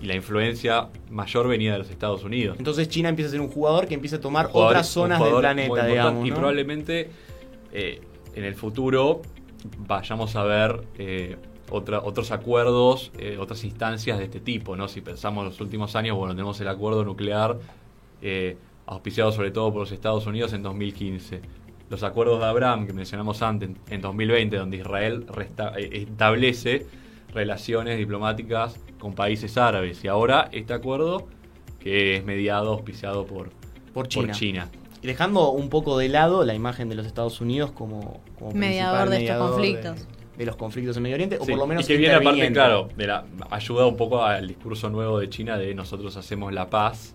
Y 0.02 0.06
la 0.06 0.16
influencia 0.16 0.88
mayor 1.10 1.48
venía 1.48 1.74
de 1.74 1.80
los 1.80 1.90
Estados 1.90 2.24
Unidos. 2.24 2.56
Entonces 2.58 2.88
China 2.90 3.10
empieza 3.10 3.28
a 3.30 3.32
ser 3.32 3.42
un 3.42 3.50
jugador 3.50 3.88
que 3.88 3.96
empieza 3.96 4.16
a 4.18 4.22
tomar 4.22 4.48
jugador- 4.48 4.72
otras 4.72 4.88
zonas 4.88 5.20
del 5.20 5.30
planeta, 5.40 5.86
digamos. 5.88 6.26
Y 6.28 6.32
probablemente 6.32 7.10
eh, 7.74 8.02
en 8.36 8.44
el 8.46 8.56
futuro 8.56 9.22
vayamos 9.88 10.36
a 10.36 10.44
ver 10.44 10.82
eh, 10.98 11.36
otra- 11.70 12.00
otros 12.02 12.32
acuerdos, 12.32 13.12
eh, 13.18 13.38
otras 13.40 13.64
instancias 13.64 14.18
de 14.20 14.24
este 14.26 14.40
tipo. 14.40 14.76
¿no? 14.76 14.88
Si 14.88 15.02
pensamos 15.02 15.44
en 15.44 15.50
los 15.50 15.60
últimos 15.62 15.96
años, 15.96 16.16
bueno, 16.18 16.34
tenemos 16.34 16.60
el 16.62 16.68
acuerdo 16.70 17.04
nuclear 17.04 17.58
eh, 18.22 18.58
auspiciado 18.86 19.32
sobre 19.32 19.52
todo 19.52 19.72
por 19.72 19.82
los 19.82 19.92
Estados 19.92 20.26
Unidos 20.28 20.54
en 20.54 20.64
2015. 20.64 21.42
Los 21.90 22.04
acuerdos 22.04 22.40
de 22.40 22.46
Abraham 22.46 22.86
que 22.88 22.94
mencionamos 22.94 23.42
antes 23.42 23.70
en 23.90 24.02
2020, 24.02 24.56
donde 24.58 24.78
Israel 24.78 25.26
resta- 25.28 25.74
establece 25.78 26.86
relaciones 27.34 27.98
diplomáticas 27.98 28.80
con 29.00 29.14
países 29.14 29.58
árabes. 29.58 30.04
Y 30.04 30.08
ahora 30.08 30.50
este 30.52 30.74
acuerdo 30.74 31.28
que 31.80 32.18
es 32.18 32.24
mediado, 32.26 32.72
auspiciado 32.74 33.26
por, 33.26 33.50
Por 33.94 34.08
China. 34.08 34.28
por 34.28 34.36
China. 34.36 34.70
Y 35.02 35.08
dejando 35.08 35.52
un 35.52 35.70
poco 35.70 35.98
de 35.98 36.10
lado 36.10 36.44
la 36.44 36.54
imagen 36.54 36.90
de 36.90 36.96
los 36.96 37.06
Estados 37.06 37.40
Unidos 37.40 37.72
como, 37.72 38.22
como 38.38 38.52
Mediador 38.52 39.10
de 39.10 39.24
estos 39.26 39.38
conflictos. 39.50 39.96
De, 40.08 40.20
de 40.40 40.46
los 40.46 40.56
conflictos 40.58 40.98
en 40.98 41.04
Medio 41.04 41.16
Oriente, 41.16 41.38
o 41.38 41.46
por 41.46 41.58
lo 41.58 41.68
menos 41.68 41.86
y 41.86 41.88
que 41.88 41.98
viene 41.98 42.16
aparte, 42.16 42.52
claro, 42.52 42.90
de 42.96 43.08
la, 43.08 43.26
ayuda 43.50 43.86
un 43.86 43.96
poco 43.98 44.24
al 44.24 44.48
discurso 44.48 44.90
nuevo 44.90 45.20
de 45.20 45.30
China 45.30 45.58
de 45.58 45.74
nosotros 45.76 46.16
hacemos 46.18 46.52
la 46.54 46.70
paz 46.70 47.14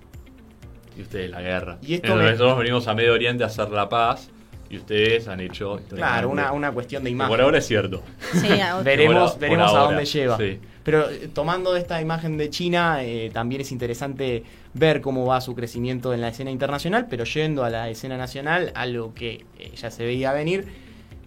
y 0.97 1.03
ustedes 1.03 1.31
la 1.31 1.41
guerra. 1.43 1.79
Y 1.83 1.95
esto 1.95 2.07
Entonces, 2.09 2.25
me- 2.27 2.33
Nosotros 2.33 2.59
venimos 2.59 2.89
a 2.89 2.95
Medio 2.95 3.13
Oriente 3.15 3.45
a 3.45 3.49
hacer 3.49 3.69
la 3.71 3.89
paz 3.89 4.31
y 4.75 4.79
ustedes 4.79 5.29
han 5.29 5.41
hecho... 5.41 5.81
Claro, 5.89 6.29
una, 6.31 6.53
una 6.53 6.73
cuestión 6.73 7.05
de 7.05 7.11
imagen. 7.11 7.31
Por 7.31 7.41
ahora 7.41 7.59
es 7.59 7.67
cierto. 7.67 8.03
Sí, 8.33 8.61
a- 8.61 8.81
veremos 8.83 9.33
Por- 9.33 9.41
veremos 9.41 9.71
por 9.71 9.81
a 9.81 9.83
dónde 9.85 10.05
lleva. 10.05 10.37
sí. 10.37 10.59
Pero 10.85 11.09
eh, 11.09 11.31
tomando 11.33 11.77
esta 11.77 12.01
imagen 12.03 12.37
de 12.37 12.51
China, 12.51 12.99
eh, 13.03 13.31
también 13.33 13.63
es 13.63 13.73
interesante 13.73 14.43
ver 14.75 15.01
cómo 15.01 15.25
va 15.25 15.41
su 15.41 15.55
crecimiento 15.55 16.13
en 16.13 16.21
la 16.21 16.29
escena 16.29 16.51
internacional, 16.51 17.07
pero 17.09 17.25
yendo 17.25 17.65
a 17.65 17.71
la 17.71 17.89
escena 17.89 18.19
nacional, 18.19 18.71
algo 18.75 19.15
que 19.15 19.47
eh, 19.59 19.73
ya 19.77 19.91
se 19.91 20.05
veía 20.05 20.33
venir, 20.35 20.67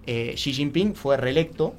eh, 0.05 0.33
Xi 0.35 0.53
Jinping 0.53 0.93
fue 0.93 1.17
reelecto 1.17 1.73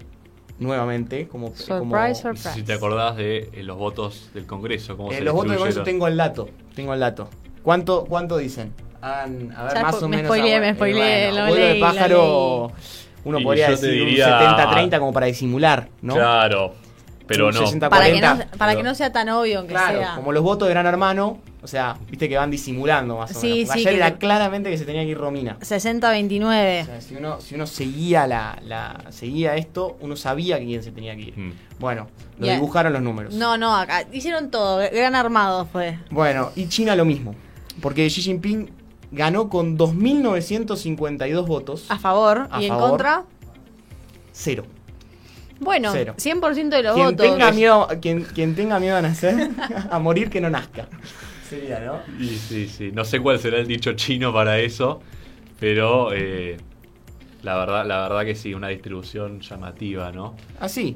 nuevamente 0.59 1.29
como... 1.29 1.49
Surprise, 1.55 1.79
como- 1.79 2.15
surprise. 2.15 2.53
si 2.55 2.63
te 2.65 2.73
acordás 2.73 3.17
de 3.17 3.49
eh, 3.53 3.63
los 3.63 3.77
votos 3.77 4.31
del 4.35 4.45
Congreso. 4.47 4.97
Cómo 4.97 5.13
Eh, 5.13 5.19
se 5.19 5.21
los 5.23 5.35
votos 5.35 5.51
de 5.51 5.57
distribuyeron. 5.57 5.85
Congreso 5.85 5.85
tengo 5.85 6.07
el 6.09 6.17
dato, 6.17 6.49
tengo 6.75 6.95
el 6.95 7.01
dato. 7.01 7.29
¿Cuánto, 7.63 8.05
cuánto 8.07 8.39
dicen? 8.39 8.73
Han- 9.01 9.53
a 9.57 9.65
ver, 9.65 9.75
Ya 9.75 9.83
más 9.83 10.03
o 10.03 10.09
me 10.09 10.17
menos... 10.19 10.31
spoileé, 10.35 10.57
ah, 10.57 10.61
me 10.61 10.69
eh, 10.71 10.75
spoileé, 10.75 11.33
lo 11.33 11.47
vuelo 11.47 11.55
de 11.65 11.73
leí, 11.73 11.81
pájaro, 11.81 12.73
uno 13.25 13.41
Y 13.41 13.45
podría 13.45 13.71
decir 13.71 13.91
diría- 13.91 14.39
un 14.39 14.57
70-30 14.91 14.99
como 14.99 15.13
para 15.13 15.27
disimular, 15.27 15.89
¿no? 16.03 16.15
Claro, 16.15 16.75
pero 17.27 17.53
no. 17.53 17.59
60 17.61 17.89
Para 17.91 18.07
que, 18.07 18.13
40, 18.19 18.35
no, 18.35 18.51
para 18.59 18.73
pero- 18.73 18.79
que 18.83 18.89
no 18.89 18.95
sea 18.95 19.13
tan 19.13 19.29
obvio, 19.29 19.59
aunque 19.59 19.75
Claro, 19.75 19.99
sea. 20.01 20.15
como 20.17 20.33
los 20.33 20.43
votos 20.43 20.67
de 20.67 20.75
Gran 20.75 20.87
Hermano, 20.87 21.39
o 21.63 21.67
sea, 21.67 21.97
viste 22.09 22.29
que 22.29 22.37
van 22.37 22.51
disimulando 22.51 23.19
más 23.19 23.37
o 23.37 23.41
Sí, 23.41 23.49
menos. 23.65 23.73
Sí, 23.75 23.81
Ayer 23.81 23.91
que 23.91 23.97
era 23.97 24.11
te- 24.13 24.19
claramente 24.19 24.71
que 24.71 24.79
se 24.79 24.85
tenía 24.85 25.03
que 25.03 25.09
ir 25.11 25.19
Romina. 25.19 25.59
60-29. 25.61 26.83
O 26.83 26.87
sea, 26.87 27.01
si 27.01 27.17
uno, 27.17 27.41
si 27.41 27.55
uno 27.57 27.67
seguía 27.67 28.27
la, 28.27 28.59
la- 28.65 29.05
seguía 29.11 29.57
esto, 29.57 29.97
uno 30.01 30.17
sabía 30.17 30.59
que 30.59 30.65
quién 30.67 30.83
se 30.83 30.91
tenía 30.93 31.15
que 31.17 31.23
ir. 31.23 31.39
Mm. 31.39 31.53
Bueno, 31.79 32.09
lo 32.39 32.47
dibujaron 32.49 32.93
los 32.93 33.03
números. 33.03 33.35
No, 33.35 33.57
no, 33.59 33.77
acá 33.77 34.05
hicieron 34.13 34.51
todo. 34.51 34.79
Gran 34.93 35.15
armado 35.15 35.67
fue. 35.67 35.99
Bueno, 36.11 36.51
y 36.57 36.69
China 36.69 36.97
lo 36.97 37.05
mismo. 37.05 37.35
Porque 37.83 38.09
Xi 38.09 38.23
Jinping 38.23 38.71
ganó 39.11 39.49
con 39.49 39.79
2.952 39.79 41.47
votos. 41.47 41.87
A 41.91 41.99
favor. 41.99 42.49
A 42.51 42.63
y 42.63 42.67
en 42.67 42.75
contra. 42.75 43.25
Cero. 44.33 44.65
Bueno, 45.61 45.91
Cero. 45.93 46.15
100% 46.17 46.69
de 46.69 46.83
los 46.85 46.95
Quien 46.95 47.07
votos. 47.07 47.27
tenga, 47.27 47.51
miedo, 47.51 47.89
quien, 48.01 48.23
quien 48.23 48.55
tenga 48.55 48.79
miedo 48.79 48.97
a 48.97 49.03
nacer, 49.03 49.51
a 49.91 49.99
morir 49.99 50.31
que 50.31 50.41
no 50.41 50.49
nazca. 50.51 50.87
Sería, 51.49 51.81
¿no? 51.81 52.01
Y 52.23 52.29
sí, 52.29 52.69
sí. 52.69 52.91
No 52.93 53.05
sé 53.05 53.21
cuál 53.21 53.39
será 53.41 53.59
el 53.59 53.67
dicho 53.67 53.95
chino 53.95 54.33
para 54.33 54.59
eso, 54.61 55.01
pero 55.59 56.13
eh, 56.13 56.59
la 57.43 57.57
verdad, 57.57 57.87
la 57.87 58.03
verdad 58.03 58.25
que 58.25 58.35
sí, 58.35 58.55
una 58.55 58.69
distribución 58.69 59.41
llamativa, 59.41 60.13
¿no? 60.13 60.37
Así. 60.61 60.95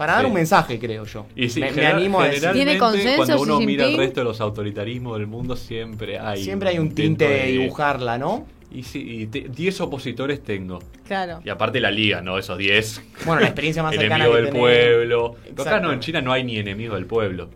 Para 0.00 0.14
dar 0.14 0.22
Sí. 0.22 0.28
un 0.28 0.32
mensaje, 0.32 0.78
creo 0.78 1.04
yo. 1.04 1.26
Y 1.36 1.50
sí, 1.50 1.60
me, 1.60 1.68
animo 1.86 2.22
a 2.22 2.24
decir. 2.24 2.40
generalmente, 2.40 2.64
¿Tiene 2.64 2.78
consenso 2.78 3.16
cuando 3.18 3.42
uno 3.42 3.58
Xi 3.58 3.66
mira 3.66 3.84
el 3.84 3.98
resto 3.98 4.20
de 4.20 4.24
los 4.24 4.40
autoritarismos 4.40 5.18
del 5.18 5.26
mundo, 5.26 5.56
siempre 5.56 6.18
hay. 6.18 6.42
Siempre 6.42 6.70
hay 6.70 6.78
un 6.78 6.94
tinte 6.94 7.28
de 7.28 7.46
dibujarla, 7.48 8.16
¿no? 8.16 8.46
Y 8.72 8.82
sí, 8.82 9.04
y 9.06 9.26
te- 9.26 9.48
10 9.50 9.78
opositores 9.82 10.42
tengo. 10.42 10.78
Claro. 11.06 11.42
Y 11.44 11.50
aparte 11.50 11.80
la 11.80 11.90
liga, 11.90 12.22
¿no? 12.22 12.38
Esos 12.38 12.56
10. 12.56 13.02
Bueno, 13.26 13.42
la 13.42 13.48
experiencia 13.48 13.82
más 13.82 13.94
cercana 13.94 14.24
enemigo 14.24 14.32
que 14.36 14.40
del 14.40 14.46
tenemos- 14.54 14.68
pueblo. 14.70 15.36
Acá 15.58 15.80
no, 15.80 15.92
en 15.92 16.00
China 16.00 16.22
no 16.22 16.32
hay 16.32 16.44
ni 16.44 16.56
enemigo 16.56 16.94
del 16.94 17.04
pueblo. 17.04 17.50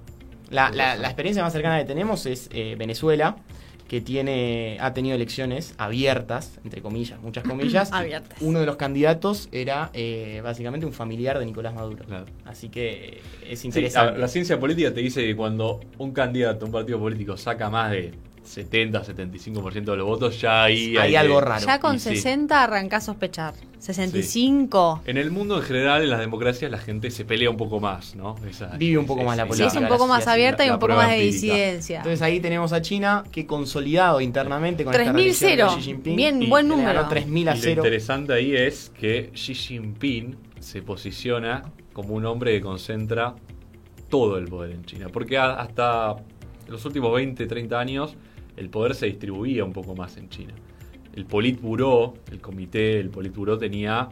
La, 0.51 0.69
la- 0.71 0.97
la 0.97 1.09
experiencia 1.09 1.43
más 1.43 1.51
cercana 1.55 1.79
que 1.79 1.87
tenemos 1.87 2.27
es 2.27 2.51
eh, 2.53 2.75
Venezuela, 2.79 3.37
que 3.89 4.01
tiene 4.01 4.79
ha 4.81 4.95
tenido 4.95 5.15
elecciones 5.15 5.75
abiertas, 5.77 6.59
entre 6.65 6.81
comillas, 6.83 7.21
muchas 7.21 7.45
comillas. 7.45 7.91
Abiertas. 7.93 8.41
Uno 8.41 8.61
de 8.61 8.67
los 8.67 8.77
candidatos 8.77 9.49
era 9.53 9.91
eh, 9.93 10.41
básicamente 10.43 10.87
un 10.87 10.93
familiar 10.93 11.39
de 11.39 11.47
Nicolás 11.47 11.75
Maduro. 11.75 12.05
Claro. 12.07 12.27
Así 12.45 12.69
que 12.71 13.21
es 13.49 13.61
Sí, 13.61 13.69
interesante. 13.69 14.19
la 14.19 14.29
ciencia 14.29 14.59
política 14.59 14.93
te 14.93 15.01
dice 15.01 15.23
que 15.23 15.37
cuando 15.37 15.81
un 15.99 16.13
candidato, 16.13 16.65
un 16.67 16.73
partido 16.73 16.99
político 16.99 17.37
saca 17.37 17.69
más 17.71 17.91
de 17.91 18.13
70, 18.45 19.03
75% 19.05 19.85
de 19.85 19.97
los 19.97 20.07
votos, 20.07 20.41
ya 20.41 20.65
ahí 20.65 20.97
Hay 20.97 21.17
algo 21.17 21.41
raro. 21.41 21.65
Ya 21.67 21.81
con 21.81 21.97
Y 21.97 21.99
sí. 21.99 22.11
60 22.17 22.63
arrancás 22.63 23.05
a 23.05 23.07
sospechar. 23.07 23.55
65. 23.79 25.03
En 25.07 25.17
el 25.19 25.31
mundo 25.31 25.57
en 25.57 25.63
general, 25.63 26.03
en 26.03 26.11
las 26.11 26.21
democracias, 26.21 26.71
la 26.71 26.79
gente 26.79 27.11
se 27.11 27.25
pelea 27.25 27.51
un 27.51 27.57
poco 27.57 27.81
más, 27.81 28.15
¿no? 28.17 28.35
Esa- 28.49 28.77
Vive 28.77 28.99
un 28.99 29.07
poco 29.07 29.25
más 29.25 29.37
la 29.37 29.45
Sí, 29.45 29.49
política. 29.49 29.69
es 29.73 29.77
un 29.83 29.89
poco 29.89 30.07
más 30.07 30.27
abierta 30.27 30.65
y 30.65 30.71
un 30.71 30.79
poco 30.79 30.95
más 30.95 31.11
de 31.11 31.21
disidencia. 31.21 31.99
Entonces 31.99 32.23
ahí 32.23 32.41
tenemos 32.41 32.73
a 32.73 32.81
China 32.83 33.25
que 33.31 33.47
consolidado 33.47 34.21
internamente 34.21 34.85
con 34.85 34.93
esta 34.95 35.05
3.000 35.05 35.15
reelección 35.15 35.51
de 35.51 35.57
cero. 35.57 35.73
Xi 35.77 35.83
Jinping. 35.83 36.17
Bien, 36.17 36.43
y 36.43 36.47
buen 36.49 36.69
número. 36.69 37.09
3.000 37.09 37.49
a 37.49 37.53
Y 37.53 37.57
lo 37.57 37.63
0. 37.63 37.83
interesante 37.83 38.33
ahí 38.33 38.55
es 38.55 38.91
que 38.99 39.31
Xi 39.35 39.55
Jinping 39.55 40.37
se 40.61 40.83
posiciona 40.83 41.63
como 41.93 42.15
un 42.15 42.25
hombre 42.27 42.53
que 42.53 42.61
concentra 42.61 43.35
todo 44.09 44.39
el 44.39 44.47
poder 44.47 44.73
en 44.73 44.85
China. 44.85 45.09
Porque 45.13 45.37
hasta 45.39 46.17
los 46.69 46.85
últimos 46.85 47.13
20, 47.15 47.47
30 47.47 47.79
años 47.79 48.17
el 48.57 48.69
poder 48.71 48.95
se 48.95 49.07
distribuía 49.07 49.65
un 49.65 49.73
poco 49.73 49.95
más 49.95 50.17
en 50.17 50.29
China. 50.29 50.55
El 51.15 51.27
Politburo, 51.27 52.15
el 52.31 52.41
comité, 52.41 52.99
el 52.99 53.11
Politburo 53.11 53.57
tenía 53.59 54.09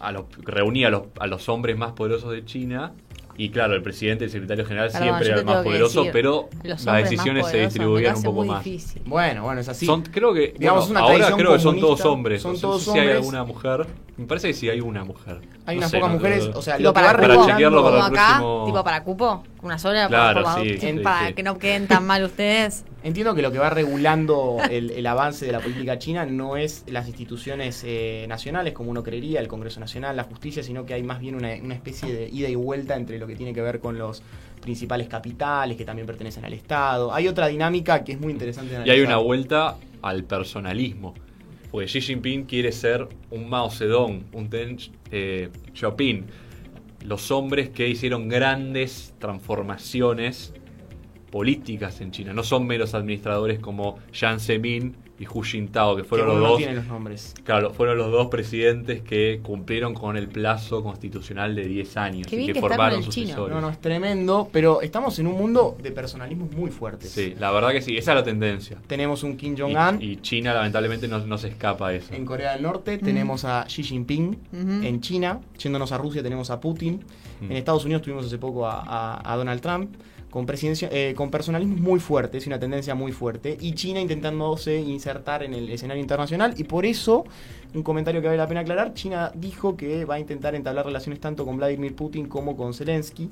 a 0.00 0.12
los, 0.12 0.24
reunía 0.42 0.88
a 0.88 0.90
los, 0.90 1.02
a 1.20 1.26
los 1.26 1.48
hombres 1.48 1.76
más 1.76 1.92
poderosos 1.92 2.32
de 2.32 2.44
China 2.44 2.92
y 3.36 3.48
claro, 3.48 3.74
el 3.74 3.82
presidente 3.82 4.24
y 4.24 4.26
el 4.26 4.30
secretario 4.30 4.66
general 4.66 4.88
Perdón, 4.90 5.02
siempre 5.08 5.28
era 5.28 5.38
el 5.38 5.44
más 5.46 5.64
poderoso, 5.64 6.00
decir, 6.00 6.12
pero 6.12 6.48
las 6.64 6.86
hombres 6.86 7.04
decisiones 7.10 7.46
se 7.46 7.60
distribuían 7.60 8.16
un 8.16 8.22
poco 8.22 8.44
más. 8.44 8.62
difícil. 8.62 9.00
Bueno, 9.06 9.44
bueno, 9.44 9.60
es 9.62 9.68
así. 9.70 9.86
Son, 9.86 10.02
creo 10.02 10.34
que, 10.34 10.54
Digamos, 10.58 10.88
bueno, 10.90 11.00
una 11.06 11.12
ahora 11.28 11.36
creo 11.36 11.52
que 11.54 11.58
son 11.58 11.80
todos 11.80 12.04
hombres. 12.04 12.42
Son 12.42 12.52
no 12.52 12.56
sé 12.56 12.62
todos 12.62 12.82
si 12.82 12.90
hay 12.90 12.98
hombres. 12.98 13.16
alguna 13.16 13.44
mujer. 13.44 13.86
Me 14.18 14.26
parece 14.26 14.48
que 14.48 14.54
sí 14.54 14.68
hay 14.68 14.82
una 14.82 15.04
mujer. 15.04 15.40
Hay 15.64 15.76
No 15.76 15.80
unas 15.80 15.90
sé, 15.90 15.96
pocas 15.96 16.10
no- 16.12 16.16
mujeres, 16.18 16.50
o 16.54 16.60
sea, 16.60 16.78
lo 16.78 16.92
para, 16.92 17.16
Para 17.16 17.46
chequearlo 17.46 17.82
para 17.82 17.96
el 17.96 18.02
acá, 18.02 18.12
próximo- 18.36 18.62
tipo 18.66 18.84
para 18.84 19.02
cupo, 19.02 19.42
una 19.62 19.78
sola, 19.78 20.08
Claro, 20.08 20.42
para, 20.42 20.62
sí, 20.62 20.70
en- 20.80 20.98
sí, 20.98 21.02
para 21.02 21.28
sí. 21.28 21.34
que 21.34 21.42
no 21.42 21.58
queden 21.58 21.86
tan 21.86 22.04
mal 22.04 22.24
ustedes. 22.24 22.84
Entiendo 23.04 23.34
que 23.34 23.42
lo 23.42 23.50
que 23.52 23.58
va 23.58 23.70
regulando 23.70 24.58
el, 24.70 24.90
el 24.90 25.06
avance 25.06 25.46
de 25.46 25.52
la 25.52 25.60
política 25.60 25.98
china 25.98 26.24
no 26.26 26.56
es 26.56 26.84
las 26.86 27.06
instituciones 27.08 27.82
eh, 27.86 28.26
nacionales, 28.28 28.72
como 28.74 28.90
uno 28.90 29.02
creería, 29.02 29.40
el 29.40 29.48
Congreso 29.48 29.80
Nacional, 29.80 30.16
la 30.16 30.24
justicia, 30.24 30.62
sino 30.62 30.84
que 30.86 30.94
hay 30.94 31.02
más 31.02 31.20
bien 31.20 31.34
una, 31.34 31.54
una 31.62 31.74
especie 31.74 32.12
de 32.12 32.28
ida 32.28 32.48
y 32.48 32.54
vuelta 32.54 32.94
entre 32.96 33.18
lo 33.18 33.26
que 33.26 33.34
tiene 33.36 33.52
que 33.54 33.60
ver 33.62 33.80
con 33.80 33.98
los 33.98 34.22
principales 34.60 35.08
capitales 35.08 35.76
que 35.76 35.84
también 35.84 36.06
pertenecen 36.06 36.44
al 36.44 36.52
Estado. 36.52 37.12
Hay 37.12 37.26
otra 37.26 37.48
dinámica 37.48 38.04
que 38.04 38.12
es 38.12 38.20
muy 38.20 38.32
interesante 38.32 38.70
de 38.70 38.76
Y 38.78 38.82
hay 38.82 38.90
analizar. 39.00 39.06
una 39.08 39.16
vuelta 39.16 39.76
al 40.02 40.24
personalismo. 40.24 41.14
Porque 41.72 41.86
Xi 41.86 42.00
Jinping 42.02 42.44
quiere 42.44 42.70
ser 42.70 43.08
un 43.30 43.48
Mao 43.48 43.70
Zedong, 43.70 44.24
un 44.32 44.50
Deng 44.50 44.76
eh, 45.10 45.48
Xiaoping. 45.74 46.26
Los 47.04 47.30
hombres 47.30 47.70
que 47.70 47.88
hicieron 47.88 48.28
grandes 48.28 49.14
transformaciones 49.18 50.54
políticas 51.30 52.00
en 52.00 52.10
China. 52.10 52.32
No 52.34 52.44
son 52.44 52.66
meros 52.66 52.94
administradores 52.94 53.58
como 53.58 53.98
Jiang 54.12 54.38
Zemin 54.38 54.94
y 55.22 55.26
Hu 55.26 55.42
Jintao, 55.42 55.96
que 55.96 56.04
fueron 56.04 56.28
los 56.28 56.38
dos 56.40 56.58
tiene 56.58 56.74
los 56.74 56.86
nombres. 56.86 57.34
Claro, 57.44 57.72
fueron 57.72 57.96
los 57.98 58.10
dos 58.10 58.26
presidentes 58.28 59.00
que 59.02 59.40
cumplieron 59.42 59.94
con 59.94 60.16
el 60.16 60.28
plazo 60.28 60.82
constitucional 60.82 61.54
de 61.54 61.64
10 61.66 61.96
años 61.96 62.26
Qué 62.26 62.34
y 62.36 62.38
bien 62.38 62.46
que 62.48 62.52
que 62.54 62.60
formaron 62.60 63.02
sucesores. 63.02 63.54
No, 63.54 63.60
no, 63.60 63.70
es 63.70 63.80
tremendo, 63.80 64.48
pero 64.52 64.80
estamos 64.82 65.18
en 65.18 65.26
un 65.28 65.36
mundo 65.36 65.76
de 65.82 65.92
personalismos 65.92 66.50
muy 66.52 66.70
fuertes. 66.70 67.10
Sí, 67.10 67.34
la 67.38 67.50
verdad 67.52 67.70
que 67.72 67.82
sí, 67.82 67.96
esa 67.96 68.12
es 68.12 68.16
la 68.16 68.24
tendencia. 68.24 68.78
Tenemos 68.86 69.22
un 69.22 69.36
Kim 69.36 69.54
Jong-un 69.56 70.02
y 70.02 70.16
China 70.16 70.54
lamentablemente 70.54 71.06
no, 71.08 71.18
no 71.24 71.38
se 71.38 71.48
escapa 71.48 71.88
a 71.88 71.94
eso. 71.94 72.12
en 72.14 72.24
Corea 72.26 72.52
del 72.54 72.62
Norte, 72.62 72.98
tenemos 72.98 73.44
a 73.44 73.64
Xi 73.68 73.82
Jinping 73.82 74.38
en 74.52 75.00
China, 75.00 75.40
yéndonos 75.58 75.92
a 75.92 75.98
Rusia 75.98 76.22
tenemos 76.22 76.50
a 76.50 76.60
Putin, 76.60 77.04
Mm. 77.40 77.50
en 77.50 77.56
Estados 77.56 77.84
Unidos 77.84 78.02
tuvimos 78.02 78.24
hace 78.26 78.38
poco 78.38 78.66
a, 78.66 78.80
a- 78.82 79.32
a 79.32 79.36
Donald 79.36 79.60
Trump, 79.60 79.96
con, 80.32 80.46
presidencia, 80.46 80.88
eh, 80.90 81.12
con 81.14 81.30
personalismos 81.30 81.78
muy 81.78 82.00
fuertes 82.00 82.46
y 82.46 82.48
una 82.48 82.58
tendencia 82.58 82.94
muy 82.94 83.12
fuerte, 83.12 83.56
y 83.60 83.74
China 83.74 84.00
intentándose 84.00 84.80
insertar 84.80 85.42
en 85.42 85.52
el 85.52 85.70
escenario 85.70 86.00
internacional, 86.00 86.54
y 86.56 86.64
por 86.64 86.86
eso, 86.86 87.24
un 87.74 87.82
comentario 87.82 88.20
que 88.22 88.28
vale 88.28 88.38
la 88.38 88.48
pena 88.48 88.60
aclarar, 88.60 88.94
China 88.94 89.30
dijo 89.34 89.76
que 89.76 90.06
va 90.06 90.14
a 90.14 90.18
intentar 90.18 90.54
entablar 90.54 90.86
relaciones 90.86 91.20
tanto 91.20 91.44
con 91.44 91.58
Vladimir 91.58 91.94
Putin 91.94 92.26
como 92.26 92.56
con 92.56 92.72
Zelensky, 92.72 93.28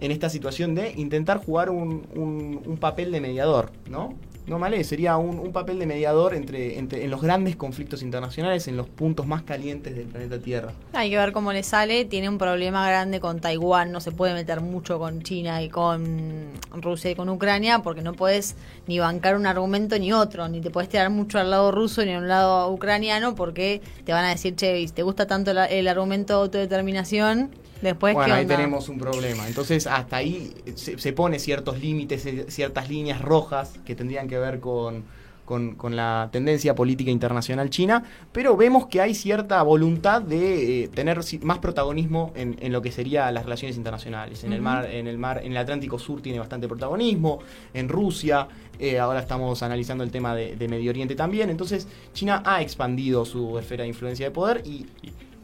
en 0.00 0.10
esta 0.10 0.28
situación 0.28 0.74
de 0.74 0.92
intentar 0.92 1.38
jugar 1.44 1.70
un- 1.70 2.06
un 2.14 2.76
papel 2.76 3.10
de 3.10 3.20
mediador, 3.20 3.70
¿no? 3.88 4.14
No 4.46 4.58
mal 4.58 4.84
sería 4.84 5.16
un, 5.16 5.38
un 5.38 5.52
papel 5.52 5.78
de 5.78 5.86
mediador 5.86 6.34
entre, 6.34 6.78
entre 6.78 7.04
en 7.04 7.10
los 7.10 7.22
grandes 7.22 7.56
conflictos 7.56 8.02
internacionales, 8.02 8.68
en 8.68 8.76
los 8.76 8.86
puntos 8.88 9.26
más 9.26 9.42
calientes 9.42 9.96
del 9.96 10.06
planeta 10.06 10.38
Tierra. 10.38 10.72
Hay 10.92 11.08
que 11.08 11.16
ver 11.16 11.32
cómo 11.32 11.52
le 11.52 11.62
sale. 11.62 12.04
Tiene 12.04 12.28
un 12.28 12.36
problema 12.36 12.86
grande 12.86 13.20
con 13.20 13.40
Taiwán. 13.40 13.90
No 13.90 14.00
se 14.00 14.12
puede 14.12 14.34
meter 14.34 14.60
mucho 14.60 14.98
con 14.98 15.22
China 15.22 15.62
y 15.62 15.70
con 15.70 16.50
Rusia 16.72 17.10
y 17.10 17.14
con 17.14 17.28
Ucrania 17.30 17.78
porque 17.78 18.02
no 18.02 18.12
puedes 18.12 18.56
ni 18.86 18.98
bancar 18.98 19.36
un 19.36 19.46
argumento 19.46 19.98
ni 19.98 20.12
otro. 20.12 20.46
Ni 20.48 20.60
te 20.60 20.70
puedes 20.70 20.90
tirar 20.90 21.08
mucho 21.08 21.38
al 21.38 21.50
lado 21.50 21.70
ruso 21.70 22.04
ni 22.04 22.12
al 22.12 22.28
lado 22.28 22.70
ucraniano 22.70 23.34
porque 23.34 23.80
te 24.04 24.12
van 24.12 24.26
a 24.26 24.30
decir, 24.30 24.54
che, 24.56 24.86
te 24.92 25.02
gusta 25.02 25.26
tanto 25.26 25.52
el 25.52 25.88
argumento 25.88 26.34
de 26.34 26.40
autodeterminación. 26.40 27.50
Después, 27.82 28.14
bueno, 28.14 28.26
¿qué 28.26 28.32
ahí 28.32 28.42
onda? 28.44 28.56
tenemos 28.56 28.88
un 28.88 28.98
problema. 28.98 29.46
Entonces, 29.46 29.86
hasta 29.86 30.16
ahí 30.16 30.52
se, 30.74 30.98
se 30.98 31.12
pone 31.12 31.38
ciertos 31.38 31.80
límites, 31.80 32.24
eh, 32.26 32.46
ciertas 32.48 32.88
líneas 32.88 33.20
rojas 33.20 33.74
que 33.84 33.94
tendrían 33.94 34.26
que 34.28 34.38
ver 34.38 34.60
con, 34.60 35.04
con, 35.44 35.74
con 35.74 35.94
la 35.94 36.30
tendencia 36.32 36.74
política 36.74 37.10
internacional 37.10 37.68
china, 37.70 38.02
pero 38.32 38.56
vemos 38.56 38.86
que 38.86 39.00
hay 39.00 39.14
cierta 39.14 39.62
voluntad 39.62 40.22
de 40.22 40.84
eh, 40.84 40.88
tener 40.88 41.20
más 41.42 41.58
protagonismo 41.58 42.32
en, 42.34 42.56
en 42.60 42.72
lo 42.72 42.80
que 42.80 42.90
sería 42.90 43.30
las 43.30 43.44
relaciones 43.44 43.76
internacionales. 43.76 44.44
En 44.44 44.52
el 44.52 44.62
mar, 44.62 44.88
en 44.90 45.06
el 45.06 45.18
mar, 45.18 45.40
en 45.44 45.52
el 45.52 45.58
Atlántico 45.58 45.98
Sur 45.98 46.22
tiene 46.22 46.38
bastante 46.38 46.66
protagonismo, 46.66 47.40
en 47.74 47.88
Rusia, 47.88 48.48
eh, 48.78 48.98
ahora 48.98 49.20
estamos 49.20 49.62
analizando 49.62 50.02
el 50.02 50.10
tema 50.10 50.34
de, 50.34 50.56
de 50.56 50.68
Medio 50.68 50.90
Oriente 50.90 51.14
también. 51.14 51.50
Entonces, 51.50 51.86
China 52.12 52.42
ha 52.44 52.62
expandido 52.62 53.24
su 53.24 53.58
esfera 53.58 53.82
de 53.82 53.88
influencia 53.88 54.26
de 54.26 54.30
poder 54.30 54.62
y 54.64 54.86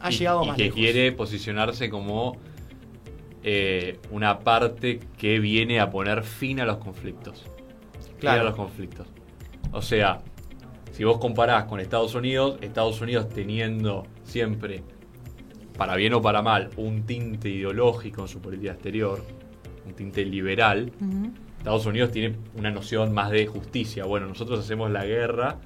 ha 0.01 0.11
y, 0.11 0.15
llegado 0.17 0.43
y 0.43 0.47
más 0.47 0.57
que 0.57 0.63
lejos. 0.63 0.75
quiere 0.75 1.11
posicionarse 1.11 1.89
como 1.89 2.37
eh, 3.43 3.99
una 4.11 4.39
parte 4.39 4.99
que 5.17 5.39
viene 5.39 5.79
a 5.79 5.89
poner 5.89 6.23
fin 6.23 6.59
a 6.59 6.65
los 6.65 6.77
conflictos. 6.77 7.43
Fin 8.01 8.13
Claro. 8.19 8.41
a 8.41 8.43
los 8.45 8.55
conflictos. 8.55 9.07
O 9.71 9.81
sea, 9.81 10.19
si 10.91 11.03
vos 11.03 11.17
comparás 11.17 11.63
con 11.65 11.79
Estados 11.79 12.13
Unidos, 12.13 12.57
Estados 12.61 13.01
Unidos 13.01 13.29
teniendo 13.29 14.05
siempre, 14.23 14.83
para 15.77 15.95
bien 15.95 16.13
o 16.13 16.21
para 16.21 16.41
mal, 16.41 16.69
un 16.77 17.03
tinte 17.05 17.49
ideológico 17.49 18.21
en 18.21 18.27
su 18.27 18.39
política 18.41 18.73
exterior, 18.73 19.25
un 19.85 19.93
tinte 19.93 20.23
liberal. 20.25 20.91
Estados 21.57 21.85
Unidos 21.85 22.11
tiene 22.11 22.35
una 22.55 22.69
noción 22.69 23.13
más 23.13 23.31
de 23.31 23.47
justicia. 23.47 24.05
Bueno, 24.05 24.27
nosotros 24.27 24.59
hacemos 24.59 24.91
la 24.91 25.05
guerra 25.05 25.57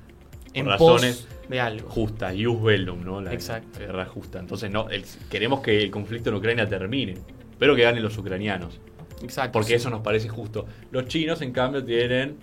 en 0.59 0.65
razones 0.67 1.27
pos 1.41 1.49
de 1.49 1.59
algo. 1.61 1.89
justa, 1.89 2.33
ius 2.33 2.61
bellum, 2.61 3.03
¿no? 3.03 3.21
La, 3.21 3.33
Exacto. 3.33 3.79
la 3.79 3.85
guerra 3.87 4.05
justa. 4.05 4.39
Entonces, 4.39 4.71
no, 4.71 4.89
el- 4.89 5.05
queremos 5.29 5.61
que 5.61 5.81
el 5.83 5.91
conflicto 5.91 6.29
en 6.29 6.35
Ucrania 6.35 6.67
termine, 6.67 7.15
pero 7.59 7.75
que 7.75 7.83
ganen 7.83 8.01
los 8.03 8.17
ucranianos, 8.17 8.79
Exacto. 9.21 9.51
porque 9.53 9.69
sí. 9.69 9.73
eso 9.75 9.89
nos 9.89 10.01
parece 10.01 10.27
justo. 10.29 10.65
Los 10.91 11.05
chinos, 11.07 11.41
en 11.41 11.51
cambio, 11.51 11.83
tienen, 11.83 12.37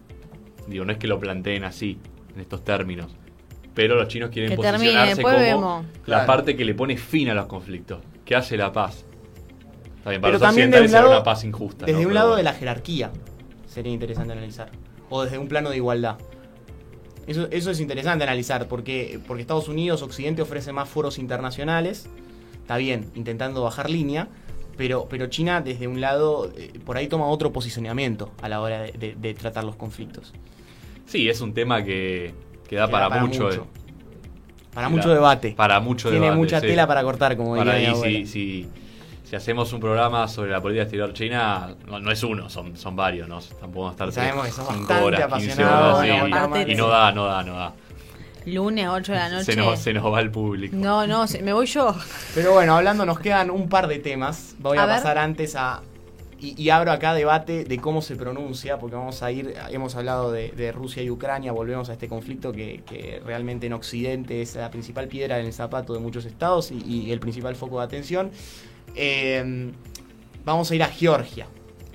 digo, 0.69 0.85
no 0.85 0.93
es 0.93 0.99
que 0.99 1.07
lo 1.09 1.19
planteen 1.19 1.65
así, 1.65 1.99
en 2.35 2.41
estos 2.41 2.63
términos, 2.65 3.13
pero 3.75 3.95
los 3.97 4.09
chinos 4.09 4.31
quieren 4.31 4.51
Que 4.51 4.57
posicionarse 4.57 5.23
como 5.23 5.37
vemos. 5.39 5.85
la 5.85 6.03
Claro. 6.05 6.27
parte 6.27 6.57
que 6.57 6.65
le 6.65 6.75
pone 6.75 6.97
fin 6.97 7.29
a 7.31 7.35
los 7.35 7.47
conflictos, 7.47 8.01
que 8.25 8.37
hace 8.37 8.57
la 8.57 8.73
paz. 8.73 9.05
Está 9.99 10.11
bien, 10.11 10.21
para 10.21 10.33
Pero 10.33 10.33
los 10.33 10.43
también 10.43 10.71
de 10.71 10.77
occidentales 10.79 10.91
un 10.91 10.95
lado- 10.95 11.11
una 11.21 11.23
paz 11.25 11.45
injusta. 11.45 11.87
Desde 11.87 11.93
¿no? 11.93 11.99
un 12.01 12.05
Pero 12.07 12.15
lado 12.15 12.29
bueno. 12.31 12.37
de 12.39 12.43
la 12.43 12.53
jerarquía 12.55 13.11
sería 13.67 13.93
interesante 13.93 14.33
analizar. 14.33 14.69
O 15.11 15.23
desde 15.23 15.39
un 15.39 15.47
plano 15.49 15.71
de 15.71 15.77
igualdad. 15.77 16.17
Eso, 17.27 17.49
eso 17.51 17.71
es 17.71 17.81
interesante 17.81 18.25
analizar, 18.25 18.67
porque, 18.69 19.21
porque 19.27 19.43
Estados 19.43 19.69
Unidos, 19.69 20.03
Occidente 20.03 20.43
ofrece 20.43 20.73
más 20.73 20.89
foros 20.89 21.19
internacionales, 21.19 22.09
está 22.61 22.77
bien, 22.77 23.11
intentando 23.15 23.63
bajar 23.63 23.89
línea, 23.91 24.29
pero, 24.77 25.07
pero 25.09 25.27
China 25.29 25.61
desde 25.61 25.87
un 25.87 26.01
lado, 26.01 26.51
eh, 26.57 26.73
por 26.85 26.97
ahí 26.97 27.07
toma 27.07 27.27
otro 27.27 27.53
posicionamiento 27.53 28.33
a 28.43 28.49
la 28.49 28.61
hora 28.61 28.83
de, 28.83 28.93
de- 28.93 29.15
de 29.15 29.35
tratar 29.35 29.63
los 29.65 29.77
conflictos. 29.77 30.33
Sí, 31.07 31.29
es 31.29 31.41
un 31.41 31.53
tema 31.55 31.85
que, 31.85 32.35
que 32.69 32.77
da 32.77 32.87
Que 32.87 32.93
para, 32.93 33.05
da 33.05 33.09
para 33.11 33.25
mucho. 33.25 33.45
mucho. 33.45 33.67
Para 34.75 34.89
mucho 34.89 35.11
debate. 35.11 35.53
Para 35.57 35.81
mucho 35.81 36.09
Tiene 36.09 36.25
debate, 36.27 36.39
mucha 36.41 36.61
sí. 36.61 36.67
tela 36.69 36.87
para 36.87 37.03
cortar, 37.03 37.37
como 37.37 37.55
Para 37.57 37.75
diría 37.75 37.91
mi 37.91 37.95
ahí, 37.95 38.01
abuela. 38.01 38.27
si, 38.27 38.69
si 39.33 39.37
hacemos 39.37 39.73
un 39.73 39.81
programa 39.81 40.29
sobre 40.29 40.51
la 40.51 40.61
política 40.61 40.83
exterior 40.83 41.15
china, 41.15 41.75
no, 41.87 41.99
no 41.99 42.11
es 42.11 42.23
uno, 42.23 42.51
son, 42.51 42.77
son 42.77 42.95
varios, 42.95 43.27
¿no? 43.31 43.41
Tampoco 43.41 43.87
vamos 43.87 43.99
a 43.99 44.05
Y 44.05 44.09
estar 44.11 44.13
sabemos 44.13 44.45
que 44.45 44.53
cinco 44.53 44.67
bastante 44.67 44.93
horas, 45.03 45.21
15 45.21 45.25
apasionado, 45.25 45.97
horas, 45.97 45.97
bueno, 46.11 46.27
sí. 46.27 46.33
aparte 46.35 46.71
y 46.73 46.75
no 46.75 46.89
da, 46.89 47.13
no 47.13 47.25
da, 47.25 47.43
no 47.43 47.55
da. 47.55 47.73
Lunes, 48.45 48.89
8 48.91 49.13
de 49.13 49.19
la 49.19 49.29
noche. 49.31 49.45
Se 49.45 49.57
nos, 49.57 49.79
se 49.79 49.95
nos 49.95 50.13
va 50.13 50.21
el 50.21 50.31
público. 50.31 50.77
No, 50.77 51.07
no, 51.07 51.27
se- 51.27 51.41
me 51.41 51.55
voy 51.55 51.65
yo. 51.65 51.97
Pero 52.35 52.53
bueno, 52.53 52.77
hablando, 52.77 53.07
nos 53.07 53.19
quedan 53.21 53.51
un 53.51 53.71
par 53.71 53.87
de 53.89 54.01
temas. 54.01 54.55
Voy 54.59 54.77
a, 54.77 54.83
A 54.83 54.87
ver. 54.87 54.97
pasar 54.97 55.17
antes 55.17 55.57
a. 55.57 55.81
Y, 56.39 56.61
y 56.63 56.69
abro 56.69 56.93
acá 56.93 57.15
debate 57.15 57.65
de 57.65 57.79
cómo 57.79 58.03
se 58.03 58.17
pronuncia, 58.17 58.79
porque 58.79 58.97
vamos 58.97 59.23
a 59.23 59.33
ir. 59.33 59.55
Hemos 59.71 59.97
hablado 59.97 60.31
de, 60.31 60.51
de 60.51 60.73
Rusia 60.73 61.03
y 61.03 61.09
Ucrania, 61.09 61.53
volvemos 61.53 61.89
a 61.89 61.95
este 61.95 62.07
conflicto 62.07 62.53
que, 62.53 62.83
que 62.85 63.23
realmente 63.25 63.67
en 63.67 63.73
Occidente 63.73 64.43
es 64.43 64.57
la 64.57 64.71
principal 64.71 65.09
piedra 65.09 65.39
en 65.39 65.47
el 65.47 65.55
zapato 65.55 65.95
de 65.95 66.01
muchos 66.01 66.27
estados 66.27 66.71
y, 66.71 66.83
y 66.85 67.13
el 67.13 67.19
principal 67.21 67.57
foco 67.57 67.79
de 67.79 67.87
atención. 67.87 68.31
Eh, 68.95 69.73
vamos 70.45 70.71
a 70.71 70.75
ir 70.75 70.83
a 70.83 70.89
Georgia. 70.89 71.47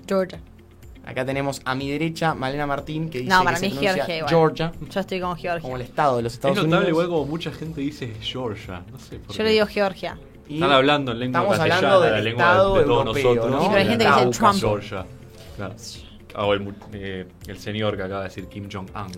Georgia. 0.07 0.39
Acá 1.05 1.25
tenemos 1.25 1.61
a 1.63 1.73
mi 1.73 1.89
derecha 1.89 2.33
Malena 2.33 2.67
Martín, 2.67 3.09
que 3.09 3.19
dice 3.19 3.29
No, 3.29 3.39
que 3.39 3.45
para 3.45 3.57
se 3.57 3.61
mí 3.61 3.67
es 3.67 3.77
pronuncia 3.77 3.93
Georgia 4.05 4.17
igual. 4.17 4.29
Georgia, 4.29 4.71
Yo 4.89 4.99
estoy 4.99 5.19
con 5.21 5.37
Georgia. 5.37 5.61
como 5.61 5.75
el 5.77 5.81
estado 5.83 6.17
de 6.17 6.23
los 6.23 6.33
Estados 6.33 6.57
es 6.57 6.63
notable 6.65 6.87
Unidos. 6.87 7.03
igual 7.05 7.07
como 7.19 7.25
mucha 7.31 7.51
gente 7.51 7.79
dice 7.81 8.13
Georgia, 8.21 8.83
no 8.91 8.99
sé 8.99 9.19
por 9.19 9.29
Yo 9.33 9.37
qué. 9.37 9.43
le 9.43 9.49
digo 9.51 9.67
Georgia. 9.67 10.17
Y 10.49 10.55
Están 10.55 10.71
hablando 10.71 11.11
en 11.13 11.19
lengua 11.19 11.39
estamos 11.41 11.57
castellana, 11.57 11.87
hablando 11.95 12.01
del 12.05 12.11
la 12.13 12.21
lengua 12.21 12.43
estado 12.45 12.75
de 12.77 12.83
todos 12.83 12.97
europeo, 13.17 13.23
nosotros. 13.35 13.51
¿no? 13.51 13.61
Sí, 13.61 13.67
pero 13.69 13.79
hay 13.81 13.87
gente 13.87 14.05
que 14.05 14.25
dice. 14.25 14.39
Trump. 14.39 14.59
Georgia. 14.59 15.05
Claro. 15.55 15.75
Ah, 16.35 16.45
o 16.45 16.53
el, 16.53 16.75
eh, 16.93 17.25
el 17.47 17.57
señor 17.59 17.95
que 17.97 18.03
acaba 18.03 18.21
de 18.23 18.27
decir 18.27 18.47
Kim 18.47 18.69
Jong-un. 18.71 19.11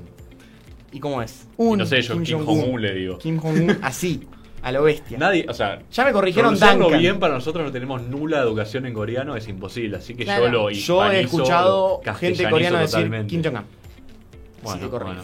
¿Y 0.92 1.00
cómo 1.00 1.22
es? 1.24 1.48
Y 1.58 1.62
Un. 1.64 1.78
No 1.80 1.86
sé, 1.88 2.02
yo 2.02 2.14
Kim 2.14 2.24
Kim 2.24 2.38
Jong-un. 2.40 2.62
Jong-un 2.62 2.82
le 2.82 2.94
digo. 2.94 3.18
Kim 3.18 3.40
Jong-un 3.40 3.80
así, 3.82 4.28
a 4.62 4.72
lo 4.72 4.84
bestia. 4.84 5.18
Nadie, 5.18 5.46
o 5.48 5.54
sea, 5.54 5.82
Ya 5.92 6.06
me 6.06 6.12
corrigieron 6.12 6.58
Duncan. 6.58 7.00
bien 7.00 7.20
para 7.20 7.34
nosotros 7.36 7.66
no 7.66 7.72
tenemos 7.72 8.02
nula 8.04 8.40
educación 8.40 8.86
en 8.86 8.94
coreano, 8.94 9.36
es 9.36 9.48
imposible. 9.48 9.98
Así 9.98 10.16
que 10.16 10.24
Claro. 10.24 10.46
yo 10.46 10.52
lo 10.52 10.70
Yo 10.72 11.12
he 11.12 11.22
escuchado 11.22 12.02
gente 12.18 12.50
coreana 12.50 12.82
decir. 12.82 13.10
Kim 13.28 13.44
Jong-un. 13.44 13.64
Bueno, 14.62 14.90
corrijo. 14.90 15.14
bueno. 15.14 15.24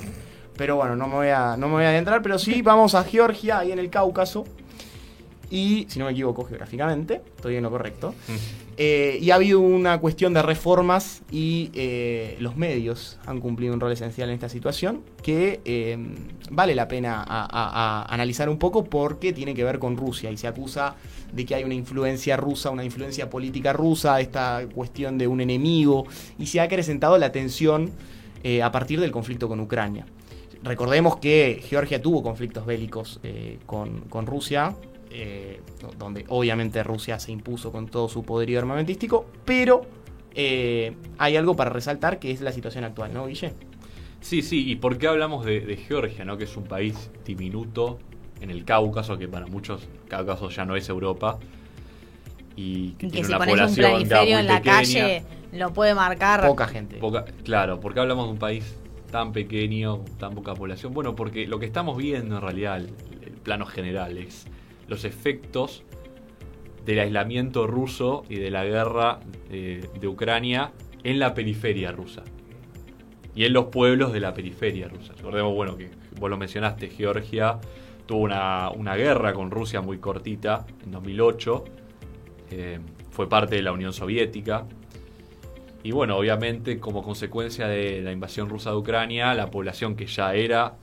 Pero 0.57 0.77
bueno, 0.77 0.95
no 0.95 1.07
me, 1.07 1.15
voy 1.15 1.27
a, 1.27 1.57
no 1.57 1.67
me 1.67 1.73
voy 1.73 1.83
a 1.83 1.89
adentrar, 1.89 2.21
pero 2.21 2.39
sí 2.39 2.61
vamos 2.61 2.95
a 2.95 3.03
Georgia, 3.03 3.59
ahí 3.59 3.71
en 3.73 3.79
el 3.79 3.89
Cáucaso. 3.89 4.45
Y, 5.49 5.85
si 5.89 5.99
no 5.99 6.05
me 6.05 6.11
equivoco 6.11 6.45
geográficamente, 6.45 7.21
estoy 7.35 7.57
en 7.57 7.63
lo 7.63 7.69
correcto. 7.69 8.15
Eh, 8.77 9.19
y 9.21 9.31
ha 9.31 9.35
habido 9.35 9.61
una 9.61 9.99
cuestión 10.01 10.33
de 10.33 10.41
reformas 10.41 11.21
y 11.31 11.71
eh, 11.75 12.35
los 12.39 12.57
medios 12.57 13.17
han 13.25 13.39
cumplido 13.39 13.73
un 13.73 13.79
rol 13.79 13.93
esencial 13.93 14.27
en 14.27 14.35
esta 14.35 14.49
situación 14.49 15.01
que 15.23 15.61
eh, 15.63 15.97
vale 16.51 16.75
la 16.75 16.89
pena 16.89 17.23
analizar 18.09 18.49
un 18.49 18.57
poco 18.57 18.83
porque 18.83 19.31
tiene 19.31 19.53
que 19.53 19.63
ver 19.63 19.79
con 19.79 19.95
Rusia 19.95 20.29
y 20.29 20.35
se 20.35 20.47
acusa 20.47 20.95
de 21.31 21.45
que 21.45 21.55
hay 21.55 21.63
una 21.63 21.73
influencia 21.73 22.35
rusa, 22.35 22.69
una 22.69 22.83
influencia 22.83 23.29
política 23.29 23.71
rusa, 23.71 24.19
esta 24.19 24.67
cuestión 24.73 25.17
de 25.17 25.27
un 25.27 25.39
enemigo 25.39 26.05
y 26.37 26.47
se 26.47 26.59
ha 26.59 26.63
acrecentado 26.63 27.17
la 27.17 27.31
tensión 27.31 27.91
a 28.61 28.71
partir 28.71 28.99
del 28.99 29.11
conflicto 29.11 29.47
con 29.47 29.59
Ucrania. 29.59 30.05
Recordemos 30.61 31.17
que 31.17 31.63
Georgia 31.67 31.99
tuvo 31.99 32.21
conflictos 32.21 32.65
bélicos 32.65 33.19
con 33.65 34.25
Rusia, 34.27 34.75
eh, 35.11 35.61
do- 35.81 35.91
donde 35.97 36.25
obviamente 36.29 36.83
Rusia 36.83 37.19
se 37.19 37.31
impuso 37.31 37.71
con 37.71 37.87
todo 37.87 38.09
su 38.09 38.23
poderío 38.23 38.59
armamentístico, 38.59 39.25
pero 39.45 39.81
eh, 40.33 40.93
hay 41.17 41.35
algo 41.37 41.55
para 41.55 41.69
resaltar 41.69 42.19
que 42.19 42.31
es 42.31 42.41
la 42.41 42.51
situación 42.51 42.83
actual, 42.83 43.13
¿no, 43.13 43.27
Guille? 43.27 43.53
Sí, 44.21 44.41
sí, 44.41 44.69
y 44.69 44.75
por 44.77 44.97
qué 44.97 45.07
hablamos 45.07 45.45
de, 45.45 45.61
de 45.61 45.77
Georgia, 45.77 46.25
¿no? 46.25 46.37
que 46.37 46.45
es 46.45 46.57
un 46.57 46.63
país 46.63 47.11
diminuto 47.25 47.99
en 48.41 48.49
el 48.49 48.65
Cáucaso, 48.65 49.17
que 49.17 49.27
para 49.27 49.45
muchos 49.45 49.87
Cáucaso 50.09 50.49
ya 50.49 50.65
no 50.65 50.75
es 50.75 50.89
Europa. 50.89 51.37
Y 52.55 52.91
que 52.91 53.07
Y 53.07 53.09
que 53.09 53.21
tiene 53.21 53.27
si 53.27 53.33
una 53.33 53.37
pones 53.45 53.53
un 53.53 53.75
población 53.75 53.75
ya 53.75 53.89
planiferio 53.91 54.35
muy 54.35 54.41
en 54.41 54.47
la 54.47 54.57
pequeña. 54.61 54.75
calle, 54.77 55.23
lo 55.51 55.73
puede 55.73 55.93
marcar. 55.93 56.41
Poca 56.47 56.67
gente. 56.67 56.97
Poca- 56.97 57.25
claro, 57.43 57.79
¿por 57.79 57.93
qué 57.93 57.99
hablamos 57.99 58.25
de 58.27 58.31
un 58.31 58.39
país 58.39 58.75
tan 59.11 59.31
pequeño, 59.33 59.99
tan 60.19 60.33
poca 60.35 60.53
población? 60.53 60.93
Bueno, 60.93 61.15
porque 61.15 61.47
lo 61.47 61.59
que 61.59 61.65
estamos 61.65 61.97
viendo 61.97 62.35
en 62.37 62.41
realidad, 62.41 62.77
el, 62.77 62.89
el 63.25 63.31
plano 63.33 63.65
general, 63.65 64.17
es 64.17 64.47
los 64.87 65.05
efectos 65.05 65.83
del 66.85 66.99
aislamiento 66.99 67.67
ruso 67.67 68.23
y 68.29 68.35
de 68.35 68.51
la 68.51 68.63
guerra 68.63 69.19
eh, 69.49 69.87
de 69.99 70.07
Ucrania 70.07 70.71
en 71.03 71.19
la 71.19 71.33
periferia 71.33 71.91
rusa. 71.91 72.23
Y 73.33 73.45
en 73.45 73.53
los 73.53 73.65
pueblos 73.65 74.13
de 74.13 74.19
la 74.19 74.33
periferia 74.33 74.87
rusa. 74.87 75.13
Recordemos, 75.17 75.53
bueno, 75.53 75.75
que 75.75 75.89
vos 76.19 76.29
lo 76.29 76.37
mencionaste, 76.37 76.89
Georgia 76.89 77.59
tuvo 78.05 78.19
una, 78.19 78.69
una 78.69 78.95
guerra 78.95 79.33
con 79.33 79.51
Rusia 79.51 79.81
muy 79.81 79.97
cortita 79.97 80.65
en 80.83 80.91
2008. 80.91 81.65
eh, 82.51 82.79
fue 83.09 83.29
parte 83.29 83.55
de 83.55 83.61
la 83.61 83.71
Unión 83.71 83.93
Soviética. 83.93 84.65
Y 85.83 85.91
bueno, 85.91 86.17
obviamente 86.17 86.79
como 86.79 87.01
consecuencia 87.01 87.67
de 87.67 88.01
la 88.01 88.11
invasión 88.11 88.49
rusa 88.49 88.71
de 88.71 88.75
Ucrania, 88.75 89.33
la 89.33 89.49
población 89.49 89.95
que 89.95 90.05
ya 90.05 90.33
era 90.33 90.73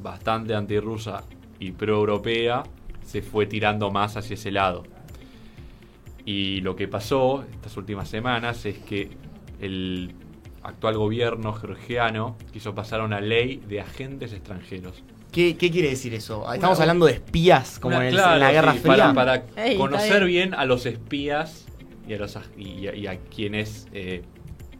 bastante 0.00 0.54
antirrusa 0.54 1.24
y 1.58 1.72
proeuropea 1.72 2.62
se 3.10 3.22
fue 3.22 3.46
tirando 3.46 3.90
más 3.90 4.16
hacia 4.16 4.34
ese 4.34 4.52
lado. 4.52 4.84
Y 6.24 6.60
lo 6.60 6.76
que 6.76 6.86
pasó 6.86 7.44
estas 7.52 7.76
últimas 7.76 8.08
semanas 8.08 8.64
es 8.66 8.78
que 8.78 9.10
el 9.60 10.14
actual 10.62 10.96
gobierno 10.96 11.52
georgiano 11.52 12.36
quiso 12.52 12.72
pasar 12.74 13.00
una 13.00 13.20
ley 13.20 13.60
de 13.66 13.80
agentes 13.80 14.32
extranjeros. 14.32 15.02
¿Qué, 15.32 15.56
qué 15.56 15.70
quiere 15.70 15.88
decir 15.90 16.14
eso? 16.14 16.40
Estamos 16.52 16.78
Una- 16.78 16.84
hablando 16.84 17.06
de 17.06 17.12
espías, 17.14 17.78
como 17.80 17.96
Una- 17.96 18.04
en, 18.06 18.08
el- 18.10 18.14
claro, 18.20 18.34
en 18.34 18.40
la 18.40 18.52
Guerra 18.52 18.72
sí, 18.74 18.78
Fría. 18.78 18.96
Para, 18.96 19.14
para 19.14 19.34
Ey, 19.64 19.72
está 19.72 19.76
conocer 19.78 20.24
bien. 20.26 20.50
bien. 20.50 20.54
a 20.60 20.64
los 20.66 20.86
espías 20.86 21.66
y 22.08 22.14
a, 22.14 22.18
los, 22.18 22.36
ag- 22.36 22.56
y 22.58 22.86
a, 22.86 22.94
y 22.94 23.06
a 23.08 23.18
quienes 23.18 23.88
eh, 23.92 24.22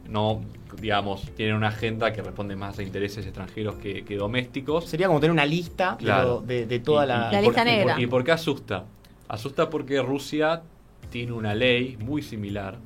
no, 0.09 0.41
digamos, 0.79 1.29
tienen 1.35 1.55
una 1.55 1.67
agenda 1.69 2.11
que 2.13 2.21
responde 2.21 2.55
más 2.55 2.77
a 2.79 2.83
intereses 2.83 3.25
extranjeros 3.25 3.75
que, 3.75 4.03
que 4.03 4.15
domésticos. 4.17 4.85
Sería 4.85 5.07
como 5.07 5.19
tener 5.19 5.31
una 5.31 5.45
lista 5.45 5.91
de 5.97 6.05
Claro. 6.05 6.27
lo- 6.27 6.41
de, 6.41 6.65
de 6.65 6.79
toda 6.79 7.05
Y- 7.05 7.07
la... 7.07 7.15
y 7.15 7.19
La 7.19 7.29
por- 7.29 7.41
lista 7.43 7.61
y 7.61 7.65
por- 7.65 7.65
negra. 7.65 8.01
¿Y 8.01 8.07
por 8.07 8.23
qué 8.23 8.31
asusta? 8.31 8.85
Asusta 9.27 9.69
porque 9.69 10.01
Rusia 10.01 10.61
tiene 11.09 11.31
una 11.31 11.53
ley 11.55 11.97
muy 12.03 12.21
similar. 12.21 12.77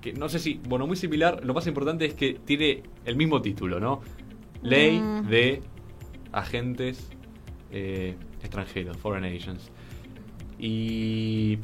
Que 0.00 0.12
no 0.14 0.28
sé 0.30 0.38
si, 0.38 0.60
bueno, 0.66 0.86
muy 0.86 0.96
similar. 0.96 1.44
Lo 1.44 1.52
más 1.52 1.66
importante 1.66 2.06
es 2.06 2.14
que 2.14 2.34
tiene 2.34 2.82
el 3.04 3.16
mismo 3.16 3.42
título, 3.42 3.80
¿no? 3.80 4.00
Ley 4.62 4.98
Mm. 4.98 5.26
de 5.28 5.62
agentes 6.32 7.10
eh, 7.72 8.14
extranjeros, 8.40 8.96
foreign 8.96 9.24
agents. 9.24 9.70
Y, 10.58 11.58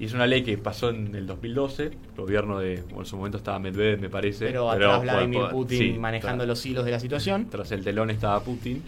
y 0.00 0.06
es 0.06 0.14
una 0.14 0.26
ley 0.26 0.42
que 0.42 0.56
pasó 0.58 0.88
en 0.90 1.14
el 1.14 1.26
2012, 1.26 1.84
el 1.84 1.92
gobierno 2.16 2.58
de, 2.58 2.76
bueno, 2.86 3.00
en 3.00 3.06
su 3.06 3.16
momento 3.18 3.36
estaba 3.38 3.58
Medvedev, 3.58 4.00
me 4.00 4.08
parece. 4.08 4.46
Pero 4.46 4.70
atrás 4.70 5.02
Vladimir 5.02 5.42
Putin 5.52 5.78
sí, 5.78 5.98
manejando 5.98 6.46
los 6.46 6.64
hilos 6.64 6.84
de 6.86 6.90
la 6.90 6.98
situación. 6.98 7.48
Tras 7.50 7.70
el 7.72 7.84
telón 7.84 8.08
estaba 8.10 8.42
Putin. 8.42 8.82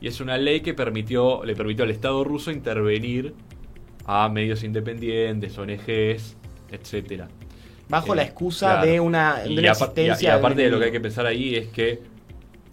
Y 0.00 0.08
es 0.08 0.20
una 0.20 0.36
ley 0.38 0.60
que 0.60 0.74
permitió, 0.74 1.44
le 1.44 1.54
permitió 1.54 1.84
al 1.84 1.90
Estado 1.90 2.24
ruso 2.24 2.50
intervenir 2.50 3.32
a 4.06 4.28
medios 4.28 4.64
independientes, 4.64 5.56
ONGs, 5.56 6.36
etcétera. 6.72 7.28
Bajo 7.88 8.14
Eh, 8.14 8.16
la 8.16 8.22
excusa 8.24 8.66
claro. 8.72 8.86
de 8.90 8.98
una, 9.00 9.38
de 9.44 9.50
Y, 9.52 9.58
una 9.58 9.70
apa- 9.72 9.92
y 9.96 10.00
a- 10.00 10.02
y 10.02 10.06
existencia. 10.08 10.34
aparte 10.34 10.62
de 10.62 10.70
lo 10.70 10.78
que 10.80 10.86
hay 10.86 10.92
que 10.92 11.00
pensar 11.00 11.26
ahí 11.26 11.54
es 11.54 11.68
que 11.68 12.00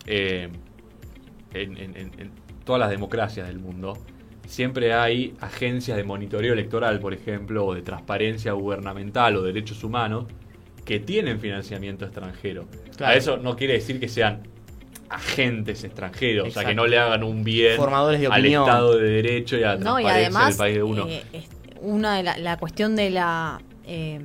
eh, 0.07 0.49
en, 1.53 1.77
en- 1.77 1.95
en- 1.97 2.11
en 2.19 2.31
todas 2.65 2.79
las 2.79 2.89
democracias 2.89 3.47
del 3.47 3.59
mundo 3.59 3.97
siempre 4.47 4.93
hay 4.93 5.35
agencias 5.39 5.95
de 5.97 6.03
monitoreo 6.03 6.53
electoral, 6.53 6.99
por 6.99 7.13
ejemplo, 7.13 7.65
o 7.65 7.75
de 7.75 7.81
transparencia 7.83 8.53
gubernamental 8.53 9.35
o 9.35 9.43
derechos 9.43 9.83
humanos 9.83 10.25
que 10.85 10.99
tienen 10.99 11.39
financiamiento 11.39 12.05
extranjero. 12.05 12.65
Claro. 12.95 13.13
A 13.13 13.15
eso 13.15 13.37
no 13.37 13.55
quiere 13.55 13.73
decir 13.73 13.99
que 13.99 14.07
sean 14.07 14.41
agentes 15.09 15.83
extranjeros, 15.83 16.47
o 16.49 16.51
sea, 16.51 16.65
que 16.65 16.75
no 16.75 16.85
le 16.87 16.97
hagan 16.97 17.23
un 17.23 17.43
bien 17.43 17.77
Formadores 17.77 18.19
de 18.19 18.27
al 18.27 18.33
opinión. 18.33 18.63
Estado 18.63 18.97
de 18.97 19.09
Derecho 19.09 19.57
y 19.57 19.63
a 19.63 19.75
la 19.75 19.77
No, 19.77 19.99
y 19.99 20.03
transparencia 20.03 20.11
además, 20.13 20.47
del 20.49 20.57
país 20.57 20.75
de 20.75 20.83
uno. 20.83 21.07
eh, 21.07 21.23
una 21.81 22.17
de 22.17 22.23
la, 22.23 22.37
la 22.37 22.57
cuestión 22.57 22.95
de 22.95 23.09
la 23.11 23.61
eh, 23.85 24.19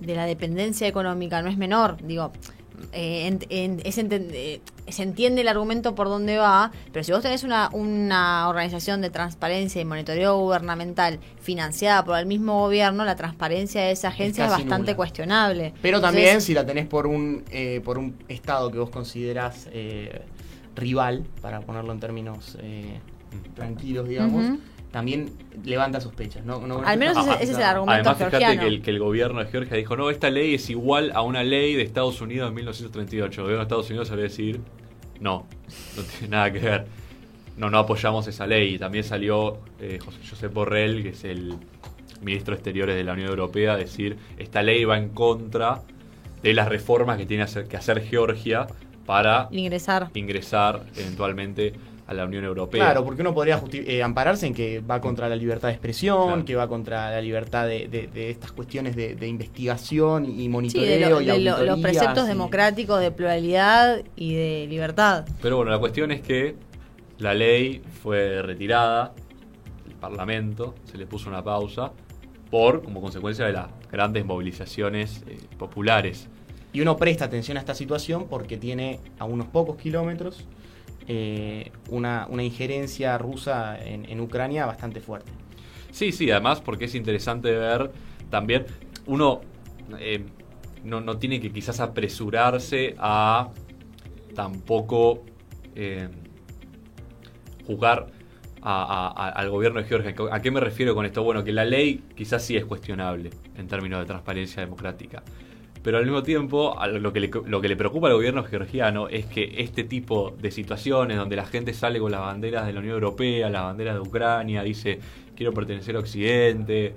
de 0.00 0.14
la 0.14 0.26
dependencia 0.26 0.86
económica 0.86 1.40
no 1.40 1.48
es 1.48 1.56
menor. 1.56 1.96
Digo, 2.02 2.32
eh, 2.92 3.26
en- 3.26 3.40
en- 3.50 3.80
es 3.84 3.98
enten- 3.98 4.30
eh, 4.32 4.60
se 4.88 5.02
entiende 5.02 5.40
el 5.40 5.48
argumento 5.48 5.94
por 5.94 6.08
dónde 6.08 6.38
va, 6.38 6.70
pero 6.92 7.02
si 7.04 7.10
vos 7.12 7.22
tenés 7.22 7.42
una, 7.42 7.68
una 7.72 8.48
organización 8.48 9.00
de 9.00 9.10
transparencia 9.10 9.80
y 9.80 9.84
monitoreo 9.84 10.38
gubernamental 10.38 11.18
financiada 11.40 12.04
por 12.04 12.18
el 12.18 12.26
mismo 12.26 12.60
gobierno, 12.60 13.04
la 13.04 13.16
transparencia 13.16 13.82
de 13.82 13.90
esa 13.90 14.08
agencia 14.08 14.44
es, 14.44 14.50
bastante 14.50 14.78
nula. 14.92 14.96
cuestionable. 14.96 15.72
Pero 15.82 15.98
Entonces, 15.98 16.22
también 16.22 16.40
si 16.40 16.54
la 16.54 16.64
tenés 16.64 16.86
por 16.86 17.06
un, 17.06 17.44
eh, 17.50 17.80
por 17.84 17.98
un 17.98 18.16
estado 18.28 18.70
que 18.70 18.78
vos 18.78 18.90
considerás 18.90 19.68
eh, 19.72 20.22
rival, 20.76 21.24
para 21.40 21.60
ponerlo 21.60 21.92
en 21.92 22.00
términos 22.00 22.56
eh, 22.60 22.98
tranquilos, 23.54 24.08
digamos. 24.08 24.46
También 24.96 25.30
levanta 25.62 26.00
sospechas. 26.00 26.42
¿no? 26.46 26.66
No- 26.66 26.80
Al 26.82 26.98
menos 26.98 27.18
ese- 27.18 27.34
ese 27.42 27.52
es 27.52 27.58
el 27.58 27.64
argumento 27.64 27.92
Además, 28.08 28.16
fíjate 28.16 28.36
georgiano. 28.38 28.60
que 28.62 28.66
el, 28.66 28.80
que 28.82 28.90
el 28.92 28.98
gobierno 28.98 29.40
de 29.44 29.50
Georgia 29.50 29.76
dijo, 29.76 29.94
no, 29.94 30.08
esta 30.08 30.30
ley 30.30 30.54
es 30.54 30.70
igual 30.70 31.12
a 31.14 31.20
una 31.20 31.44
ley 31.44 31.74
de 31.74 31.82
Estados 31.82 32.18
Unidos 32.22 32.48
de 32.48 32.54
1938. 32.54 33.40
El 33.40 33.44
gobierno 33.44 33.58
de 33.58 33.62
Estados 33.64 33.90
Unidos 33.90 34.08
salió 34.08 34.24
a 34.24 34.28
decir, 34.28 34.60
no, 35.20 35.46
no 35.98 36.02
tiene 36.02 36.28
nada 36.28 36.50
que 36.50 36.60
ver. 36.60 36.86
No, 37.58 37.68
no 37.68 37.78
apoyamos 37.78 38.26
esa 38.26 38.46
ley. 38.46 38.76
Y 38.76 38.78
también 38.78 39.04
salió 39.04 39.58
eh, 39.80 39.98
José 40.02 40.18
Josep 40.30 40.50
Borrell, 40.54 41.02
que 41.02 41.10
es 41.10 41.24
el 41.24 41.56
ministro 42.22 42.52
de 42.54 42.56
Exteriores 42.56 42.96
de 42.96 43.04
la 43.04 43.12
Unión 43.12 43.28
Europea, 43.28 43.74
a 43.74 43.76
decir, 43.76 44.16
esta 44.38 44.62
ley 44.62 44.82
va 44.86 44.96
en 44.96 45.10
contra 45.10 45.82
de 46.42 46.54
las 46.54 46.70
reformas 46.70 47.18
que 47.18 47.26
tiene 47.26 47.42
hacer- 47.42 47.68
que 47.68 47.76
hacer 47.76 48.00
Georgia 48.00 48.66
para 49.06 49.48
ingresar. 49.52 50.10
ingresar 50.14 50.84
eventualmente 50.96 51.72
a 52.08 52.14
la 52.14 52.24
Unión 52.24 52.44
Europea. 52.44 52.84
Claro, 52.84 53.04
porque 53.04 53.22
uno 53.22 53.34
podría 53.34 53.60
eh, 53.72 54.02
ampararse 54.02 54.46
en 54.46 54.54
que 54.54 54.80
va 54.80 55.00
contra 55.00 55.28
la 55.28 55.34
libertad 55.34 55.68
de 55.68 55.74
expresión, 55.74 56.26
Claro. 56.28 56.44
que 56.44 56.54
va 56.54 56.68
contra 56.68 57.10
la 57.10 57.20
libertad 57.20 57.66
de, 57.66 57.88
de- 57.88 58.06
de 58.06 58.30
estas 58.30 58.52
cuestiones 58.52 58.94
de, 58.94 59.16
de 59.16 59.26
investigación 59.26 60.24
y 60.26 60.42
Sí, 60.42 60.48
monitoreo 60.48 60.88
de, 60.88 61.10
lo- 61.10 61.20
y 61.20 61.24
de 61.26 61.38
lo- 61.40 61.64
los 61.64 61.80
preceptos 61.80 62.24
y- 62.24 62.28
democráticos 62.28 63.00
de 63.00 63.10
pluralidad 63.10 64.02
y 64.14 64.34
de 64.34 64.66
libertad. 64.68 65.24
Pero 65.42 65.56
bueno, 65.56 65.72
la 65.72 65.78
cuestión 65.80 66.12
es 66.12 66.20
que 66.20 66.54
la 67.18 67.34
ley 67.34 67.82
fue 68.02 68.40
retirada 68.42 69.12
del 69.84 69.96
Parlamento, 69.96 70.76
se 70.84 70.98
le 70.98 71.06
puso 71.06 71.28
una 71.28 71.42
pausa 71.42 71.90
por 72.52 72.84
como 72.84 73.00
consecuencia 73.00 73.46
de 73.46 73.52
las 73.52 73.66
grandes 73.90 74.24
movilizaciones 74.24 75.24
eh, 75.26 75.38
populares. 75.58 76.28
Y 76.76 76.82
uno 76.82 76.98
presta 76.98 77.24
atención 77.24 77.56
a 77.56 77.60
esta 77.60 77.74
situación 77.74 78.26
porque 78.28 78.58
tiene 78.58 79.00
a 79.18 79.24
unos 79.24 79.46
pocos 79.46 79.78
kilómetros 79.78 80.44
eh, 81.08 81.72
una, 81.88 82.26
una 82.28 82.42
injerencia 82.42 83.16
rusa 83.16 83.82
en, 83.82 84.04
en 84.04 84.20
Ucrania 84.20 84.66
bastante 84.66 85.00
fuerte. 85.00 85.32
Sí, 85.90 86.12
sí, 86.12 86.30
además 86.30 86.60
porque 86.60 86.84
es 86.84 86.94
interesante 86.94 87.50
ver 87.50 87.92
también, 88.28 88.66
uno 89.06 89.40
eh, 89.98 90.26
no, 90.84 91.00
no 91.00 91.16
tiene 91.16 91.40
que 91.40 91.50
quizás 91.50 91.80
apresurarse 91.80 92.94
a 92.98 93.48
tampoco 94.34 95.24
eh, 95.74 96.10
jugar 97.66 98.08
a- 98.60 99.30
al 99.30 99.48
gobierno 99.48 99.80
de 99.80 99.86
Georgia. 99.88 100.14
¿A 100.30 100.42
qué 100.42 100.50
me 100.50 100.60
refiero 100.60 100.94
con 100.94 101.06
esto? 101.06 101.22
Bueno, 101.22 101.42
que 101.42 101.52
la 101.52 101.64
ley 101.64 102.02
quizás 102.14 102.44
sí 102.44 102.54
es 102.54 102.66
cuestionable 102.66 103.30
en 103.56 103.66
términos 103.66 104.00
de 104.00 104.04
transparencia 104.04 104.60
democrática. 104.60 105.22
Pero 105.86 105.98
al 105.98 106.04
mismo 106.04 106.24
tiempo, 106.24 106.76
lo 106.98 107.12
que, 107.12 107.20
le, 107.20 107.30
lo 107.46 107.60
que 107.60 107.68
le 107.68 107.76
preocupa 107.76 108.08
al 108.08 108.14
gobierno 108.14 108.42
georgiano 108.42 109.06
es 109.08 109.24
que 109.26 109.54
este 109.58 109.84
tipo 109.84 110.34
de 110.36 110.50
situaciones 110.50 111.16
donde 111.16 111.36
la 111.36 111.46
gente 111.46 111.72
sale 111.72 112.00
con 112.00 112.10
las 112.10 112.22
banderas 112.22 112.66
de 112.66 112.72
la 112.72 112.80
Unión 112.80 112.94
Europea, 112.94 113.48
las 113.50 113.62
banderas 113.62 113.94
de 113.94 114.00
Ucrania, 114.00 114.64
dice 114.64 114.98
quiero 115.36 115.52
pertenecer 115.52 115.94
a 115.94 116.00
Occidente, 116.00 116.92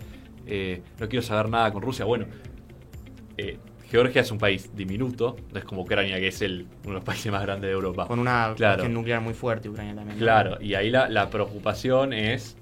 eh, 0.47 0.81
no 0.99 1.07
quiero 1.07 1.21
saber 1.21 1.49
nada 1.51 1.71
con 1.71 1.83
Rusia. 1.83 2.05
Bueno, 2.05 2.25
eh, 3.37 3.59
Georgia 3.91 4.21
es 4.21 4.31
un 4.31 4.39
país 4.39 4.71
diminuto, 4.75 5.35
no 5.53 5.59
es 5.59 5.65
como 5.65 5.83
Ucrania, 5.83 6.17
que 6.17 6.29
es 6.29 6.41
el, 6.41 6.61
uno 6.81 6.87
de 6.87 6.93
los 6.95 7.03
países 7.03 7.31
más 7.31 7.43
grandes 7.43 7.67
de 7.69 7.73
Europa. 7.75 8.07
Con 8.07 8.17
una 8.17 8.55
Claro. 8.55 8.89
nuclear 8.89 9.21
muy 9.21 9.35
fuerte 9.35 9.69
Ucrania 9.69 9.93
también. 9.93 10.17
Claro, 10.17 10.57
y 10.59 10.73
ahí 10.73 10.89
la, 10.89 11.07
la 11.09 11.29
preocupación 11.29 12.11
es 12.11 12.57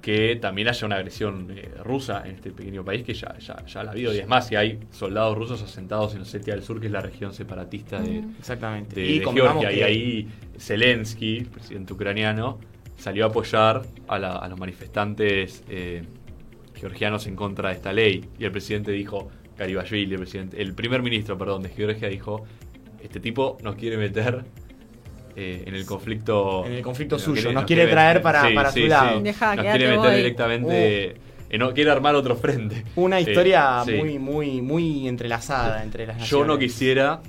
que 0.00 0.36
también 0.36 0.66
haya 0.68 0.86
una 0.86 0.96
agresión 0.96 1.48
eh, 1.50 1.70
rusa 1.84 2.22
en 2.26 2.36
este 2.36 2.50
pequeño 2.52 2.82
país 2.84 3.02
que 3.04 3.12
ya, 3.12 3.36
ya, 3.38 3.64
ya 3.66 3.82
la 3.84 3.90
ha 3.90 3.92
habido. 3.92 4.14
Y 4.14 4.18
es 4.18 4.26
más, 4.26 4.46
si 4.48 4.56
hay 4.56 4.78
soldados 4.90 5.36
rusos 5.36 5.62
asentados 5.62 6.14
en 6.14 6.22
Osetia 6.22 6.54
del 6.54 6.62
Sur, 6.62 6.80
que 6.80 6.86
es 6.86 6.92
la 6.92 7.00
región 7.02 7.34
separatista 7.34 8.00
de, 8.00 8.20
Exactamente. 8.38 8.98
de- 9.00 9.06
y 9.10 9.20
Georgia. 9.20 9.70
Y 9.72 9.82
ahí 9.82 10.28
Zelensky, 10.58 11.38
el 11.38 11.46
presidente 11.46 11.92
ucraniano, 11.92 12.58
salió 12.96 13.24
a 13.24 13.28
apoyar 13.28 13.82
a, 14.08 14.18
la- 14.18 14.36
a 14.36 14.48
los 14.48 14.58
manifestantes 14.58 15.62
eh, 15.68 16.02
georgianos 16.74 17.26
en 17.26 17.36
contra 17.36 17.68
de 17.68 17.74
esta 17.74 17.92
ley. 17.92 18.24
Y 18.38 18.44
el 18.44 18.52
presidente 18.52 18.92
dijo, 18.92 19.28
Garibashvili, 19.58 20.14
el, 20.14 20.20
presidente, 20.20 20.62
el 20.62 20.72
primer 20.74 21.02
ministro 21.02 21.36
perdón, 21.36 21.62
de 21.62 21.68
Georgia, 21.70 22.08
dijo, 22.08 22.44
este 23.02 23.20
tipo 23.20 23.58
nos 23.62 23.76
quiere 23.76 23.96
meter 23.98 24.44
eh, 25.36 25.64
en 25.66 25.74
el 25.74 25.84
conflicto... 25.86 26.64
En 26.66 26.72
el 26.72 26.82
conflicto 26.82 27.16
nos 27.16 27.22
suyo, 27.22 27.52
nos 27.52 27.64
quiere 27.64 27.86
traer 27.86 28.20
para- 28.22 28.48
para 28.54 28.72
su 28.72 28.80
lado. 28.80 29.20
Deja, 29.20 29.54
nos 29.56 29.64
quiere 29.64 29.96
meter 29.96 30.16
directamente... 30.16 31.04
eh, 31.50 31.58
no, 31.58 31.72
quiere 31.74 31.90
armar 31.90 32.14
otro 32.14 32.36
frente. 32.36 32.84
Una 32.96 33.18
Eh, 33.18 33.22
historia 33.22 33.82
sí. 33.84 33.92
muy, 33.94 34.18
muy, 34.18 34.62
muy 34.62 35.08
entrelazada 35.08 35.82
entre 35.82 36.06
las 36.06 36.18
Yo 36.28 36.38
no 36.38 36.54
naciones. 36.54 36.72
quisiera 36.72 37.20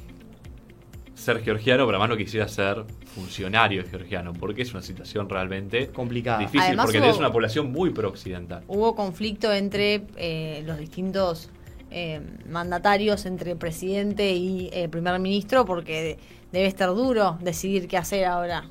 ser 1.15 1.41
georgiano, 1.43 1.85
pero 1.85 1.97
además 1.97 2.09
no 2.09 2.17
quisiera 2.17 2.47
ser 2.47 2.83
funcionario 3.15 3.83
georgiano, 3.89 4.33
porque 4.33 4.63
es 4.63 4.71
una 4.73 4.81
situación 4.81 5.29
realmente 5.29 5.87
Complicada. 5.89 6.39
difícil, 6.39 6.61
Además 6.61 6.85
porque 6.85 6.97
hubo- 6.99 7.05
tenés 7.05 7.19
una 7.19 7.31
población 7.31 7.71
muy 7.71 7.91
pro-occidental. 7.91 8.63
Hubo 8.67 8.95
conflicto 8.95 9.51
entre 9.53 10.01
eh, 10.17 10.63
los 10.65 10.77
distintos 10.79 11.49
eh, 11.91 12.21
mandatarios, 12.49 13.25
entre 13.25 13.55
presidente 13.55 14.31
y 14.31 14.69
eh, 14.73 14.89
primer 14.89 15.19
ministro, 15.19 15.65
porque 15.65 16.17
debe 16.51 16.65
estar 16.67 16.89
duro 16.89 17.37
decidir 17.41 17.87
qué 17.87 17.97
hacer 17.97 18.25
ahora. 18.25 18.65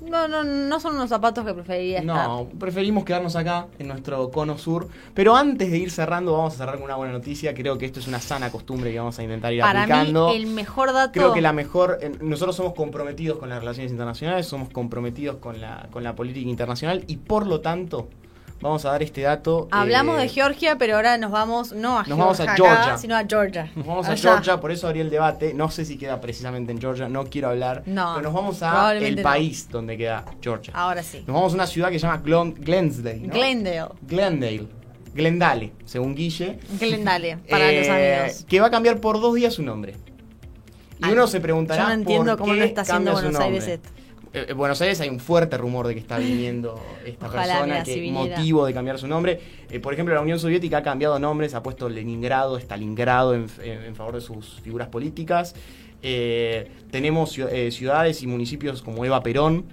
No, 0.00 0.28
no, 0.28 0.44
no 0.44 0.78
son 0.78 0.94
unos 0.94 1.08
zapatos 1.08 1.44
que 1.44 1.52
preferiría 1.52 2.00
No, 2.02 2.48
preferimos 2.56 3.04
quedarnos 3.04 3.34
acá 3.34 3.66
en 3.80 3.88
nuestro 3.88 4.30
cono 4.30 4.56
sur. 4.56 4.86
Pero 5.12 5.34
antes 5.34 5.72
de 5.72 5.76
ir 5.78 5.90
cerrando, 5.90 6.34
vamos 6.34 6.54
a 6.54 6.58
cerrar 6.58 6.76
con 6.76 6.84
una 6.84 6.94
buena 6.94 7.12
noticia. 7.12 7.52
Creo 7.52 7.76
que 7.78 7.86
esto 7.86 7.98
es 7.98 8.06
una 8.06 8.20
sana 8.20 8.52
costumbre 8.52 8.92
que 8.92 8.98
vamos 9.00 9.18
a 9.18 9.24
intentar 9.24 9.52
ir 9.52 9.58
estar. 9.58 9.72
Para 9.74 9.82
aplicando. 9.82 10.28
mí, 10.28 10.36
el 10.36 10.46
mejor 10.46 10.92
dato. 10.92 11.10
Creo 11.12 11.32
que 11.32 11.40
la 11.40 11.52
mejor. 11.52 11.98
eh, 12.00 12.12
Nosotros 12.20 12.54
somos 12.54 12.74
comprometidos 12.74 13.38
con 13.38 13.48
las 13.48 13.58
relaciones 13.58 13.90
internacionales, 13.90 14.46
somos 14.46 14.68
comprometidos 14.68 15.38
con 15.38 15.60
la, 15.60 15.88
con 15.90 16.04
la 16.04 16.14
política 16.14 16.48
internacional 16.48 17.02
y 17.08 17.16
por 17.16 17.48
lo 17.48 17.60
tanto, 17.60 18.08
vamos 18.60 18.84
a 18.84 18.90
dar 18.90 19.02
este 19.02 19.22
dato. 19.22 19.68
Hablamos 19.70 20.18
eh, 20.18 20.22
de 20.22 20.28
Georgia, 20.28 20.76
pero 20.78 20.96
ahora 20.96 21.18
nos 21.18 21.30
vamos 21.30 21.72
no 21.72 21.98
a 21.98 22.04
Nos 22.04 22.18
vamos 22.18 22.40
a 22.40 22.54
Georgia, 22.54 22.82
acá, 22.84 22.98
sino 22.98 23.16
a 23.16 23.24
Georgia. 23.24 23.70
Nos 23.74 23.86
vamos 23.86 24.08
a. 24.08 24.16
Georgia, 24.16 24.60
por 24.60 24.70
eso 24.70 24.86
abrí 24.88 25.00
el 25.00 25.10
debate. 25.10 25.54
No 25.54 25.70
sé 25.70 25.84
si 25.84 25.96
queda 25.98 26.20
precisamente 26.20 26.72
en 26.72 26.80
Georgia, 26.80 27.08
no 27.08 27.24
quiero 27.24 27.48
hablar. 27.48 27.82
No, 27.86 28.12
pero 28.16 28.24
nos 28.24 28.34
vamos 28.34 28.62
a 28.62 28.92
el 28.96 29.16
no. 29.16 29.22
país 29.22 29.68
donde 29.70 29.96
queda 29.96 30.24
Georgia. 30.40 30.72
Ahora 30.74 31.02
sí. 31.02 31.24
Nos 31.26 31.34
vamos 31.34 31.52
a 31.52 31.54
una 31.56 31.66
ciudad 31.66 31.90
que 31.90 31.98
se 31.98 32.06
llama 32.06 32.22
Glon-. 32.22 32.54
¿no? 32.58 32.64
Glendale. 32.64 33.88
Glendale. 34.02 34.66
Glendale, 35.14 35.72
según 35.84 36.14
Guille. 36.14 36.58
Glendale, 36.78 37.38
para 37.50 37.70
Eh, 37.72 37.78
los 37.80 37.88
amigos. 37.88 38.44
Que 38.48 38.60
va 38.60 38.66
a 38.68 38.70
cambiar 38.70 39.00
por 39.00 39.20
dos 39.20 39.34
días 39.34 39.54
su 39.54 39.62
nombre. 39.62 39.96
Y 41.00 41.04
Ay, 41.06 41.12
uno 41.12 41.26
se 41.26 41.40
preguntará. 41.40 41.82
Yo 41.82 41.88
no 41.88 41.94
entiendo 41.94 42.32
por 42.32 42.38
cómo 42.40 42.52
qué 42.54 42.58
no 42.60 42.64
está 42.64 42.80
haciendo 42.82 43.12
Buenos 43.12 43.36
Aires 43.36 43.66
esto. 43.66 43.88
Eh, 44.32 44.46
En 44.48 44.56
Buenos 44.56 44.80
Aires 44.82 45.00
hay 45.00 45.08
un 45.08 45.20
fuerte 45.20 45.56
rumor 45.56 45.86
de 45.86 45.94
que 45.94 46.00
está 46.00 46.18
viniendo 46.18 46.80
esta 47.04 47.26
Ojalá, 47.26 47.54
persona, 47.54 47.82
que 47.84 47.94
si 47.94 48.00
viniera. 48.00 48.36
motivo 48.36 48.66
de 48.66 48.74
cambiar 48.74 48.98
su 48.98 49.06
nombre. 49.08 49.40
Eh, 49.70 49.80
por 49.80 49.92
ejemplo, 49.94 50.14
la 50.14 50.20
Unión 50.20 50.38
Soviética 50.38 50.78
ha 50.78 50.82
cambiado 50.82 51.18
nombres, 51.18 51.54
ha 51.54 51.62
puesto 51.62 51.88
Leningrado, 51.88 52.58
Stalingrado 52.58 53.34
en, 53.34 53.46
en- 53.62 53.82
en 53.84 53.94
favor 53.96 54.14
de 54.16 54.20
sus 54.20 54.60
figuras 54.60 54.88
políticas. 54.88 55.54
Eh, 56.02 56.70
tenemos 56.90 57.36
ciu- 57.36 57.48
eh, 57.50 57.70
ciudades 57.72 58.22
y 58.22 58.26
municipios 58.26 58.82
como 58.82 59.04
Eva 59.04 59.22
Perón, 59.22 59.64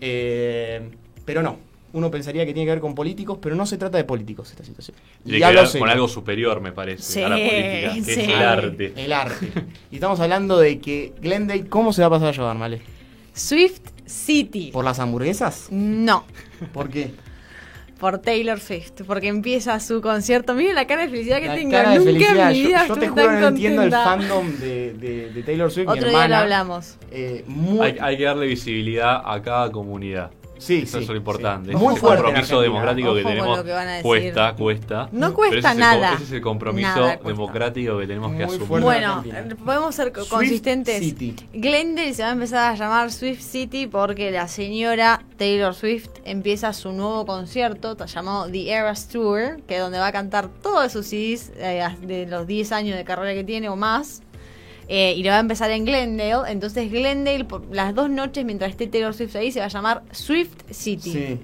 eh, 0.00 0.80
pero 1.24 1.42
no. 1.42 1.58
Uno 1.92 2.10
pensaría 2.10 2.44
que 2.44 2.52
tiene 2.52 2.66
que 2.66 2.72
ver 2.72 2.80
con 2.80 2.94
políticos, 2.96 3.38
pero 3.40 3.54
no 3.54 3.66
se 3.66 3.78
trata 3.78 3.96
de 3.98 4.02
políticos 4.04 4.50
esta 4.50 4.64
situación. 4.64 4.96
Tiene 5.24 5.38
que 5.38 5.52
ver 5.54 5.68
con 5.78 5.88
algo 5.88 6.08
superior, 6.08 6.60
me 6.60 6.72
parece, 6.72 7.02
Sí, 7.04 7.22
a 7.22 7.28
la 7.28 7.36
política, 7.36 7.94
que 7.94 8.02
sí. 8.02 8.10
es 8.10 8.18
el 8.28 8.32
arte. 8.34 8.92
El 8.96 9.12
arte. 9.12 9.48
y 9.92 9.94
estamos 9.94 10.18
hablando 10.18 10.58
de 10.58 10.80
que 10.80 11.12
Glendale, 11.20 11.66
¿cómo 11.68 11.92
se 11.92 12.00
va 12.02 12.08
a 12.08 12.10
pasar 12.10 12.28
a 12.28 12.32
llevar, 12.32 12.56
Male? 12.56 12.80
Swift 13.34 13.80
City. 14.06 14.70
¿Por 14.72 14.84
las 14.84 14.98
hamburguesas? 14.98 15.66
No, 15.70 16.24
¿Por 16.72 16.88
qué? 16.88 17.12
por 17.98 18.18
Taylor 18.18 18.60
Swift, 18.60 19.02
porque 19.06 19.28
empieza 19.28 19.78
su 19.80 20.02
concierto. 20.02 20.52
Miren 20.54 20.74
la 20.74 20.86
cara 20.86 21.02
de 21.02 21.08
felicidad 21.08 21.40
que 21.40 21.46
La 21.46 21.54
tengo. 21.54 21.70
cara 21.70 21.90
de 21.90 21.98
Nunca 22.00 22.10
felicidad. 22.12 22.50
en 22.50 22.56
mi 22.56 22.62
Yo- 22.62 22.68
vida 22.68 22.86
yo, 22.86 22.94
te 22.96 23.04
estuve 23.06 23.22
juro 23.24 23.40
no 23.40 23.48
entiendo 23.48 23.82
el 23.82 23.90
fandom 23.92 24.52
de, 24.58 24.92
de- 24.94 25.30
de 25.30 25.42
Taylor 25.42 25.70
Swift. 25.70 25.86
mi 25.86 25.92
Otro 25.92 26.08
día 26.10 26.18
lo 26.18 26.24
hermana. 26.24 26.40
hablamos. 26.40 26.96
Eh, 27.10 27.44
muy, 27.46 27.80
Hay, 27.86 27.96
hay 28.00 28.16
que 28.18 28.24
darle 28.24 28.46
visibilidad 28.46 29.22
a 29.24 29.40
cada 29.40 29.70
comunidad. 29.72 30.30
Sí, 30.58 30.82
Eso 30.82 30.98
sí, 30.98 31.04
es 31.04 31.08
lo 31.10 31.16
importante. 31.16 31.70
sí. 31.72 31.76
Muy 31.76 31.88
es 31.88 31.94
el 31.94 32.00
fuerte 32.00 32.22
compromiso 32.24 32.60
democrático 32.60 33.14
que 33.14 33.20
Ojo 33.20 33.28
tenemos. 33.28 33.58
lo 33.58 33.64
que 33.64 33.72
van 33.72 33.88
a 33.88 33.90
decir. 33.92 34.02
Cuesta, 34.06 34.54
cuesta. 34.54 35.08
No 35.12 35.34
cuesta 35.34 35.56
ese 35.58 35.66
es 35.68 35.72
el 35.74 35.78
nada. 35.80 36.12
ese 36.14 36.24
es 36.24 36.32
el 36.32 36.40
compromiso 36.40 36.88
Nada 37.00 37.16
democrático 37.24 37.98
que 37.98 38.06
tenemos 38.06 38.34
que 38.36 38.44
asumir. 38.44 38.80
Bueno, 38.80 39.14
Argentina. 39.14 39.56
podemos 39.64 39.94
ser 39.94 40.12
co- 40.12 40.20
Swift 40.20 40.30
consistentes. 40.30 40.98
City. 41.00 41.36
Glendale 41.52 42.14
se 42.14 42.22
va 42.22 42.28
a 42.30 42.32
empezar 42.32 42.72
a 42.72 42.76
llamar 42.76 43.12
Swift 43.12 43.40
City 43.42 43.86
porque 43.86 44.30
la 44.30 44.48
señora 44.48 45.22
Taylor 45.36 45.74
Swift 45.74 46.08
empieza 46.24 46.72
su 46.72 46.92
nuevo 46.92 47.24
concierto 47.26 47.96
llamado 48.06 48.50
The 48.50 48.70
Eras 48.72 49.08
Tour, 49.08 49.60
que 49.66 49.76
es 49.76 49.80
donde 49.80 49.98
va 49.98 50.08
a 50.08 50.12
cantar 50.12 50.48
todos 50.48 50.92
sus 50.92 51.06
CDs 51.06 51.52
eh, 51.56 51.86
de 52.02 52.26
los 52.26 52.46
10 52.46 52.72
años 52.72 52.96
de 52.96 53.04
carrera 53.04 53.34
que 53.34 53.44
tiene 53.44 53.68
o 53.68 53.76
más. 53.76 54.22
Eh, 54.88 55.14
y 55.16 55.22
lo 55.22 55.30
va 55.30 55.36
a 55.36 55.40
empezar 55.40 55.70
en 55.70 55.84
Glendale. 55.84 56.50
Entonces 56.50 56.90
Glendale, 56.90 57.44
por 57.44 57.62
las 57.74 57.94
dos 57.94 58.10
noches 58.10 58.44
mientras 58.44 58.70
esté 58.70 58.86
Taylor 58.86 59.14
Swift 59.14 59.36
ahí, 59.36 59.50
se 59.52 59.60
va 59.60 59.66
a 59.66 59.68
llamar 59.68 60.02
Swift 60.12 60.52
City. 60.70 61.12
Sí. 61.12 61.38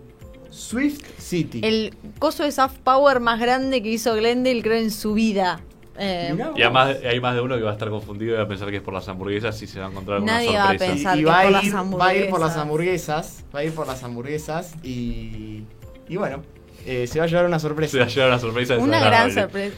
Swift 0.50 1.02
City. 1.18 1.60
El 1.62 1.94
coso 2.18 2.42
de 2.44 2.50
soft 2.52 2.78
power 2.82 3.20
más 3.20 3.38
grande 3.40 3.82
que 3.82 3.88
hizo 3.90 4.14
Glendale, 4.14 4.62
creo, 4.62 4.78
en 4.78 4.90
su 4.90 5.14
vida. 5.14 5.60
Eh, 6.02 6.34
Y 6.56 6.62
además 6.62 6.96
hay 7.08 7.20
más 7.20 7.34
de 7.34 7.40
uno 7.42 7.56
que 7.56 7.62
va 7.62 7.70
a 7.70 7.72
estar 7.74 7.90
confundido 7.90 8.34
y 8.34 8.36
va 8.38 8.44
a 8.44 8.48
pensar 8.48 8.70
que 8.70 8.76
es 8.76 8.82
por 8.82 8.94
las 8.94 9.06
hamburguesas 9.08 9.60
y 9.62 9.66
se 9.66 9.78
va 9.80 9.86
a 9.86 9.90
encontrar 9.90 10.16
alguna 10.16 10.32
Nadie 10.34 10.52
va 10.56 10.62
a 10.64 10.68
sorpresa. 10.68 10.92
pensar. 10.94 11.16
y 11.18 11.20
que 11.20 11.26
va, 11.26 11.42
por 11.42 11.50
las 11.52 11.64
ir, 11.64 11.74
va 11.74 12.06
a 12.08 12.14
ir 12.14 12.30
por 12.30 12.40
las 12.40 12.56
hamburguesas. 12.56 13.44
Va 13.54 13.58
a 13.60 13.64
ir 13.64 13.72
por 13.72 13.86
las 13.86 14.02
hamburguesas 14.02 14.74
y. 14.82 15.64
Y 16.08 16.16
bueno, 16.16 16.42
eh, 16.86 17.06
se 17.06 17.18
va 17.18 17.26
a 17.26 17.28
llevar 17.28 17.44
una 17.46 17.58
sorpresa. 17.58 17.92
Se 17.92 17.98
va 17.98 18.04
a 18.06 18.08
llevar 18.08 18.28
una 18.30 18.38
sorpresa 18.38 18.78
una 18.78 18.98
gran 19.04 19.30
sorpresa. 19.32 19.76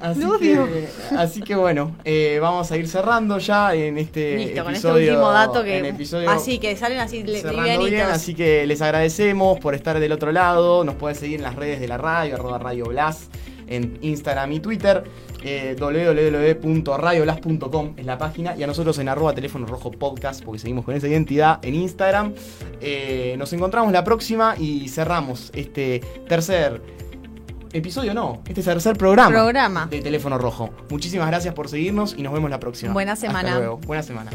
Así, 0.00 0.20
que, 0.20 0.26
odio. 0.26 0.68
así 1.16 1.40
que 1.42 1.54
bueno, 1.54 1.96
eh, 2.04 2.38
vamos 2.40 2.70
a 2.70 2.76
ir 2.76 2.86
cerrando 2.88 3.38
ya 3.38 3.74
en 3.74 3.96
este 3.98 4.36
Listo, 4.36 4.64
con 4.64 4.74
este 4.74 4.88
episodio. 4.88 5.12
último 5.12 5.30
dato 5.32 5.64
que. 5.64 5.88
episodio 5.88 6.30
Así 6.30 6.58
que 6.58 6.76
salen 6.76 6.98
así 6.98 7.22
bien, 7.22 8.02
así 8.02 8.34
que 8.34 8.66
les 8.66 8.82
agradecemos 8.82 9.58
por 9.60 9.74
estar 9.74 9.98
del 9.98 10.12
otro 10.12 10.30
lado. 10.32 10.84
Nos 10.84 10.96
pueden 10.96 11.16
seguir 11.16 11.36
en 11.36 11.42
las 11.42 11.56
redes 11.56 11.80
de 11.80 11.88
la 11.88 11.96
radio, 11.98 12.34
arroba 12.34 12.58
Radio 12.58 12.84
Blas, 12.86 13.28
en 13.66 13.98
Instagram 14.02 14.52
y 14.52 14.60
Twitter. 14.60 15.04
Eh, 15.44 15.76
www.radioblas.com 15.78 17.94
es 17.96 18.04
la 18.04 18.18
página 18.18 18.56
y 18.56 18.64
a 18.64 18.66
nosotros 18.66 18.98
en 18.98 19.08
arroba 19.08 19.32
teléfono 19.34 19.66
rojo 19.66 19.92
podcast 19.92 20.42
porque 20.42 20.58
seguimos 20.58 20.84
con 20.84 20.96
esa 20.96 21.06
identidad 21.06 21.60
en 21.62 21.76
Instagram. 21.76 22.34
Eh, 22.80 23.36
nos 23.38 23.52
encontramos 23.52 23.92
la 23.92 24.02
próxima 24.02 24.56
y 24.58 24.88
cerramos 24.88 25.52
este 25.54 26.00
tercer 26.28 26.82
episodio, 27.72 28.14
no, 28.14 28.42
este 28.48 28.62
tercer 28.62 28.96
programa, 28.96 29.30
Programa. 29.30 29.86
de 29.86 30.00
teléfono 30.00 30.38
rojo. 30.38 30.70
Muchísimas 30.90 31.28
gracias 31.28 31.54
por 31.54 31.68
seguirnos 31.68 32.14
y 32.16 32.22
nos 32.22 32.32
vemos 32.32 32.50
la 32.50 32.60
próxima. 32.60 32.92
Buena 32.92 33.12
Hasta 33.12 33.26
semana. 33.28 33.58
luego. 33.58 33.78
Buena 33.78 34.02
semana. 34.02 34.30